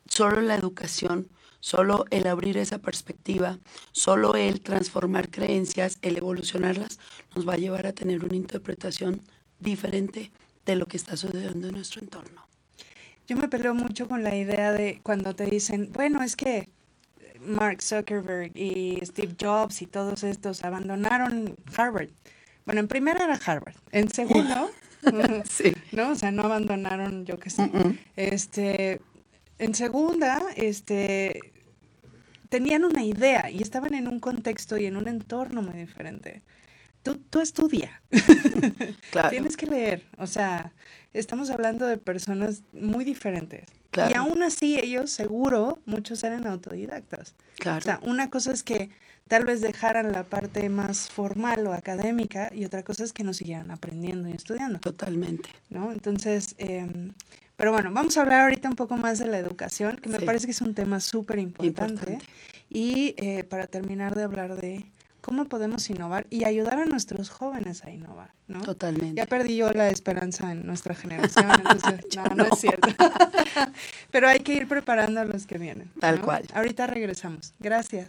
Solo 0.08 0.40
la 0.40 0.56
educación, 0.56 1.28
solo 1.60 2.04
el 2.10 2.26
abrir 2.26 2.58
esa 2.58 2.78
perspectiva, 2.78 3.58
solo 3.92 4.34
el 4.34 4.60
transformar 4.60 5.30
creencias, 5.30 5.98
el 6.02 6.16
evolucionarlas, 6.16 6.98
nos 7.34 7.48
va 7.48 7.54
a 7.54 7.58
llevar 7.58 7.86
a 7.86 7.92
tener 7.92 8.24
una 8.24 8.36
interpretación 8.36 9.20
diferente 9.60 10.32
de 10.66 10.76
lo 10.76 10.86
que 10.86 10.96
está 10.96 11.16
sucediendo 11.16 11.68
en 11.68 11.74
nuestro 11.74 12.00
entorno. 12.00 12.46
Yo 13.28 13.36
me 13.36 13.48
peleo 13.48 13.74
mucho 13.74 14.08
con 14.08 14.24
la 14.24 14.34
idea 14.34 14.72
de 14.72 15.00
cuando 15.02 15.34
te 15.34 15.46
dicen, 15.46 15.90
bueno, 15.92 16.22
es 16.22 16.34
que 16.34 16.68
Mark 17.40 17.82
Zuckerberg 17.82 18.56
y 18.56 18.98
Steve 19.04 19.34
Jobs 19.40 19.82
y 19.82 19.86
todos 19.86 20.24
estos 20.24 20.64
abandonaron 20.64 21.56
Harvard. 21.76 22.08
Bueno, 22.64 22.80
en 22.80 22.88
primera 22.88 23.24
era 23.24 23.38
Harvard. 23.44 23.76
En 23.92 24.10
segundo, 24.10 24.70
sí. 25.48 25.72
¿no? 25.92 26.10
O 26.10 26.14
sea, 26.14 26.30
no 26.30 26.42
abandonaron, 26.42 27.24
yo 27.24 27.38
qué 27.38 27.50
sé. 27.50 27.70
Este, 28.16 29.00
en 29.60 29.74
segunda, 29.74 30.42
este, 30.56 31.52
tenían 32.48 32.82
una 32.84 33.04
idea 33.04 33.50
y 33.50 33.60
estaban 33.60 33.94
en 33.94 34.08
un 34.08 34.18
contexto 34.18 34.78
y 34.78 34.86
en 34.86 34.96
un 34.96 35.06
entorno 35.06 35.60
muy 35.60 35.78
diferente. 35.78 36.42
Tú, 37.02 37.16
tú 37.16 37.40
estudia. 37.40 38.02
Claro. 39.10 39.30
Tienes 39.30 39.56
que 39.56 39.66
leer. 39.66 40.04
O 40.18 40.26
sea, 40.26 40.72
estamos 41.12 41.50
hablando 41.50 41.86
de 41.86 41.96
personas 41.98 42.62
muy 42.72 43.04
diferentes. 43.04 43.64
Y 44.08 44.14
aún 44.14 44.42
así 44.42 44.78
ellos, 44.78 45.10
seguro, 45.10 45.80
muchos 45.84 46.22
eran 46.22 46.46
autodidactas. 46.46 47.34
Claro. 47.58 47.78
O 47.78 47.82
sea, 47.82 48.00
una 48.02 48.30
cosa 48.30 48.52
es 48.52 48.62
que 48.62 48.90
tal 49.26 49.44
vez 49.44 49.60
dejaran 49.60 50.12
la 50.12 50.24
parte 50.24 50.68
más 50.68 51.10
formal 51.10 51.66
o 51.66 51.72
académica 51.72 52.50
y 52.54 52.64
otra 52.64 52.84
cosa 52.84 53.02
es 53.02 53.12
que 53.12 53.24
no 53.24 53.34
siguieran 53.34 53.70
aprendiendo 53.72 54.28
y 54.28 54.32
estudiando. 54.32 54.78
Totalmente. 54.78 55.50
¿No? 55.70 55.90
Entonces, 55.90 56.54
em, 56.58 57.12
pero 57.60 57.72
bueno, 57.72 57.90
vamos 57.92 58.16
a 58.16 58.22
hablar 58.22 58.40
ahorita 58.44 58.70
un 58.70 58.74
poco 58.74 58.96
más 58.96 59.18
de 59.18 59.26
la 59.26 59.36
educación, 59.36 59.96
que 59.96 60.08
me 60.08 60.18
parece 60.20 60.46
que 60.46 60.52
es 60.52 60.62
un 60.62 60.72
tema 60.72 60.98
súper 60.98 61.38
importante. 61.38 62.18
Y 62.70 63.14
eh, 63.18 63.44
para 63.44 63.66
terminar 63.66 64.14
de 64.14 64.22
hablar 64.22 64.56
de 64.56 64.86
cómo 65.20 65.44
podemos 65.44 65.90
innovar 65.90 66.26
y 66.30 66.44
ayudar 66.44 66.78
a 66.78 66.86
nuestros 66.86 67.28
jóvenes 67.28 67.84
a 67.84 67.90
innovar, 67.90 68.30
¿no? 68.48 68.62
Totalmente. 68.62 69.14
Ya 69.14 69.26
perdí 69.26 69.56
yo 69.56 69.70
la 69.72 69.90
esperanza 69.90 70.50
en 70.52 70.64
nuestra 70.64 70.94
generación, 70.94 71.50
entonces 71.58 72.16
no, 72.16 72.34
no, 72.34 72.44
es 72.44 72.58
cierto. 72.58 72.88
Pero 74.10 74.26
hay 74.26 74.40
que 74.40 74.54
ir 74.54 74.66
preparando 74.66 75.20
a 75.20 75.26
los 75.26 75.46
que 75.46 75.58
vienen. 75.58 75.90
Tal 76.00 76.22
cual. 76.22 76.46
Ahorita 76.54 76.86
regresamos. 76.86 77.52
Gracias. 77.58 78.08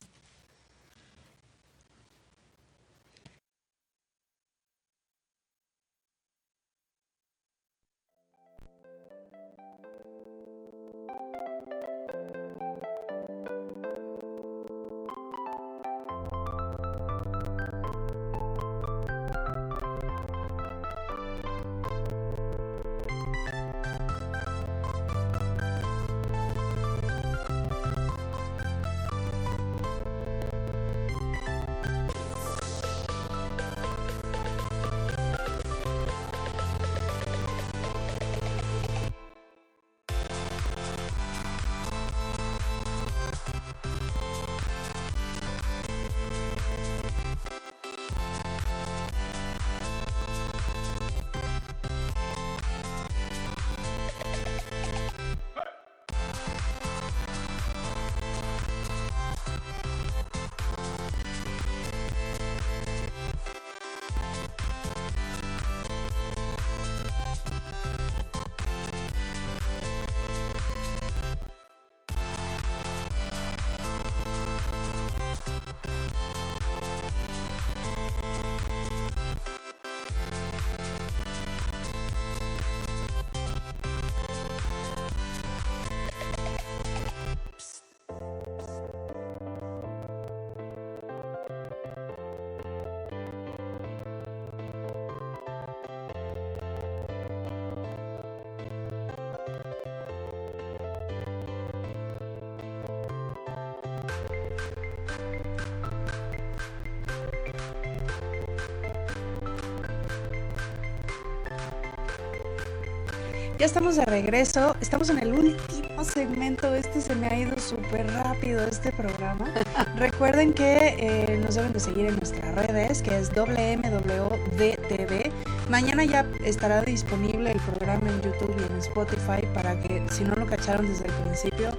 Ya 113.62 113.68
estamos 113.68 113.96
de 113.96 114.06
regreso, 114.06 114.76
estamos 114.82 115.12
en 115.12 115.20
el 115.20 115.34
último 115.34 116.04
segmento, 116.04 116.74
este 116.74 117.00
se 117.00 117.14
me 117.14 117.28
ha 117.28 117.38
ido 117.38 117.56
súper 117.60 118.08
rápido 118.08 118.66
este 118.66 118.92
programa. 118.92 119.54
Recuerden 119.98 120.52
que 120.52 120.96
eh, 120.98 121.38
nos 121.38 121.54
deben 121.54 121.72
de 121.72 121.80
seguir 121.80 122.08
en 122.08 122.16
nuestras 122.16 122.56
redes, 122.56 123.04
que 123.04 123.16
es 123.16 123.30
WMWDTV. 123.30 125.32
Mañana 125.70 126.06
ya 126.06 126.26
estará 126.44 126.82
disponible 126.82 127.52
el 127.52 127.60
programa 127.60 128.10
en 128.10 128.24
YouTube 128.24 128.56
y 128.60 128.64
en 128.64 128.80
Spotify 128.80 129.46
para 129.54 129.80
que 129.80 130.08
si 130.10 130.24
no 130.24 130.34
lo 130.34 130.48
cacharon 130.48 130.88
desde 130.88 131.06
el 131.06 131.14
principio, 131.14 131.70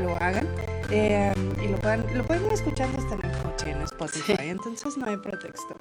lo 0.00 0.16
hagan. 0.16 0.48
Eh, 0.90 1.34
y 1.62 1.68
lo, 1.68 1.76
puedan, 1.76 2.02
lo 2.16 2.24
pueden 2.24 2.46
ir 2.46 2.52
escuchando 2.54 2.96
hasta 2.96 3.14
en 3.14 3.26
el 3.30 3.36
coche 3.42 3.72
en 3.72 3.82
Spotify, 3.82 4.36
entonces 4.40 4.96
no 4.96 5.04
hay 5.04 5.18
pretexto. 5.18 5.76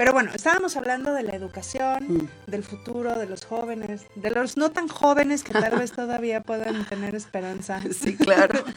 Pero 0.00 0.14
bueno, 0.14 0.30
estábamos 0.34 0.78
hablando 0.78 1.12
de 1.12 1.22
la 1.22 1.36
educación, 1.36 2.06
Mm. 2.08 2.50
del 2.50 2.64
futuro, 2.64 3.18
de 3.18 3.26
los 3.26 3.44
jóvenes, 3.44 4.06
de 4.14 4.30
los 4.30 4.56
no 4.56 4.70
tan 4.70 4.88
jóvenes 4.88 5.42
que 5.44 5.52
tal 5.52 5.78
vez 5.78 5.92
todavía 5.92 6.40
puedan 6.40 6.86
tener 6.86 7.14
esperanza. 7.14 7.82
Sí, 7.92 8.16
claro. 8.16 8.64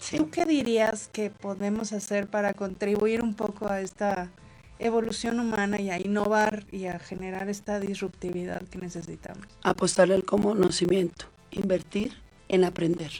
Sí. 0.00 0.16
¿Tú 0.16 0.30
qué 0.30 0.46
dirías 0.46 1.10
que 1.12 1.28
podemos 1.28 1.92
hacer 1.92 2.28
para 2.28 2.54
contribuir 2.54 3.22
un 3.22 3.34
poco 3.34 3.68
a 3.68 3.82
esta 3.82 4.30
evolución 4.78 5.38
humana 5.38 5.78
y 5.82 5.90
a 5.90 6.00
innovar 6.00 6.64
y 6.72 6.86
a 6.86 6.98
generar 6.98 7.50
esta 7.50 7.78
disruptividad 7.78 8.62
que 8.62 8.78
necesitamos? 8.78 9.44
apostarle 9.64 10.14
al 10.14 10.24
conocimiento, 10.24 11.26
invertir 11.50 12.14
en 12.48 12.64
aprender. 12.64 13.10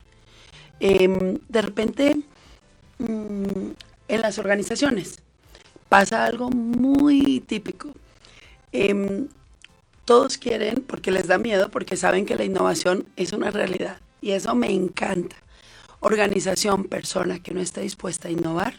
Em, 0.80 1.40
de 1.46 1.60
repente, 1.60 2.16
mm, 3.00 3.70
en 4.08 4.20
las 4.22 4.38
organizaciones 4.38 5.20
pasa 5.88 6.24
algo 6.24 6.50
muy 6.50 7.40
típico. 7.40 7.90
Em, 8.72 9.28
todos 10.04 10.38
quieren, 10.38 10.84
porque 10.86 11.10
les 11.10 11.26
da 11.26 11.38
miedo, 11.38 11.68
porque 11.70 11.96
saben 11.96 12.26
que 12.26 12.36
la 12.36 12.44
innovación 12.44 13.06
es 13.16 13.32
una 13.32 13.50
realidad. 13.50 14.00
Y 14.20 14.32
eso 14.32 14.54
me 14.54 14.70
encanta. 14.70 15.36
Organización, 16.00 16.84
persona 16.84 17.40
que 17.42 17.52
no 17.52 17.60
está 17.60 17.80
dispuesta 17.80 18.28
a 18.28 18.30
innovar, 18.30 18.74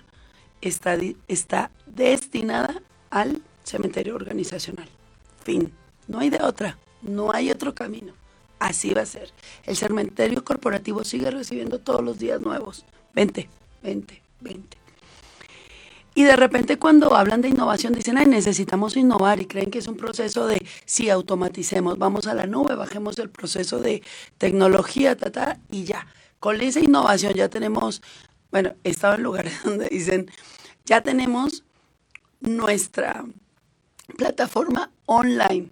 está, 0.62 0.98
está 1.28 1.72
destinada 1.86 2.82
al 3.10 3.42
cementerio 3.64 4.16
organizacional. 4.16 4.88
Fin. 5.44 5.72
No 6.08 6.20
hay 6.20 6.30
de 6.30 6.42
otra. 6.42 6.78
No 7.02 7.34
hay 7.34 7.52
otro 7.52 7.76
camino. 7.76 8.14
Así 8.60 8.94
va 8.94 9.02
a 9.02 9.06
ser. 9.06 9.32
El 9.66 9.76
cementerio 9.76 10.44
corporativo 10.44 11.04
sigue 11.04 11.30
recibiendo 11.30 11.80
todos 11.80 12.04
los 12.04 12.18
días 12.18 12.42
nuevos. 12.42 12.86
20, 13.14 13.50
20, 13.84 14.22
20. 14.42 14.78
Y 16.18 16.24
de 16.24 16.36
repente 16.36 16.80
cuando 16.80 17.16
hablan 17.16 17.42
de 17.42 17.50
innovación 17.50 17.94
dicen, 17.94 18.18
ay, 18.18 18.26
necesitamos 18.26 18.98
innovar 18.98 19.40
y 19.40 19.46
creen 19.46 19.70
que 19.70 19.78
es 19.78 19.88
un 19.88 19.98
proceso 19.98 20.48
de, 20.48 20.66
sí, 20.84 21.12
automaticemos, 21.12 22.00
vamos 22.00 22.26
a 22.26 22.34
la 22.34 22.48
nube, 22.48 22.74
bajemos 22.74 23.20
el 23.20 23.30
proceso 23.30 23.78
de 23.78 24.02
tecnología, 24.40 25.16
ta, 25.16 25.32
ta, 25.32 25.60
y 25.70 25.84
ya. 25.84 26.08
Con 26.40 26.60
esa 26.60 26.80
innovación 26.80 27.36
ya 27.36 27.50
tenemos, 27.50 28.02
bueno, 28.50 28.74
he 28.84 28.90
estado 28.90 29.14
en 29.14 29.22
lugares 29.22 29.54
donde 29.64 29.90
dicen, 29.90 30.32
ya 30.86 31.02
tenemos 31.02 31.64
nuestra 32.40 33.24
plataforma 34.18 34.90
online. 35.06 35.70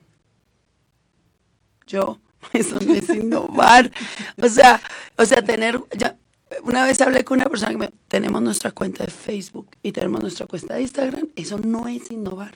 Yo, 1.87 2.19
eso 2.53 2.79
no 2.81 2.93
es 2.93 3.09
innovar. 3.09 3.91
O 4.39 4.47
sea, 4.47 4.79
o 5.17 5.25
sea, 5.25 5.43
tener, 5.43 5.81
ya, 5.97 6.15
una 6.63 6.85
vez 6.85 7.01
hablé 7.01 7.23
con 7.23 7.39
una 7.39 7.49
persona 7.49 7.71
que 7.71 7.77
me, 7.77 7.91
tenemos 8.07 8.41
nuestra 8.41 8.71
cuenta 8.71 9.03
de 9.03 9.11
Facebook 9.11 9.67
y 9.81 9.91
tenemos 9.91 10.21
nuestra 10.21 10.45
cuenta 10.45 10.75
de 10.75 10.81
Instagram, 10.81 11.27
eso 11.35 11.57
no 11.57 11.87
es 11.87 12.11
innovar. 12.11 12.55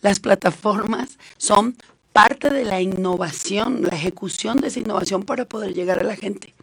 Las 0.00 0.20
plataformas 0.20 1.18
son 1.36 1.76
parte 2.12 2.50
de 2.50 2.64
la 2.64 2.80
innovación, 2.80 3.82
la 3.82 3.96
ejecución 3.96 4.60
de 4.60 4.68
esa 4.68 4.80
innovación 4.80 5.24
para 5.24 5.46
poder 5.46 5.74
llegar 5.74 5.98
a 5.98 6.04
la 6.04 6.16
gente. 6.16 6.54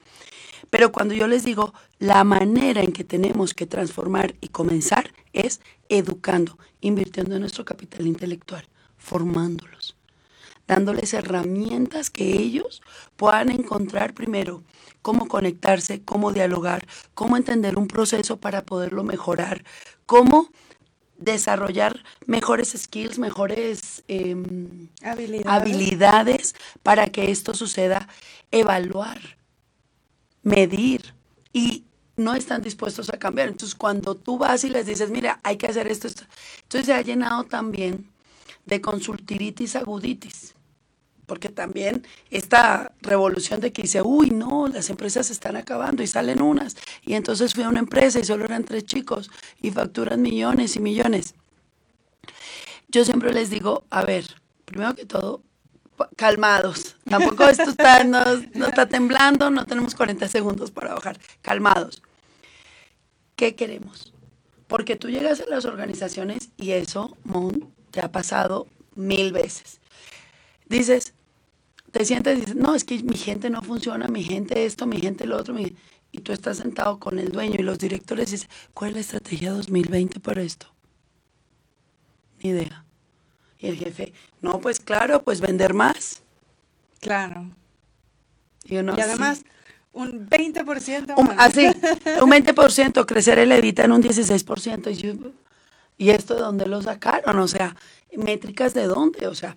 Pero 0.69 0.91
cuando 0.93 1.13
yo 1.13 1.27
les 1.27 1.43
digo, 1.43 1.73
la 1.99 2.23
manera 2.23 2.81
en 2.81 2.93
que 2.93 3.03
tenemos 3.03 3.53
que 3.53 3.65
transformar 3.65 4.35
y 4.39 4.47
comenzar 4.47 5.13
es 5.33 5.59
educando, 5.89 6.57
invirtiendo 6.79 7.35
en 7.35 7.41
nuestro 7.41 7.65
capital 7.65 8.07
intelectual, 8.07 8.65
formándolos, 8.97 9.97
dándoles 10.67 11.13
herramientas 11.13 12.09
que 12.09 12.31
ellos 12.37 12.81
puedan 13.17 13.51
encontrar 13.51 14.13
primero 14.13 14.63
cómo 15.01 15.27
conectarse, 15.27 16.01
cómo 16.03 16.31
dialogar, 16.31 16.85
cómo 17.13 17.37
entender 17.37 17.77
un 17.77 17.87
proceso 17.87 18.37
para 18.37 18.63
poderlo 18.63 19.03
mejorar, 19.03 19.63
cómo 20.05 20.49
desarrollar 21.17 22.03
mejores 22.25 22.73
skills, 22.75 23.19
mejores 23.19 24.03
em, 24.07 24.89
Habilidades. 25.03 25.45
habilidades 25.47 26.55
para 26.83 27.07
que 27.07 27.31
esto 27.31 27.53
suceda, 27.53 28.07
evaluar, 28.51 29.19
medir 30.43 31.13
y 31.53 31.85
no 32.17 32.33
están 32.35 32.61
dispuestos 32.61 33.09
a 33.09 33.17
cambiar. 33.17 33.49
Entonces, 33.49 33.75
cuando 33.75 34.15
tú 34.15 34.37
vas 34.37 34.63
y 34.63 34.69
les 34.69 34.85
dices, 34.85 35.09
mira, 35.09 35.39
hay 35.43 35.57
que 35.57 35.67
hacer 35.67 35.87
esto, 35.87 36.07
esto, 36.07 36.23
entonces 36.63 36.87
se 36.87 36.93
ha 36.93 37.01
llenado 37.01 37.43
también 37.43 38.09
de 38.65 38.81
consultiritis 38.81 39.75
aguditis. 39.75 40.55
Porque 41.31 41.47
también 41.47 42.05
esta 42.29 42.91
revolución 43.01 43.61
de 43.61 43.71
que 43.71 43.83
dice, 43.83 44.01
uy, 44.01 44.31
no, 44.31 44.67
las 44.67 44.89
empresas 44.89 45.27
se 45.27 45.31
están 45.31 45.55
acabando 45.55 46.03
y 46.03 46.07
salen 46.07 46.41
unas. 46.41 46.75
Y 47.03 47.13
entonces 47.13 47.53
fui 47.53 47.63
a 47.63 47.69
una 47.69 47.79
empresa 47.79 48.19
y 48.19 48.25
solo 48.25 48.43
eran 48.43 48.65
tres 48.65 48.83
chicos 48.83 49.31
y 49.61 49.71
facturan 49.71 50.21
millones 50.21 50.75
y 50.75 50.81
millones. 50.81 51.35
Yo 52.89 53.05
siempre 53.05 53.33
les 53.33 53.49
digo, 53.49 53.85
a 53.89 54.03
ver, 54.03 54.25
primero 54.65 54.93
que 54.93 55.05
todo, 55.05 55.41
calmados. 56.17 56.97
Tampoco 57.09 57.45
esto 57.45 57.69
está, 57.69 58.03
no, 58.03 58.21
no 58.53 58.67
está 58.67 58.89
temblando, 58.89 59.49
no 59.49 59.65
tenemos 59.65 59.95
40 59.95 60.27
segundos 60.27 60.69
para 60.69 60.95
bajar. 60.95 61.17
Calmados. 61.41 62.03
¿Qué 63.37 63.55
queremos? 63.55 64.13
Porque 64.67 64.97
tú 64.97 65.09
llegas 65.09 65.39
a 65.39 65.45
las 65.45 65.63
organizaciones 65.63 66.49
y 66.57 66.71
eso, 66.71 67.15
Mon, 67.23 67.73
te 67.89 68.01
ha 68.01 68.11
pasado 68.11 68.67
mil 68.95 69.31
veces. 69.31 69.79
Dices, 70.71 71.13
te 71.91 72.05
sientes 72.05 72.37
y 72.37 72.41
dices, 72.41 72.55
no, 72.55 72.75
es 72.75 72.83
que 72.83 73.01
mi 73.03 73.17
gente 73.17 73.49
no 73.49 73.61
funciona, 73.61 74.07
mi 74.07 74.23
gente 74.23 74.65
esto, 74.65 74.85
mi 74.85 74.99
gente 74.99 75.25
lo 75.25 75.37
otro, 75.37 75.53
mi-". 75.53 75.75
y 76.11 76.19
tú 76.19 76.31
estás 76.33 76.57
sentado 76.57 76.99
con 76.99 77.19
el 77.19 77.31
dueño 77.31 77.55
y 77.59 77.63
los 77.63 77.79
directores 77.79 78.29
y 78.29 78.31
dices, 78.33 78.49
¿cuál 78.73 78.89
es 78.91 78.95
la 78.95 79.01
estrategia 79.01 79.51
2020 79.51 80.19
para 80.19 80.41
esto? 80.41 80.67
Ni 82.41 82.49
idea. 82.51 82.83
Y 83.59 83.67
el 83.67 83.77
jefe, 83.77 84.13
no, 84.41 84.59
pues 84.59 84.79
claro, 84.79 85.21
pues 85.23 85.39
vender 85.41 85.73
más. 85.73 86.21
Claro. 86.99 87.49
Y, 88.65 88.77
uno, 88.77 88.95
y 88.97 89.01
además, 89.01 89.39
"Sí". 89.39 89.45
un 89.93 90.27
20% 90.29 91.13
Un- 91.17 91.31
así, 91.37 91.67
un 92.21 92.29
20%, 92.29 93.05
crecer 93.05 93.37
el 93.39 93.51
evita 93.51 93.83
en 93.85 93.91
un 93.91 94.01
16%. 94.01 94.89
Y, 94.89 94.95
yo, 94.95 95.13
¿Y 95.97 96.09
esto 96.09 96.33
de 96.33 96.41
dónde 96.41 96.65
lo 96.65 96.81
sacaron? 96.81 97.37
O 97.37 97.47
sea, 97.47 97.75
métricas 98.17 98.73
de 98.73 98.85
dónde? 98.87 99.27
O 99.27 99.35
sea, 99.35 99.55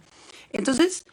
entonces, 0.52 1.06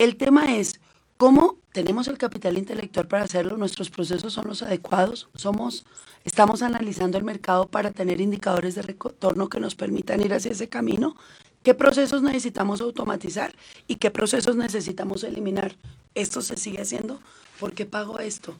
el 0.00 0.16
tema 0.16 0.56
es 0.56 0.80
cómo 1.16 1.58
tenemos 1.72 2.08
el 2.08 2.18
capital 2.18 2.58
intelectual 2.58 3.06
para 3.06 3.24
hacerlo, 3.24 3.56
nuestros 3.56 3.90
procesos 3.90 4.32
son 4.32 4.48
los 4.48 4.62
adecuados, 4.62 5.28
somos, 5.34 5.84
estamos 6.24 6.62
analizando 6.62 7.18
el 7.18 7.24
mercado 7.24 7.68
para 7.68 7.92
tener 7.92 8.20
indicadores 8.20 8.74
de 8.74 8.82
retorno 8.82 9.48
que 9.48 9.60
nos 9.60 9.74
permitan 9.74 10.20
ir 10.20 10.34
hacia 10.34 10.52
ese 10.52 10.68
camino. 10.68 11.16
¿Qué 11.62 11.74
procesos 11.74 12.22
necesitamos 12.22 12.80
automatizar 12.80 13.54
y 13.86 13.96
qué 13.96 14.10
procesos 14.10 14.56
necesitamos 14.56 15.22
eliminar? 15.22 15.76
Esto 16.14 16.40
se 16.40 16.56
sigue 16.56 16.80
haciendo. 16.80 17.20
¿Por 17.60 17.74
qué 17.74 17.84
pago 17.86 18.18
esto? 18.18 18.56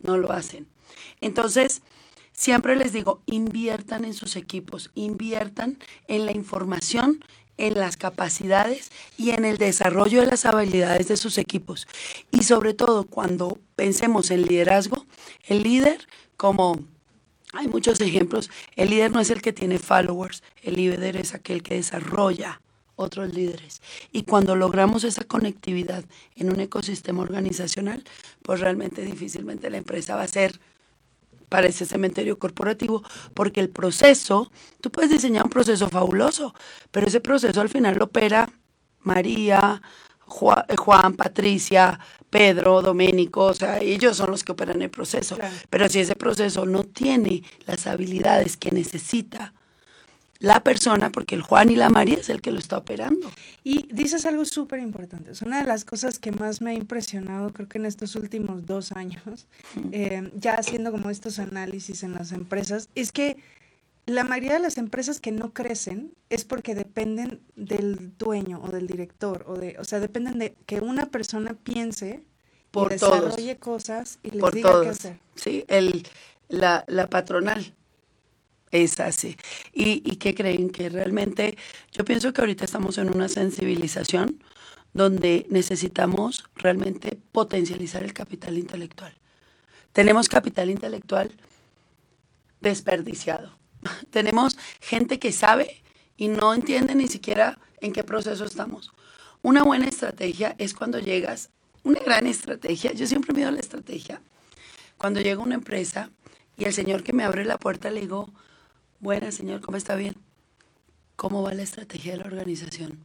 no 0.00 0.16
lo 0.16 0.32
hacen. 0.32 0.66
Entonces, 1.20 1.82
siempre 2.32 2.76
les 2.76 2.92
digo, 2.92 3.22
inviertan 3.26 4.04
en 4.04 4.14
sus 4.14 4.36
equipos, 4.36 4.90
inviertan 4.94 5.78
en 6.06 6.26
la 6.26 6.32
información, 6.32 7.24
en 7.58 7.74
las 7.74 7.96
capacidades 7.96 8.90
y 9.16 9.30
en 9.30 9.44
el 9.44 9.58
desarrollo 9.58 10.20
de 10.20 10.28
las 10.28 10.46
habilidades 10.46 11.08
de 11.08 11.16
sus 11.16 11.36
equipos. 11.36 11.86
Y 12.30 12.44
sobre 12.44 12.72
todo, 12.72 13.04
cuando 13.04 13.58
pensemos 13.76 14.30
en 14.30 14.42
liderazgo, 14.42 15.04
el 15.46 15.62
líder, 15.64 16.06
como 16.36 16.78
hay 17.52 17.68
muchos 17.68 18.00
ejemplos, 18.00 18.50
el 18.76 18.90
líder 18.90 19.10
no 19.10 19.20
es 19.20 19.30
el 19.30 19.42
que 19.42 19.52
tiene 19.52 19.78
followers, 19.78 20.42
el 20.62 20.76
líder 20.76 21.16
es 21.16 21.34
aquel 21.34 21.62
que 21.62 21.74
desarrolla 21.74 22.60
otros 22.96 23.32
líderes. 23.32 23.80
Y 24.12 24.24
cuando 24.24 24.56
logramos 24.56 25.04
esa 25.04 25.24
conectividad 25.24 26.04
en 26.36 26.50
un 26.50 26.60
ecosistema 26.60 27.22
organizacional, 27.22 28.04
pues 28.42 28.60
realmente 28.60 29.02
difícilmente 29.02 29.70
la 29.70 29.78
empresa 29.78 30.16
va 30.16 30.22
a 30.22 30.28
ser 30.28 30.60
para 31.48 31.66
ese 31.66 31.86
cementerio 31.86 32.38
corporativo, 32.38 33.02
porque 33.34 33.60
el 33.60 33.70
proceso, 33.70 34.50
tú 34.80 34.90
puedes 34.90 35.10
diseñar 35.10 35.44
un 35.44 35.50
proceso 35.50 35.88
fabuloso, 35.88 36.54
pero 36.90 37.06
ese 37.06 37.20
proceso 37.20 37.60
al 37.60 37.68
final 37.68 37.96
lo 37.96 38.04
opera 38.04 38.48
María, 39.00 39.80
Juan, 40.20 40.64
Juan, 40.76 41.14
Patricia, 41.14 41.98
Pedro, 42.28 42.82
Doménico, 42.82 43.44
o 43.46 43.54
sea, 43.54 43.78
ellos 43.80 44.16
son 44.16 44.30
los 44.30 44.44
que 44.44 44.52
operan 44.52 44.82
el 44.82 44.90
proceso. 44.90 45.36
Claro. 45.36 45.54
Pero 45.70 45.88
si 45.88 46.00
ese 46.00 46.14
proceso 46.14 46.66
no 46.66 46.84
tiene 46.84 47.42
las 47.66 47.86
habilidades 47.86 48.56
que 48.56 48.70
necesita 48.70 49.54
la 50.40 50.62
persona, 50.62 51.10
porque 51.10 51.34
el 51.34 51.42
Juan 51.42 51.70
y 51.70 51.76
la 51.76 51.90
María 51.90 52.18
es 52.18 52.28
el 52.28 52.40
que 52.40 52.52
lo 52.52 52.58
está 52.58 52.78
operando. 52.78 53.30
Y 53.64 53.92
dices 53.92 54.24
algo 54.24 54.44
súper 54.44 54.78
importante. 54.80 55.32
Es 55.32 55.42
una 55.42 55.58
de 55.60 55.64
las 55.66 55.84
cosas 55.84 56.18
que 56.18 56.30
más 56.30 56.60
me 56.60 56.70
ha 56.70 56.74
impresionado, 56.74 57.52
creo 57.52 57.68
que 57.68 57.78
en 57.78 57.86
estos 57.86 58.14
últimos 58.14 58.64
dos 58.64 58.92
años, 58.92 59.48
eh, 59.90 60.30
ya 60.36 60.54
haciendo 60.54 60.92
como 60.92 61.10
estos 61.10 61.38
análisis 61.40 62.04
en 62.04 62.14
las 62.14 62.30
empresas, 62.32 62.88
es 62.94 63.10
que 63.10 63.36
la 64.06 64.24
mayoría 64.24 64.54
de 64.54 64.60
las 64.60 64.78
empresas 64.78 65.20
que 65.20 65.32
no 65.32 65.52
crecen 65.52 66.12
es 66.30 66.44
porque 66.44 66.74
dependen 66.74 67.40
del 67.56 68.16
dueño 68.16 68.60
o 68.62 68.68
del 68.68 68.86
director, 68.86 69.44
o 69.48 69.56
de, 69.56 69.76
o 69.78 69.84
sea, 69.84 69.98
dependen 70.00 70.38
de 70.38 70.54
que 70.66 70.80
una 70.80 71.06
persona 71.06 71.54
piense 71.54 72.22
por 72.70 72.92
y 72.92 72.94
desarrolle 72.94 73.56
cosas 73.58 74.18
y 74.22 74.30
les 74.30 74.40
por 74.40 74.54
diga 74.54 74.70
todos. 74.70 74.84
qué 74.84 74.90
hacer. 74.90 75.18
Sí, 75.34 75.64
el, 75.68 76.06
la, 76.48 76.84
la 76.86 77.08
patronal 77.08 77.74
es 78.70 79.00
así. 79.00 79.36
¿Y, 79.72 80.02
¿Y 80.04 80.16
qué 80.16 80.34
creen? 80.34 80.70
Que 80.70 80.88
realmente 80.88 81.56
yo 81.92 82.04
pienso 82.04 82.32
que 82.32 82.40
ahorita 82.40 82.64
estamos 82.64 82.98
en 82.98 83.14
una 83.14 83.28
sensibilización 83.28 84.42
donde 84.92 85.46
necesitamos 85.50 86.44
realmente 86.56 87.18
potencializar 87.32 88.02
el 88.02 88.12
capital 88.12 88.58
intelectual. 88.58 89.14
Tenemos 89.92 90.28
capital 90.28 90.70
intelectual 90.70 91.32
desperdiciado. 92.60 93.56
Tenemos 94.10 94.56
gente 94.80 95.18
que 95.18 95.32
sabe 95.32 95.82
y 96.16 96.28
no 96.28 96.54
entiende 96.54 96.94
ni 96.94 97.08
siquiera 97.08 97.58
en 97.80 97.92
qué 97.92 98.02
proceso 98.02 98.44
estamos. 98.44 98.92
Una 99.42 99.62
buena 99.62 99.86
estrategia 99.86 100.56
es 100.58 100.74
cuando 100.74 100.98
llegas, 100.98 101.50
una 101.84 102.00
gran 102.00 102.26
estrategia, 102.26 102.92
yo 102.92 103.06
siempre 103.06 103.32
mido 103.32 103.50
la 103.50 103.60
estrategia, 103.60 104.20
cuando 104.96 105.20
llega 105.20 105.42
una 105.42 105.54
empresa 105.54 106.10
y 106.56 106.64
el 106.64 106.74
señor 106.74 107.04
que 107.04 107.12
me 107.12 107.22
abre 107.22 107.44
la 107.44 107.56
puerta 107.56 107.90
le 107.90 108.00
digo, 108.00 108.30
buena 109.00 109.32
señor, 109.32 109.60
¿cómo 109.60 109.76
está 109.76 109.94
bien? 109.96 110.16
¿Cómo 111.16 111.42
va 111.42 111.54
la 111.54 111.62
estrategia 111.62 112.12
de 112.12 112.18
la 112.18 112.26
organización? 112.26 113.04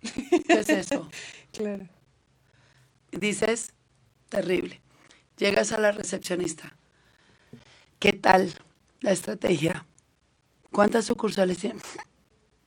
¿Qué 0.00 0.42
es 0.48 0.68
eso? 0.68 1.08
Claro. 1.52 1.86
Dices, 3.10 3.74
terrible. 4.30 4.80
Llegas 5.36 5.70
a 5.72 5.78
la 5.78 5.92
recepcionista. 5.92 6.74
¿Qué 7.98 8.14
tal 8.14 8.54
la 9.00 9.12
estrategia? 9.12 9.84
¿Cuántas 10.70 11.04
sucursales 11.04 11.58
tiene? 11.58 11.80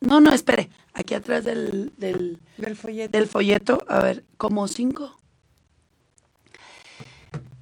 No, 0.01 0.19
no, 0.19 0.31
espere. 0.33 0.69
Aquí 0.93 1.15
atrás 1.15 1.45
del, 1.45 1.91
del, 1.97 2.39
Del 2.57 2.75
folleto. 2.75 3.17
del 3.17 3.27
folleto, 3.27 3.83
a 3.87 4.03
ver, 4.03 4.23
como 4.37 4.67
cinco. 4.67 5.19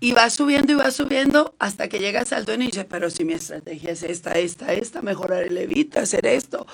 Y 0.03 0.11
va 0.11 0.29
subiendo 0.29 0.73
y 0.73 0.75
va 0.75 0.91
subiendo 0.91 1.55
hasta 1.59 1.87
que 1.87 1.99
llegas 1.99 2.33
al 2.33 2.43
dueño 2.45 2.63
y 2.63 2.67
dice, 2.67 2.83
pero 2.83 3.09
si 3.09 3.23
mi 3.23 3.33
estrategia 3.33 3.91
es 3.91 4.03
esta, 4.03 4.33
esta, 4.33 4.73
esta, 4.73 5.01
mejorar 5.01 5.43
el 5.43 5.57
evita, 5.57 6.01
hacer 6.01 6.25
esto, 6.25 6.67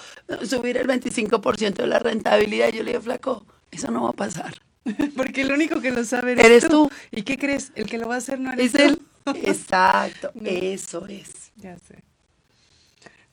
subir 0.44 0.78
el 0.78 0.88
25% 0.88 1.74
de 1.76 1.88
la 1.88 2.00
rentabilidad. 2.00 2.70
Yo 2.70 2.82
le 2.84 2.92
digo, 2.92 3.04
flaco, 3.04 3.46
eso 3.70 3.92
no 3.92 4.04
va 4.04 4.10
a 4.10 4.14
pasar. 4.14 4.56
Porque 5.16 5.42
el 5.42 5.52
único 5.52 5.80
que 5.80 5.92
lo 5.92 6.04
sabe 6.06 6.32
eres, 6.32 6.46
Eres 6.46 6.64
tú. 6.64 6.88
tú. 6.88 6.92
¿Y 7.12 7.22
qué 7.22 7.38
crees? 7.38 7.72
El 7.76 7.86
que 7.88 7.98
lo 8.00 8.08
va 8.08 8.16
a 8.16 8.18
hacer 8.18 8.40
no 8.40 8.52
eres 8.52 8.74
Es 8.74 8.82
tú. 8.82 9.00
él. 9.32 9.36
Exacto, 9.44 10.32
No. 10.36 10.50
eso 10.50 11.06
es. 11.08 11.52
Ya 11.58 11.78
sé. 11.78 12.04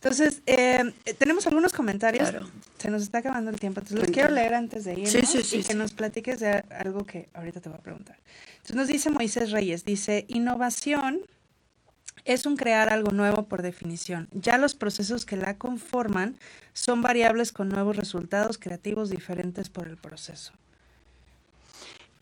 Entonces, 0.06 0.40
eh, 0.46 0.92
tenemos 1.18 1.48
algunos 1.48 1.72
comentarios. 1.72 2.30
Claro. 2.30 2.46
Se 2.78 2.88
nos 2.92 3.02
está 3.02 3.18
acabando 3.18 3.50
el 3.50 3.58
tiempo. 3.58 3.80
Entonces, 3.80 4.06
los 4.06 4.14
quiero 4.14 4.30
leer 4.30 4.54
antes 4.54 4.84
de 4.84 4.92
irnos 4.92 5.10
Sí, 5.10 5.22
sí, 5.26 5.42
sí, 5.42 5.56
y 5.58 5.64
que 5.64 5.74
nos 5.74 5.92
platiques 5.94 6.38
de 6.38 6.62
algo 6.70 7.04
que 7.04 7.28
ahorita 7.34 7.60
te 7.60 7.68
voy 7.68 7.78
a 7.78 7.82
preguntar. 7.82 8.16
Entonces, 8.52 8.76
nos 8.76 8.86
dice 8.86 9.10
Moisés 9.10 9.50
Reyes, 9.50 9.84
dice, 9.84 10.24
innovación 10.28 11.22
es 12.24 12.46
un 12.46 12.56
crear 12.56 12.92
algo 12.92 13.10
nuevo 13.10 13.48
por 13.48 13.62
definición. 13.62 14.28
Ya 14.30 14.58
los 14.58 14.76
procesos 14.76 15.26
que 15.26 15.36
la 15.36 15.58
conforman 15.58 16.38
son 16.72 17.02
variables 17.02 17.50
con 17.50 17.68
nuevos 17.68 17.96
resultados 17.96 18.58
creativos 18.58 19.10
diferentes 19.10 19.70
por 19.70 19.88
el 19.88 19.96
proceso. 19.96 20.52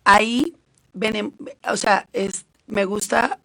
Ahí, 0.04 0.56
o 1.70 1.76
sea, 1.76 2.08
es, 2.14 2.46
me 2.66 2.86
gusta, 2.86 3.40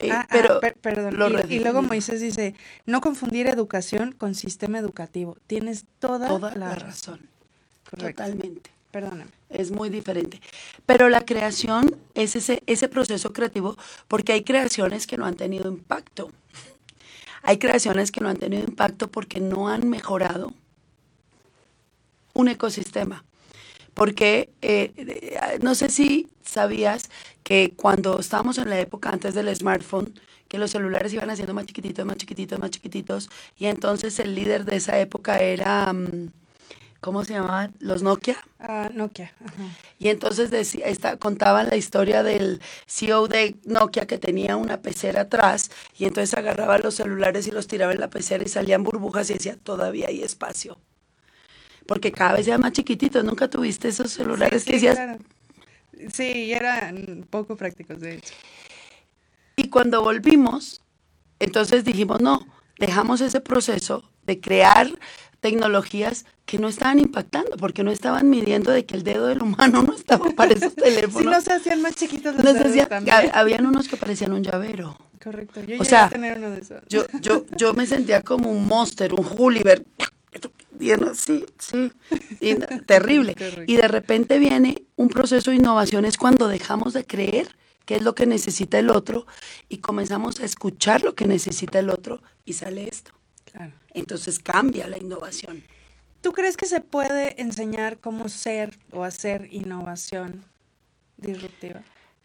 eh, 0.00 0.10
Ah, 0.12 0.20
ah, 0.22 0.28
pero 0.30 0.60
per- 0.60 0.74
perdón. 0.76 1.18
lo 1.18 1.28
Y- 1.48 1.60
luego 1.60 1.82
Moisés 1.82 2.20
dice, 2.20 2.54
no 2.86 3.00
confundir 3.00 3.46
educación 3.46 4.12
con 4.12 4.34
sistema 4.34 4.78
educativo. 4.78 5.36
Tienes 5.46 5.84
toda, 5.98 6.28
toda 6.28 6.50
la, 6.54 6.68
la 6.68 6.74
razón. 6.74 6.86
razón, 7.18 7.28
Correcto. 7.90 8.22
totalmente. 8.22 8.70
Perdóname. 8.90 9.30
Es 9.50 9.70
muy 9.70 9.88
diferente. 9.88 10.40
Pero 10.84 11.08
la 11.08 11.20
creación 11.24 11.96
es 12.14 12.34
ese, 12.34 12.62
ese 12.66 12.88
proceso 12.88 13.32
creativo 13.32 13.76
porque 14.08 14.32
hay 14.32 14.42
creaciones 14.42 15.06
que 15.06 15.16
no 15.16 15.26
han 15.26 15.36
tenido 15.36 15.70
impacto. 15.70 16.32
Hay 17.42 17.58
creaciones 17.58 18.10
que 18.10 18.20
no 18.20 18.28
han 18.28 18.36
tenido 18.36 18.64
impacto 18.64 19.08
porque 19.10 19.38
no 19.40 19.68
han 19.68 19.88
mejorado 19.88 20.52
un 22.34 22.48
ecosistema. 22.48 23.24
Porque 24.00 24.48
eh, 24.62 24.94
eh, 24.96 25.58
no 25.60 25.74
sé 25.74 25.90
si 25.90 26.26
sabías 26.42 27.10
que 27.42 27.74
cuando 27.76 28.18
estábamos 28.18 28.56
en 28.56 28.70
la 28.70 28.80
época 28.80 29.10
antes 29.10 29.34
del 29.34 29.54
smartphone, 29.54 30.14
que 30.48 30.56
los 30.56 30.70
celulares 30.70 31.12
iban 31.12 31.28
haciendo 31.28 31.52
más 31.52 31.66
chiquititos, 31.66 32.06
más 32.06 32.16
chiquititos, 32.16 32.58
más 32.58 32.70
chiquititos, 32.70 33.28
y 33.58 33.66
entonces 33.66 34.18
el 34.18 34.34
líder 34.34 34.64
de 34.64 34.76
esa 34.76 34.98
época 34.98 35.40
era, 35.40 35.92
mm, 35.92 36.30
¿cómo 37.02 37.26
se 37.26 37.34
llamaban? 37.34 37.74
Los 37.78 38.02
Nokia. 38.02 38.42
Ah, 38.58 38.88
Nokia. 38.90 39.34
Ajá. 39.44 39.64
Y 39.98 40.08
entonces 40.08 40.50
decía, 40.50 40.86
esta, 40.86 41.18
contaban 41.18 41.68
la 41.68 41.76
historia 41.76 42.22
del 42.22 42.62
CEO 42.86 43.28
de 43.28 43.56
Nokia 43.66 44.06
que 44.06 44.16
tenía 44.16 44.56
una 44.56 44.80
pecera 44.80 45.20
atrás 45.20 45.70
y 45.98 46.06
entonces 46.06 46.32
agarraba 46.32 46.78
los 46.78 46.94
celulares 46.94 47.46
y 47.46 47.50
los 47.50 47.66
tiraba 47.66 47.92
en 47.92 48.00
la 48.00 48.08
pecera 48.08 48.42
y 48.42 48.48
salían 48.48 48.82
burbujas 48.82 49.28
y 49.28 49.34
decía, 49.34 49.58
todavía 49.62 50.08
hay 50.08 50.22
espacio. 50.22 50.78
Porque 51.90 52.12
cada 52.12 52.34
vez 52.34 52.46
eran 52.46 52.60
más 52.60 52.70
chiquititos, 52.72 53.24
nunca 53.24 53.48
tuviste 53.48 53.88
esos 53.88 54.12
celulares 54.12 54.62
Sí, 54.62 54.70
que 54.70 54.78
sí, 54.78 54.86
decías, 54.86 54.94
claro. 55.04 55.18
Sí, 56.14 56.52
eran 56.52 57.26
poco 57.28 57.56
prácticos, 57.56 58.00
de 58.00 58.14
hecho. 58.14 58.32
Y 59.56 59.68
cuando 59.70 60.02
volvimos, 60.02 60.82
entonces 61.40 61.84
dijimos, 61.84 62.20
no, 62.20 62.46
dejamos 62.78 63.20
ese 63.20 63.40
proceso 63.40 64.08
de 64.24 64.40
crear 64.40 64.88
tecnologías 65.40 66.26
que 66.46 66.58
no 66.58 66.68
estaban 66.68 66.98
impactando, 67.00 67.56
porque 67.56 67.82
no 67.82 67.90
estaban 67.90 68.30
midiendo 68.30 68.70
de 68.70 68.84
que 68.86 68.94
el 68.94 69.02
dedo 69.02 69.26
del 69.26 69.42
humano 69.42 69.82
no 69.82 69.94
estaba 69.94 70.30
para 70.36 70.52
esos 70.54 70.72
Sí, 70.74 70.80
teléfonos. 70.82 71.32
no 71.32 71.40
se 71.40 71.52
hacían 71.52 71.82
más 71.82 71.96
chiquitos 71.96 72.34
los 72.36 72.44
Nos 72.44 72.54
dedos 72.54 72.68
decía- 72.68 72.88
también. 72.88 73.16
hab- 73.16 73.30
habían 73.34 73.66
unos 73.66 73.88
que 73.88 73.96
parecían 73.96 74.32
un 74.32 74.42
llavero. 74.44 74.96
Correcto. 75.22 75.60
Yo 75.64 75.80
o 75.80 75.84
sea, 75.84 76.06
a 76.06 76.08
tener 76.10 76.38
uno 76.38 76.50
de 76.50 76.60
esos. 76.60 76.80
Yo, 76.88 77.04
yo, 77.20 77.44
yo 77.56 77.74
me 77.74 77.86
sentía 77.86 78.22
como 78.22 78.50
un 78.50 78.66
monster, 78.66 79.12
un 79.12 79.26
Gulliver. 79.26 79.84
Así, 81.10 81.44
sí. 81.58 81.92
y 82.40 82.54
terrible. 82.86 83.36
Y 83.66 83.76
de 83.76 83.88
repente 83.88 84.38
viene 84.38 84.84
un 84.96 85.08
proceso 85.08 85.50
de 85.50 85.56
innovación, 85.56 86.04
es 86.04 86.16
cuando 86.16 86.48
dejamos 86.48 86.92
de 86.92 87.04
creer 87.04 87.56
qué 87.84 87.96
es 87.96 88.02
lo 88.02 88.14
que 88.14 88.26
necesita 88.26 88.78
el 88.78 88.90
otro 88.90 89.26
y 89.68 89.78
comenzamos 89.78 90.40
a 90.40 90.44
escuchar 90.44 91.02
lo 91.02 91.14
que 91.14 91.26
necesita 91.26 91.78
el 91.78 91.90
otro 91.90 92.22
y 92.44 92.52
sale 92.54 92.88
esto. 92.88 93.12
Claro. 93.50 93.72
Entonces 93.94 94.38
cambia 94.38 94.86
la 94.86 94.98
innovación. 94.98 95.64
¿Tú 96.20 96.32
crees 96.32 96.56
que 96.56 96.66
se 96.66 96.80
puede 96.80 97.40
enseñar 97.40 97.98
cómo 97.98 98.28
ser 98.28 98.78
o 98.92 99.04
hacer 99.04 99.48
innovación 99.50 100.44
disruptiva? 101.16 101.82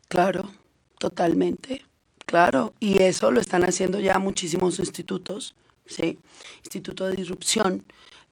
Claro, 0.09 0.51
totalmente, 0.99 1.85
claro. 2.25 2.73
Y 2.79 3.01
eso 3.01 3.31
lo 3.31 3.39
están 3.39 3.63
haciendo 3.63 3.99
ya 3.99 4.19
muchísimos 4.19 4.79
institutos, 4.79 5.55
¿sí? 5.85 6.19
Instituto 6.63 7.07
de 7.07 7.15
Disrupción, 7.15 7.85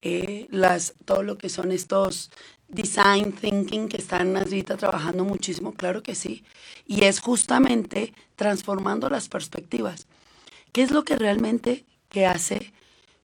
eh, 0.06 0.48
las, 0.50 0.92
todo 1.06 1.22
lo 1.22 1.38
que 1.38 1.48
son 1.48 1.72
estos 1.72 2.30
design 2.68 3.32
thinking 3.32 3.88
que 3.88 3.96
están 3.96 4.36
ahorita 4.36 4.76
trabajando 4.76 5.24
muchísimo, 5.24 5.72
claro 5.72 6.02
que 6.02 6.14
sí. 6.14 6.44
Y 6.86 7.04
es 7.04 7.20
justamente 7.20 8.12
transformando 8.36 9.08
las 9.08 9.30
perspectivas. 9.30 10.06
¿Qué 10.72 10.82
es 10.82 10.90
lo 10.90 11.04
que 11.04 11.16
realmente 11.16 11.86
que 12.10 12.26
hace 12.26 12.74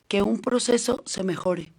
que 0.08 0.22
un 0.22 0.40
proceso 0.40 1.02
se 1.04 1.22
mejore? 1.22 1.70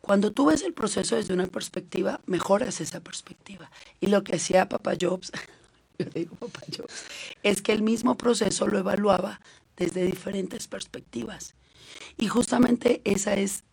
Cuando 0.00 0.32
tú 0.32 0.46
ves 0.46 0.62
el 0.62 0.72
proceso 0.72 1.16
desde 1.16 1.34
una 1.34 1.46
perspectiva, 1.46 2.20
mejoras 2.24 2.80
esa 2.80 3.00
perspectiva. 3.00 3.70
Y 4.00 4.06
lo 4.06 4.24
que 4.24 4.36
hacía 4.36 4.70
Papa 4.70 4.94
Jobs, 4.98 5.32
yo 5.98 6.06
digo 6.14 6.34
Papa 6.36 6.62
Jobs, 6.74 7.04
es 7.42 7.60
que 7.60 7.72
el 7.72 7.82
mismo 7.82 8.16
proceso 8.16 8.68
lo 8.68 8.78
evaluaba 8.78 9.42
desde 9.76 10.06
diferentes 10.06 10.66
perspectivas. 10.66 11.54
Y 12.16 12.28
justamente 12.28 13.02
esa 13.04 13.34
es 13.34 13.64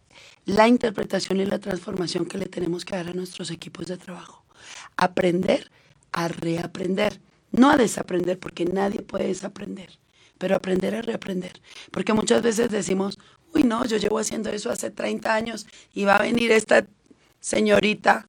la 0.45 0.67
interpretación 0.67 1.39
y 1.39 1.45
la 1.45 1.59
transformación 1.59 2.25
que 2.25 2.37
le 2.37 2.45
tenemos 2.45 2.85
que 2.85 2.95
dar 2.95 3.07
a 3.07 3.13
nuestros 3.13 3.51
equipos 3.51 3.87
de 3.87 3.97
trabajo. 3.97 4.45
Aprender 4.95 5.71
a 6.11 6.27
reaprender, 6.27 7.19
no 7.51 7.71
a 7.71 7.77
desaprender, 7.77 8.39
porque 8.39 8.65
nadie 8.65 9.01
puede 9.01 9.27
desaprender, 9.27 9.99
pero 10.37 10.55
aprender 10.55 10.95
a 10.95 11.01
reaprender. 11.01 11.61
Porque 11.91 12.13
muchas 12.13 12.41
veces 12.41 12.69
decimos, 12.69 13.17
uy, 13.53 13.63
no, 13.63 13.85
yo 13.85 13.97
llevo 13.97 14.19
haciendo 14.19 14.49
eso 14.49 14.69
hace 14.69 14.91
30 14.91 15.33
años 15.33 15.67
y 15.93 16.05
va 16.05 16.17
a 16.17 16.21
venir 16.21 16.51
esta 16.51 16.85
señorita 17.39 18.27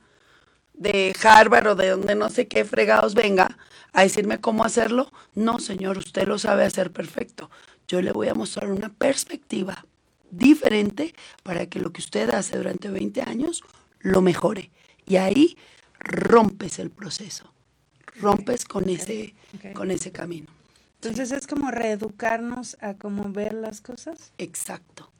de 0.73 1.15
Harvard 1.23 1.69
o 1.69 1.75
de 1.75 1.91
donde 1.91 2.15
no 2.15 2.29
sé 2.29 2.49
qué 2.49 2.65
fregados 2.65 3.15
venga 3.15 3.57
a 3.93 4.03
decirme 4.03 4.41
cómo 4.41 4.65
hacerlo. 4.65 5.11
No, 5.35 5.59
señor, 5.59 5.99
usted 5.99 6.27
lo 6.27 6.39
sabe 6.39 6.65
hacer 6.65 6.93
perfecto. 6.93 7.51
Yo 7.89 8.03
le 8.03 8.13
voy 8.13 8.29
a 8.29 8.35
mostrar 8.35 8.71
una 8.71 8.89
perspectiva 8.89 9.87
diferente 10.31 11.15
para 11.43 11.67
que 11.67 11.81
lo 11.81 11.93
que 11.93 12.01
usted 12.01 12.31
hace 12.31 12.57
durante 12.57 12.89
20 12.89 13.23
años 13.23 13.63
lo 14.01 14.21
mejore. 14.23 14.71
Y 15.07 15.17
ahí 15.17 15.57
rompes 15.99 16.79
el 16.79 16.91
proceso, 16.91 17.53
rompes 18.21 18.65
con, 18.65 18.89
ese, 18.89 19.35
con 19.75 19.91
ese 19.91 20.13
camino. 20.13 20.49
Entonces 20.97 21.31
es 21.33 21.47
como 21.47 21.71
reeducarnos 21.71 22.77
a 22.81 22.95
cómo 22.95 23.31
ver 23.31 23.55
las 23.55 23.81
cosas. 23.81 24.33
Exacto. 24.39 25.11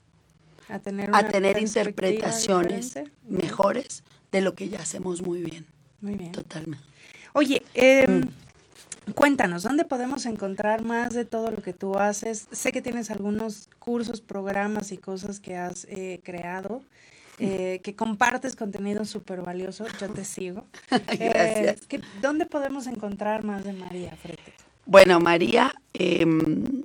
A 0.69 0.81
tener, 0.81 1.11
a 1.13 1.29
tener 1.29 1.61
interpretaciones 1.61 2.95
mejores 3.29 4.03
de 4.33 4.41
lo 4.41 4.55
que 4.55 4.69
ya 4.69 4.81
hacemos 4.81 5.23
muy 5.23 5.43
bien. 5.43 5.65
Muy 6.01 6.17
bien. 6.17 6.33
Totalmente. 6.33 6.85
Oye, 7.35 7.63
em, 7.75 8.21
mm. 8.21 8.31
Cuéntanos, 9.15 9.63
¿dónde 9.63 9.85
podemos 9.85 10.27
encontrar 10.27 10.83
más 10.83 11.15
de 11.15 11.25
todo 11.25 11.51
lo 11.51 11.63
que 11.63 11.73
tú 11.73 11.99
haces? 11.99 12.49
Sé 12.51 12.73
que 12.73 12.83
tienes 12.83 13.11
algunos 13.11 13.69
cursos, 13.79 14.21
programas 14.21 14.93
y 14.93 14.99
cosas 14.99 15.41
que 15.41 15.57
has 15.57 15.87
eh, 15.91 16.21
creado. 16.25 16.83
Eh, 17.39 17.83
que 17.85 17.95
compartes 17.95 18.57
contenido 18.57 19.05
súper 19.05 19.43
valioso, 19.43 19.85
yo 20.01 20.09
te 20.09 20.25
sigo. 20.25 20.65
Gracias. 20.91 21.83
Eh, 21.91 22.01
¿Dónde 22.23 22.47
podemos 22.47 22.87
encontrar 22.87 23.45
más 23.45 23.63
de 23.63 23.75
María 23.75 24.17
Fretes? 24.17 24.55
Bueno, 24.87 25.21
María 25.21 25.75
em, 25.93 26.85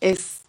es 0.00 0.42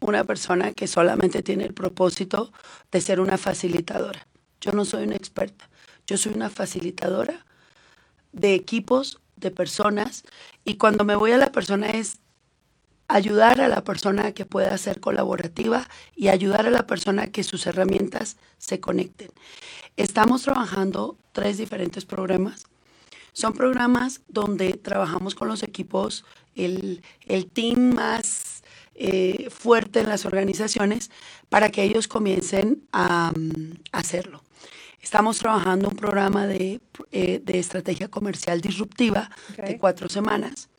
una 0.00 0.24
persona 0.24 0.72
que 0.72 0.88
solamente 0.88 1.42
tiene 1.42 1.64
el 1.64 1.72
propósito 1.72 2.52
de 2.90 3.00
ser 3.00 3.20
una 3.20 3.38
facilitadora. 3.38 4.26
Yo 4.60 4.72
no 4.72 4.84
soy 4.84 5.04
una 5.04 5.14
experta, 5.14 5.68
yo 6.06 6.16
soy 6.16 6.32
una 6.32 6.50
facilitadora 6.50 7.44
de 8.32 8.54
equipos, 8.54 9.20
de 9.44 9.52
personas, 9.52 10.24
y 10.64 10.74
cuando 10.74 11.04
me 11.04 11.14
voy 11.14 11.30
a 11.30 11.38
la 11.38 11.52
persona 11.52 11.90
es 11.90 12.18
ayudar 13.08 13.60
a 13.60 13.68
la 13.68 13.84
persona 13.84 14.32
que 14.32 14.46
pueda 14.46 14.76
ser 14.78 15.00
colaborativa 15.00 15.88
y 16.16 16.28
ayudar 16.28 16.66
a 16.66 16.70
la 16.70 16.86
persona 16.86 17.28
que 17.28 17.44
sus 17.44 17.66
herramientas 17.66 18.36
se 18.58 18.80
conecten. 18.80 19.30
Estamos 19.96 20.42
trabajando 20.42 21.16
tres 21.32 21.58
diferentes 21.58 22.04
programas. 22.04 22.66
Son 23.32 23.52
programas 23.52 24.20
donde 24.28 24.74
trabajamos 24.74 25.34
con 25.34 25.48
los 25.48 25.62
equipos, 25.62 26.24
el, 26.54 27.02
team 27.52 27.94
más 27.94 28.62
eh, 28.94 29.48
fuerte 29.50 30.00
en 30.00 30.08
las 30.08 30.24
organizaciones 30.24 31.10
para 31.48 31.70
que 31.70 31.82
ellos 31.82 32.06
comiencen 32.06 32.84
a, 32.92 33.32
hacerlo. 33.90 34.43
Estamos 35.04 35.38
trabajando 35.38 35.90
un 35.90 35.96
programa 35.96 36.46
de, 36.46 36.80
eh, 37.12 37.42
estrategia 37.46 38.08
comercial 38.08 38.62
disruptiva 38.62 39.30
de 39.54 39.76
cuatro 39.76 40.08
semanas 40.08 40.70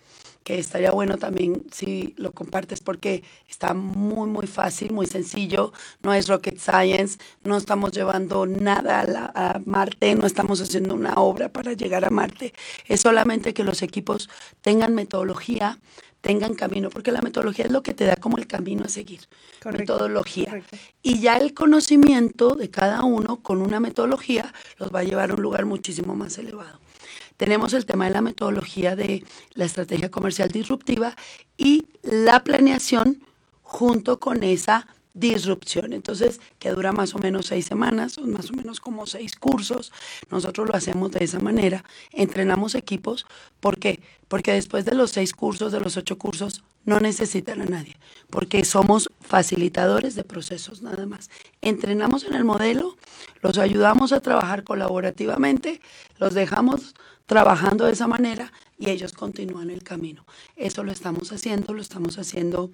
que 0.45 0.59
estaría 0.59 0.91
bueno 0.91 1.17
también 1.17 1.63
si 1.71 2.13
lo 2.17 2.31
compartes 2.31 2.79
porque 2.79 3.23
está 3.49 3.73
muy, 3.73 4.29
muy 4.29 4.45
fácil, 4.45 4.93
muy 4.93 5.07
sencillo, 5.07 5.73
no 6.03 6.13
es 6.13 6.27
rocket 6.27 6.59
science, 6.59 7.17
no 7.43 7.57
estamos 7.57 7.91
llevando 7.93 8.45
nada 8.45 9.01
a, 9.33 9.55
a, 9.55 9.59
Marte, 9.65 10.13
no 10.13 10.27
estamos 10.27 10.61
haciendo 10.61 10.93
una 10.93 11.15
obra 11.15 11.49
para 11.49 11.73
llegar 11.73 12.05
a 12.05 12.11
Marte, 12.11 12.53
es 12.87 13.01
solamente 13.01 13.55
que 13.55 13.63
los 13.63 13.81
equipos 13.81 14.29
tengan 14.61 14.93
metodología, 14.93 15.79
tengan 16.21 16.53
camino, 16.53 16.91
porque 16.91 17.11
la 17.11 17.23
metodología 17.23 17.65
es 17.65 17.71
lo 17.71 17.81
que 17.81 17.95
te 17.95 18.05
da 18.05 18.15
como 18.15 18.37
el 18.37 18.45
camino 18.45 18.83
a 18.85 18.89
seguir, 18.89 19.21
metodología. 19.65 20.61
Y 21.01 21.21
ya 21.21 21.37
el 21.37 21.55
conocimiento 21.55 22.53
de 22.53 22.69
cada 22.69 23.03
uno 23.03 23.37
con 23.41 23.63
una 23.63 23.79
metodología 23.79 24.53
los 24.77 24.93
va 24.93 24.99
a 24.99 25.03
llevar 25.03 25.31
a 25.31 25.33
un 25.33 25.41
lugar 25.41 25.65
muchísimo 25.65 26.13
más 26.13 26.37
elevado. 26.37 26.84
Tenemos 27.37 27.73
el 27.73 27.85
tema 27.85 28.05
de 28.05 28.11
la 28.11 28.21
metodología 28.21 28.95
de 28.95 29.25
la 29.53 29.65
estrategia 29.65 30.09
comercial 30.09 30.49
disruptiva 30.49 31.15
y 31.57 31.85
la 32.01 32.43
planeación 32.43 33.23
junto 33.61 34.19
con 34.19 34.43
esa 34.43 34.87
disrupción. 35.15 35.93
Entonces, 35.93 36.39
que 36.59 36.69
dura 36.69 36.91
más 36.91 37.15
o 37.15 37.19
menos 37.19 37.47
seis 37.47 37.65
semanas, 37.65 38.13
son 38.13 38.31
más 38.31 38.51
o 38.51 38.53
menos 38.53 38.79
como 38.79 39.07
seis 39.07 39.35
cursos. 39.35 39.91
Nosotros 40.29 40.67
lo 40.67 40.75
hacemos 40.75 41.11
de 41.11 41.23
esa 41.23 41.39
manera. 41.39 41.83
Entrenamos 42.11 42.75
equipos. 42.75 43.25
¿Por 43.59 43.79
qué? 43.79 44.01
Porque 44.27 44.51
después 44.51 44.85
de 44.85 44.93
los 44.93 45.11
seis 45.11 45.33
cursos, 45.33 45.71
de 45.71 45.79
los 45.79 45.97
ocho 45.97 46.17
cursos, 46.17 46.63
no 46.83 46.99
necesitan 46.99 47.61
a 47.61 47.65
nadie. 47.65 47.95
Porque 48.29 48.63
somos 48.65 49.09
facilitadores 49.21 50.15
de 50.15 50.23
procesos 50.23 50.81
nada 50.81 51.05
más. 51.05 51.29
Entrenamos 51.61 52.25
en 52.25 52.35
el 52.35 52.43
modelo, 52.43 52.97
los 53.41 53.57
ayudamos 53.57 54.11
a 54.11 54.19
trabajar 54.19 54.63
colaborativamente, 54.63 55.81
los 56.19 56.33
dejamos 56.33 56.93
trabajando 57.25 57.85
de 57.85 57.93
esa 57.93 58.07
manera 58.07 58.51
y 58.77 58.89
ellos 58.89 59.13
continúan 59.13 59.69
el 59.69 59.83
camino. 59.83 60.25
Eso 60.55 60.83
lo 60.83 60.91
estamos 60.91 61.31
haciendo, 61.31 61.73
lo 61.73 61.81
estamos 61.81 62.17
haciendo 62.17 62.71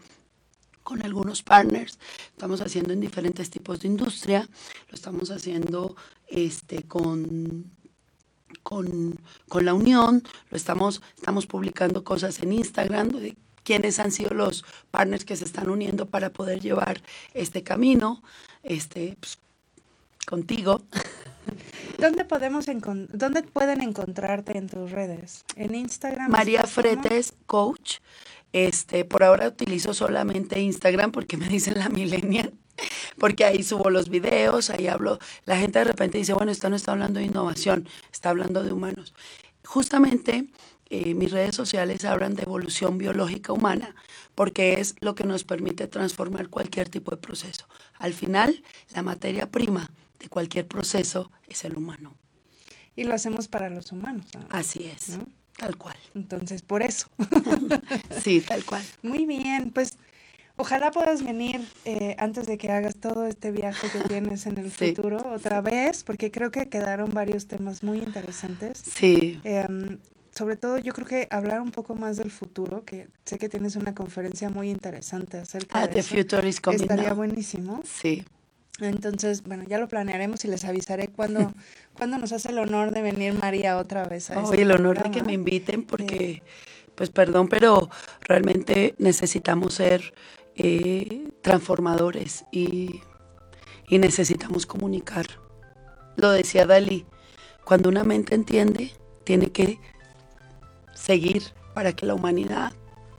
con 0.84 1.04
algunos 1.04 1.44
partners, 1.44 2.00
estamos 2.32 2.60
haciendo 2.62 2.94
en 2.94 3.00
diferentes 3.00 3.50
tipos 3.50 3.80
de 3.82 3.88
industria, 3.88 4.50
lo 4.90 4.96
estamos 4.96 5.30
haciendo 5.30 5.96
este, 6.28 6.84
con, 6.84 7.72
con, 8.64 9.20
con 9.48 9.66
la 9.66 9.74
Unión, 9.74 10.24
lo 10.50 10.58
estamos, 10.58 11.02
estamos 11.16 11.46
publicando 11.46 12.04
cosas 12.04 12.42
en 12.42 12.54
Instagram 12.54 13.10
de 13.10 13.38
quiénes 13.64 14.00
han 14.00 14.12
sido 14.12 14.34
los 14.34 14.66
partners 14.90 15.24
que 15.24 15.36
se 15.36 15.46
están 15.46 15.70
uniendo 15.70 16.08
para 16.08 16.32
poder 16.32 16.60
llevar 16.62 17.02
este 17.34 17.64
camino, 17.64 18.24
este, 18.64 19.18
pues, 19.20 19.38
contigo. 20.26 20.82
¿Dónde 22.02 22.26
podemos 22.26 22.66
dónde 23.14 23.44
pueden 23.44 23.82
encontrarte 23.82 24.58
en 24.58 24.68
tus 24.68 24.90
redes? 24.90 25.46
En 25.56 25.76
Instagram. 25.76 26.32
María 26.32 26.64
Fretes 26.64 27.36
Coach. 27.46 27.98
Este, 28.54 29.06
por 29.06 29.22
ahora 29.22 29.48
utilizo 29.48 29.94
solamente 29.94 30.60
Instagram 30.60 31.12
porque 31.12 31.38
me 31.38 31.48
dicen 31.48 31.78
la 31.78 31.90
millennial, 31.90 32.54
porque 33.20 33.46
ahí 33.46 33.62
subo 33.62 33.92
los 33.92 34.10
videos, 34.10 34.72
ahí 34.72 34.88
hablo. 34.88 35.20
La 35.46 35.58
gente 35.58 35.78
de 35.78 35.86
repente 35.86 36.18
dice, 36.18 36.34
bueno, 36.34 36.52
esto 36.52 36.72
no 36.72 36.76
está 36.76 36.92
hablando 36.92 37.20
de 37.20 37.28
innovación, 37.28 37.88
está 38.12 38.32
hablando 38.32 38.64
de 38.64 38.74
humanos. 38.74 39.14
Justamente 39.64 40.48
eh, 40.90 41.14
mis 41.14 41.32
redes 41.32 41.56
sociales 41.56 42.04
hablan 42.04 42.34
de 42.34 42.42
evolución 42.42 42.98
biológica 42.98 43.54
humana, 43.54 43.94
porque 44.34 44.80
es 44.80 44.96
lo 45.02 45.14
que 45.14 45.24
nos 45.24 45.44
permite 45.44 45.86
transformar 45.86 46.50
cualquier 46.50 46.90
tipo 46.90 47.12
de 47.12 47.18
proceso. 47.18 47.68
Al 48.00 48.16
final, 48.16 48.64
la 48.90 49.04
materia 49.04 49.52
prima 49.52 49.92
de 50.22 50.30
cualquier 50.30 50.68
proceso 50.68 51.32
es 51.48 51.66
el 51.66 51.76
humano. 51.76 52.16
Y 52.96 53.04
lo 53.04 53.14
hacemos 53.14 53.48
para 53.48 53.70
los 53.70 53.92
humanos. 53.92 54.26
Así 54.50 54.86
es, 54.86 55.18
tal 55.58 55.78
cual. 55.78 55.98
Entonces, 56.14 56.62
por 56.62 56.82
eso. 56.82 57.08
sí, 58.24 58.42
tal 58.42 58.64
cual. 58.66 58.84
Muy 59.02 59.26
bien, 59.26 59.72
pues 59.72 59.98
ojalá 60.58 60.92
puedas 60.92 61.24
venir 61.24 61.62
eh, 61.86 62.16
antes 62.20 62.46
de 62.46 62.58
que 62.58 62.70
hagas 62.70 62.96
todo 62.98 63.26
este 63.26 63.52
viaje 63.52 63.88
que 63.90 64.08
tienes 64.08 64.46
en 64.46 64.58
el 64.58 64.72
futuro 64.72 65.34
otra 65.34 65.62
vez, 65.62 66.04
porque 66.04 66.32
creo 66.32 66.52
que 66.52 66.70
quedaron 66.70 67.12
varios 67.14 67.48
temas 67.48 67.84
muy 67.84 68.00
interesantes. 68.00 68.78
Sí. 68.80 69.40
Em, 69.44 70.00
sobre 70.36 70.56
todo 70.56 70.78
yo 70.78 70.94
creo 70.94 71.08
que 71.08 71.28
hablar 71.30 71.62
un 71.62 71.72
poco 71.72 71.96
más 71.96 72.18
del 72.18 72.32
futuro, 72.32 72.84
que 72.86 73.08
sé 73.26 73.38
que 73.38 73.50
tienes 73.50 73.76
una 73.76 73.94
conferencia 73.94 74.50
muy 74.50 74.70
interesante 74.70 75.38
acerca 75.38 75.80
ah, 75.80 75.88
de 75.88 75.94
the 75.94 76.00
eso. 76.00 76.16
Future 76.16 76.48
is 76.48 76.60
coming 76.60 76.82
Estaría 76.82 77.14
buenísimo. 77.14 77.82
Sí. 77.86 78.24
Entonces, 78.86 79.44
bueno, 79.44 79.64
ya 79.68 79.80
lo 79.80 79.88
planearemos 79.88 80.44
y 80.46 80.48
les 80.48 80.66
avisaré 80.66 81.08
cuando, 81.08 81.52
cuando 81.94 82.18
nos 82.18 82.32
hace 82.32 82.50
el 82.50 82.60
honor 82.60 82.92
de 82.92 83.02
venir 83.02 83.34
María 83.34 83.78
otra 83.78 84.06
vez 84.06 84.30
a 84.32 84.42
este 84.42 84.62
el 84.62 84.72
honor 84.72 85.04
de 85.04 85.12
que 85.12 85.24
me 85.24 85.34
inviten 85.34 85.84
porque, 85.84 86.42
pues 86.96 87.10
perdón, 87.10 87.48
pero 87.48 87.90
realmente 88.22 88.96
necesitamos 88.98 89.76
ser 89.76 90.14
eh, 90.56 91.30
transformadores 91.42 92.46
y, 92.52 93.02
y 93.88 94.00
necesitamos 94.00 94.66
comunicar. 94.66 95.26
Lo 96.16 96.32
decía 96.32 96.66
Dalí, 96.66 97.06
cuando 97.64 97.90
una 97.90 98.04
mente 98.04 98.36
entiende, 98.36 98.92
tiene 99.24 99.52
que 99.52 99.80
seguir 100.94 101.44
para 101.74 101.94
que 101.94 102.06
la 102.06 102.14
humanidad 102.14 102.74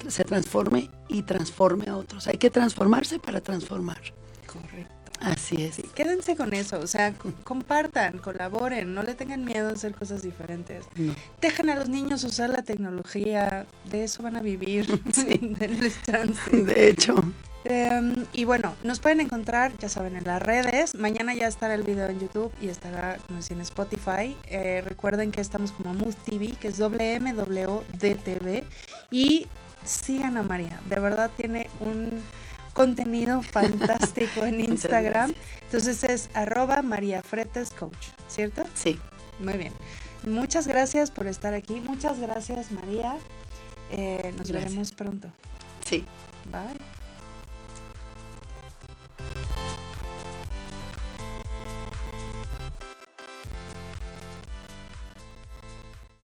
se 0.08 0.24
transforme 0.24 0.90
y 1.08 1.22
transforme 1.22 1.88
a 1.88 1.96
otros. 1.96 2.26
Hay 2.26 2.38
que 2.38 2.50
transformarse 2.50 3.18
para 3.18 3.40
transformar. 3.40 4.00
Así 5.22 5.62
es. 5.62 5.80
quédense 5.94 6.36
con 6.36 6.52
eso, 6.52 6.80
o 6.80 6.86
sea, 6.86 7.14
compartan, 7.44 8.18
colaboren, 8.18 8.92
no 8.92 9.02
le 9.02 9.14
tengan 9.14 9.44
miedo 9.44 9.68
a 9.68 9.72
hacer 9.72 9.94
cosas 9.94 10.22
diferentes. 10.22 10.84
Dejen 11.40 11.70
a 11.70 11.76
los 11.76 11.88
niños 11.88 12.24
usar 12.24 12.50
la 12.50 12.62
tecnología, 12.62 13.66
de 13.90 14.04
eso 14.04 14.22
van 14.22 14.36
a 14.36 14.42
vivir, 14.42 14.86
sí. 15.12 15.56
chance. 16.06 16.56
De 16.56 16.88
hecho. 16.88 17.14
Em, 17.64 18.26
y 18.32 18.44
bueno, 18.44 18.74
nos 18.82 18.98
pueden 18.98 19.20
encontrar, 19.20 19.72
ya 19.78 19.88
saben, 19.88 20.16
en 20.16 20.24
las 20.24 20.42
redes. 20.42 20.96
Mañana 20.96 21.32
ya 21.34 21.46
estará 21.46 21.74
el 21.74 21.84
video 21.84 22.08
en 22.08 22.18
YouTube 22.18 22.52
y 22.60 22.66
estará, 22.68 23.18
como 23.26 23.38
decía, 23.38 23.54
en 23.54 23.62
Spotify. 23.62 24.36
Eh, 24.46 24.82
recuerden 24.84 25.30
que 25.30 25.40
estamos 25.40 25.70
como 25.70 25.94
Mood 25.94 26.14
TV, 26.24 26.56
que 26.60 26.66
es 26.68 26.78
WMWDTV. 26.78 28.64
Y 29.12 29.46
sigan 29.84 30.36
a 30.36 30.42
María, 30.42 30.80
de 30.88 31.00
verdad 31.00 31.30
tiene 31.36 31.68
un 31.80 32.22
contenido 32.72 33.42
fantástico 33.42 34.44
en 34.44 34.60
Instagram. 34.72 35.34
Entonces 35.62 36.04
es 36.04 36.30
arroba 36.34 36.82
María 36.82 37.22
Fretes 37.22 37.70
Coach, 37.70 38.08
¿cierto? 38.28 38.64
Sí. 38.74 38.98
Muy 39.38 39.54
bien. 39.54 39.72
Muchas 40.24 40.66
gracias 40.66 41.10
por 41.10 41.26
estar 41.26 41.54
aquí. 41.54 41.80
Muchas 41.80 42.20
gracias, 42.20 42.70
María. 42.70 43.16
Eh, 43.90 44.32
nos 44.36 44.48
gracias. 44.48 44.64
veremos 44.64 44.92
pronto. 44.92 45.28
Sí. 45.84 46.04
Bye. 46.50 46.78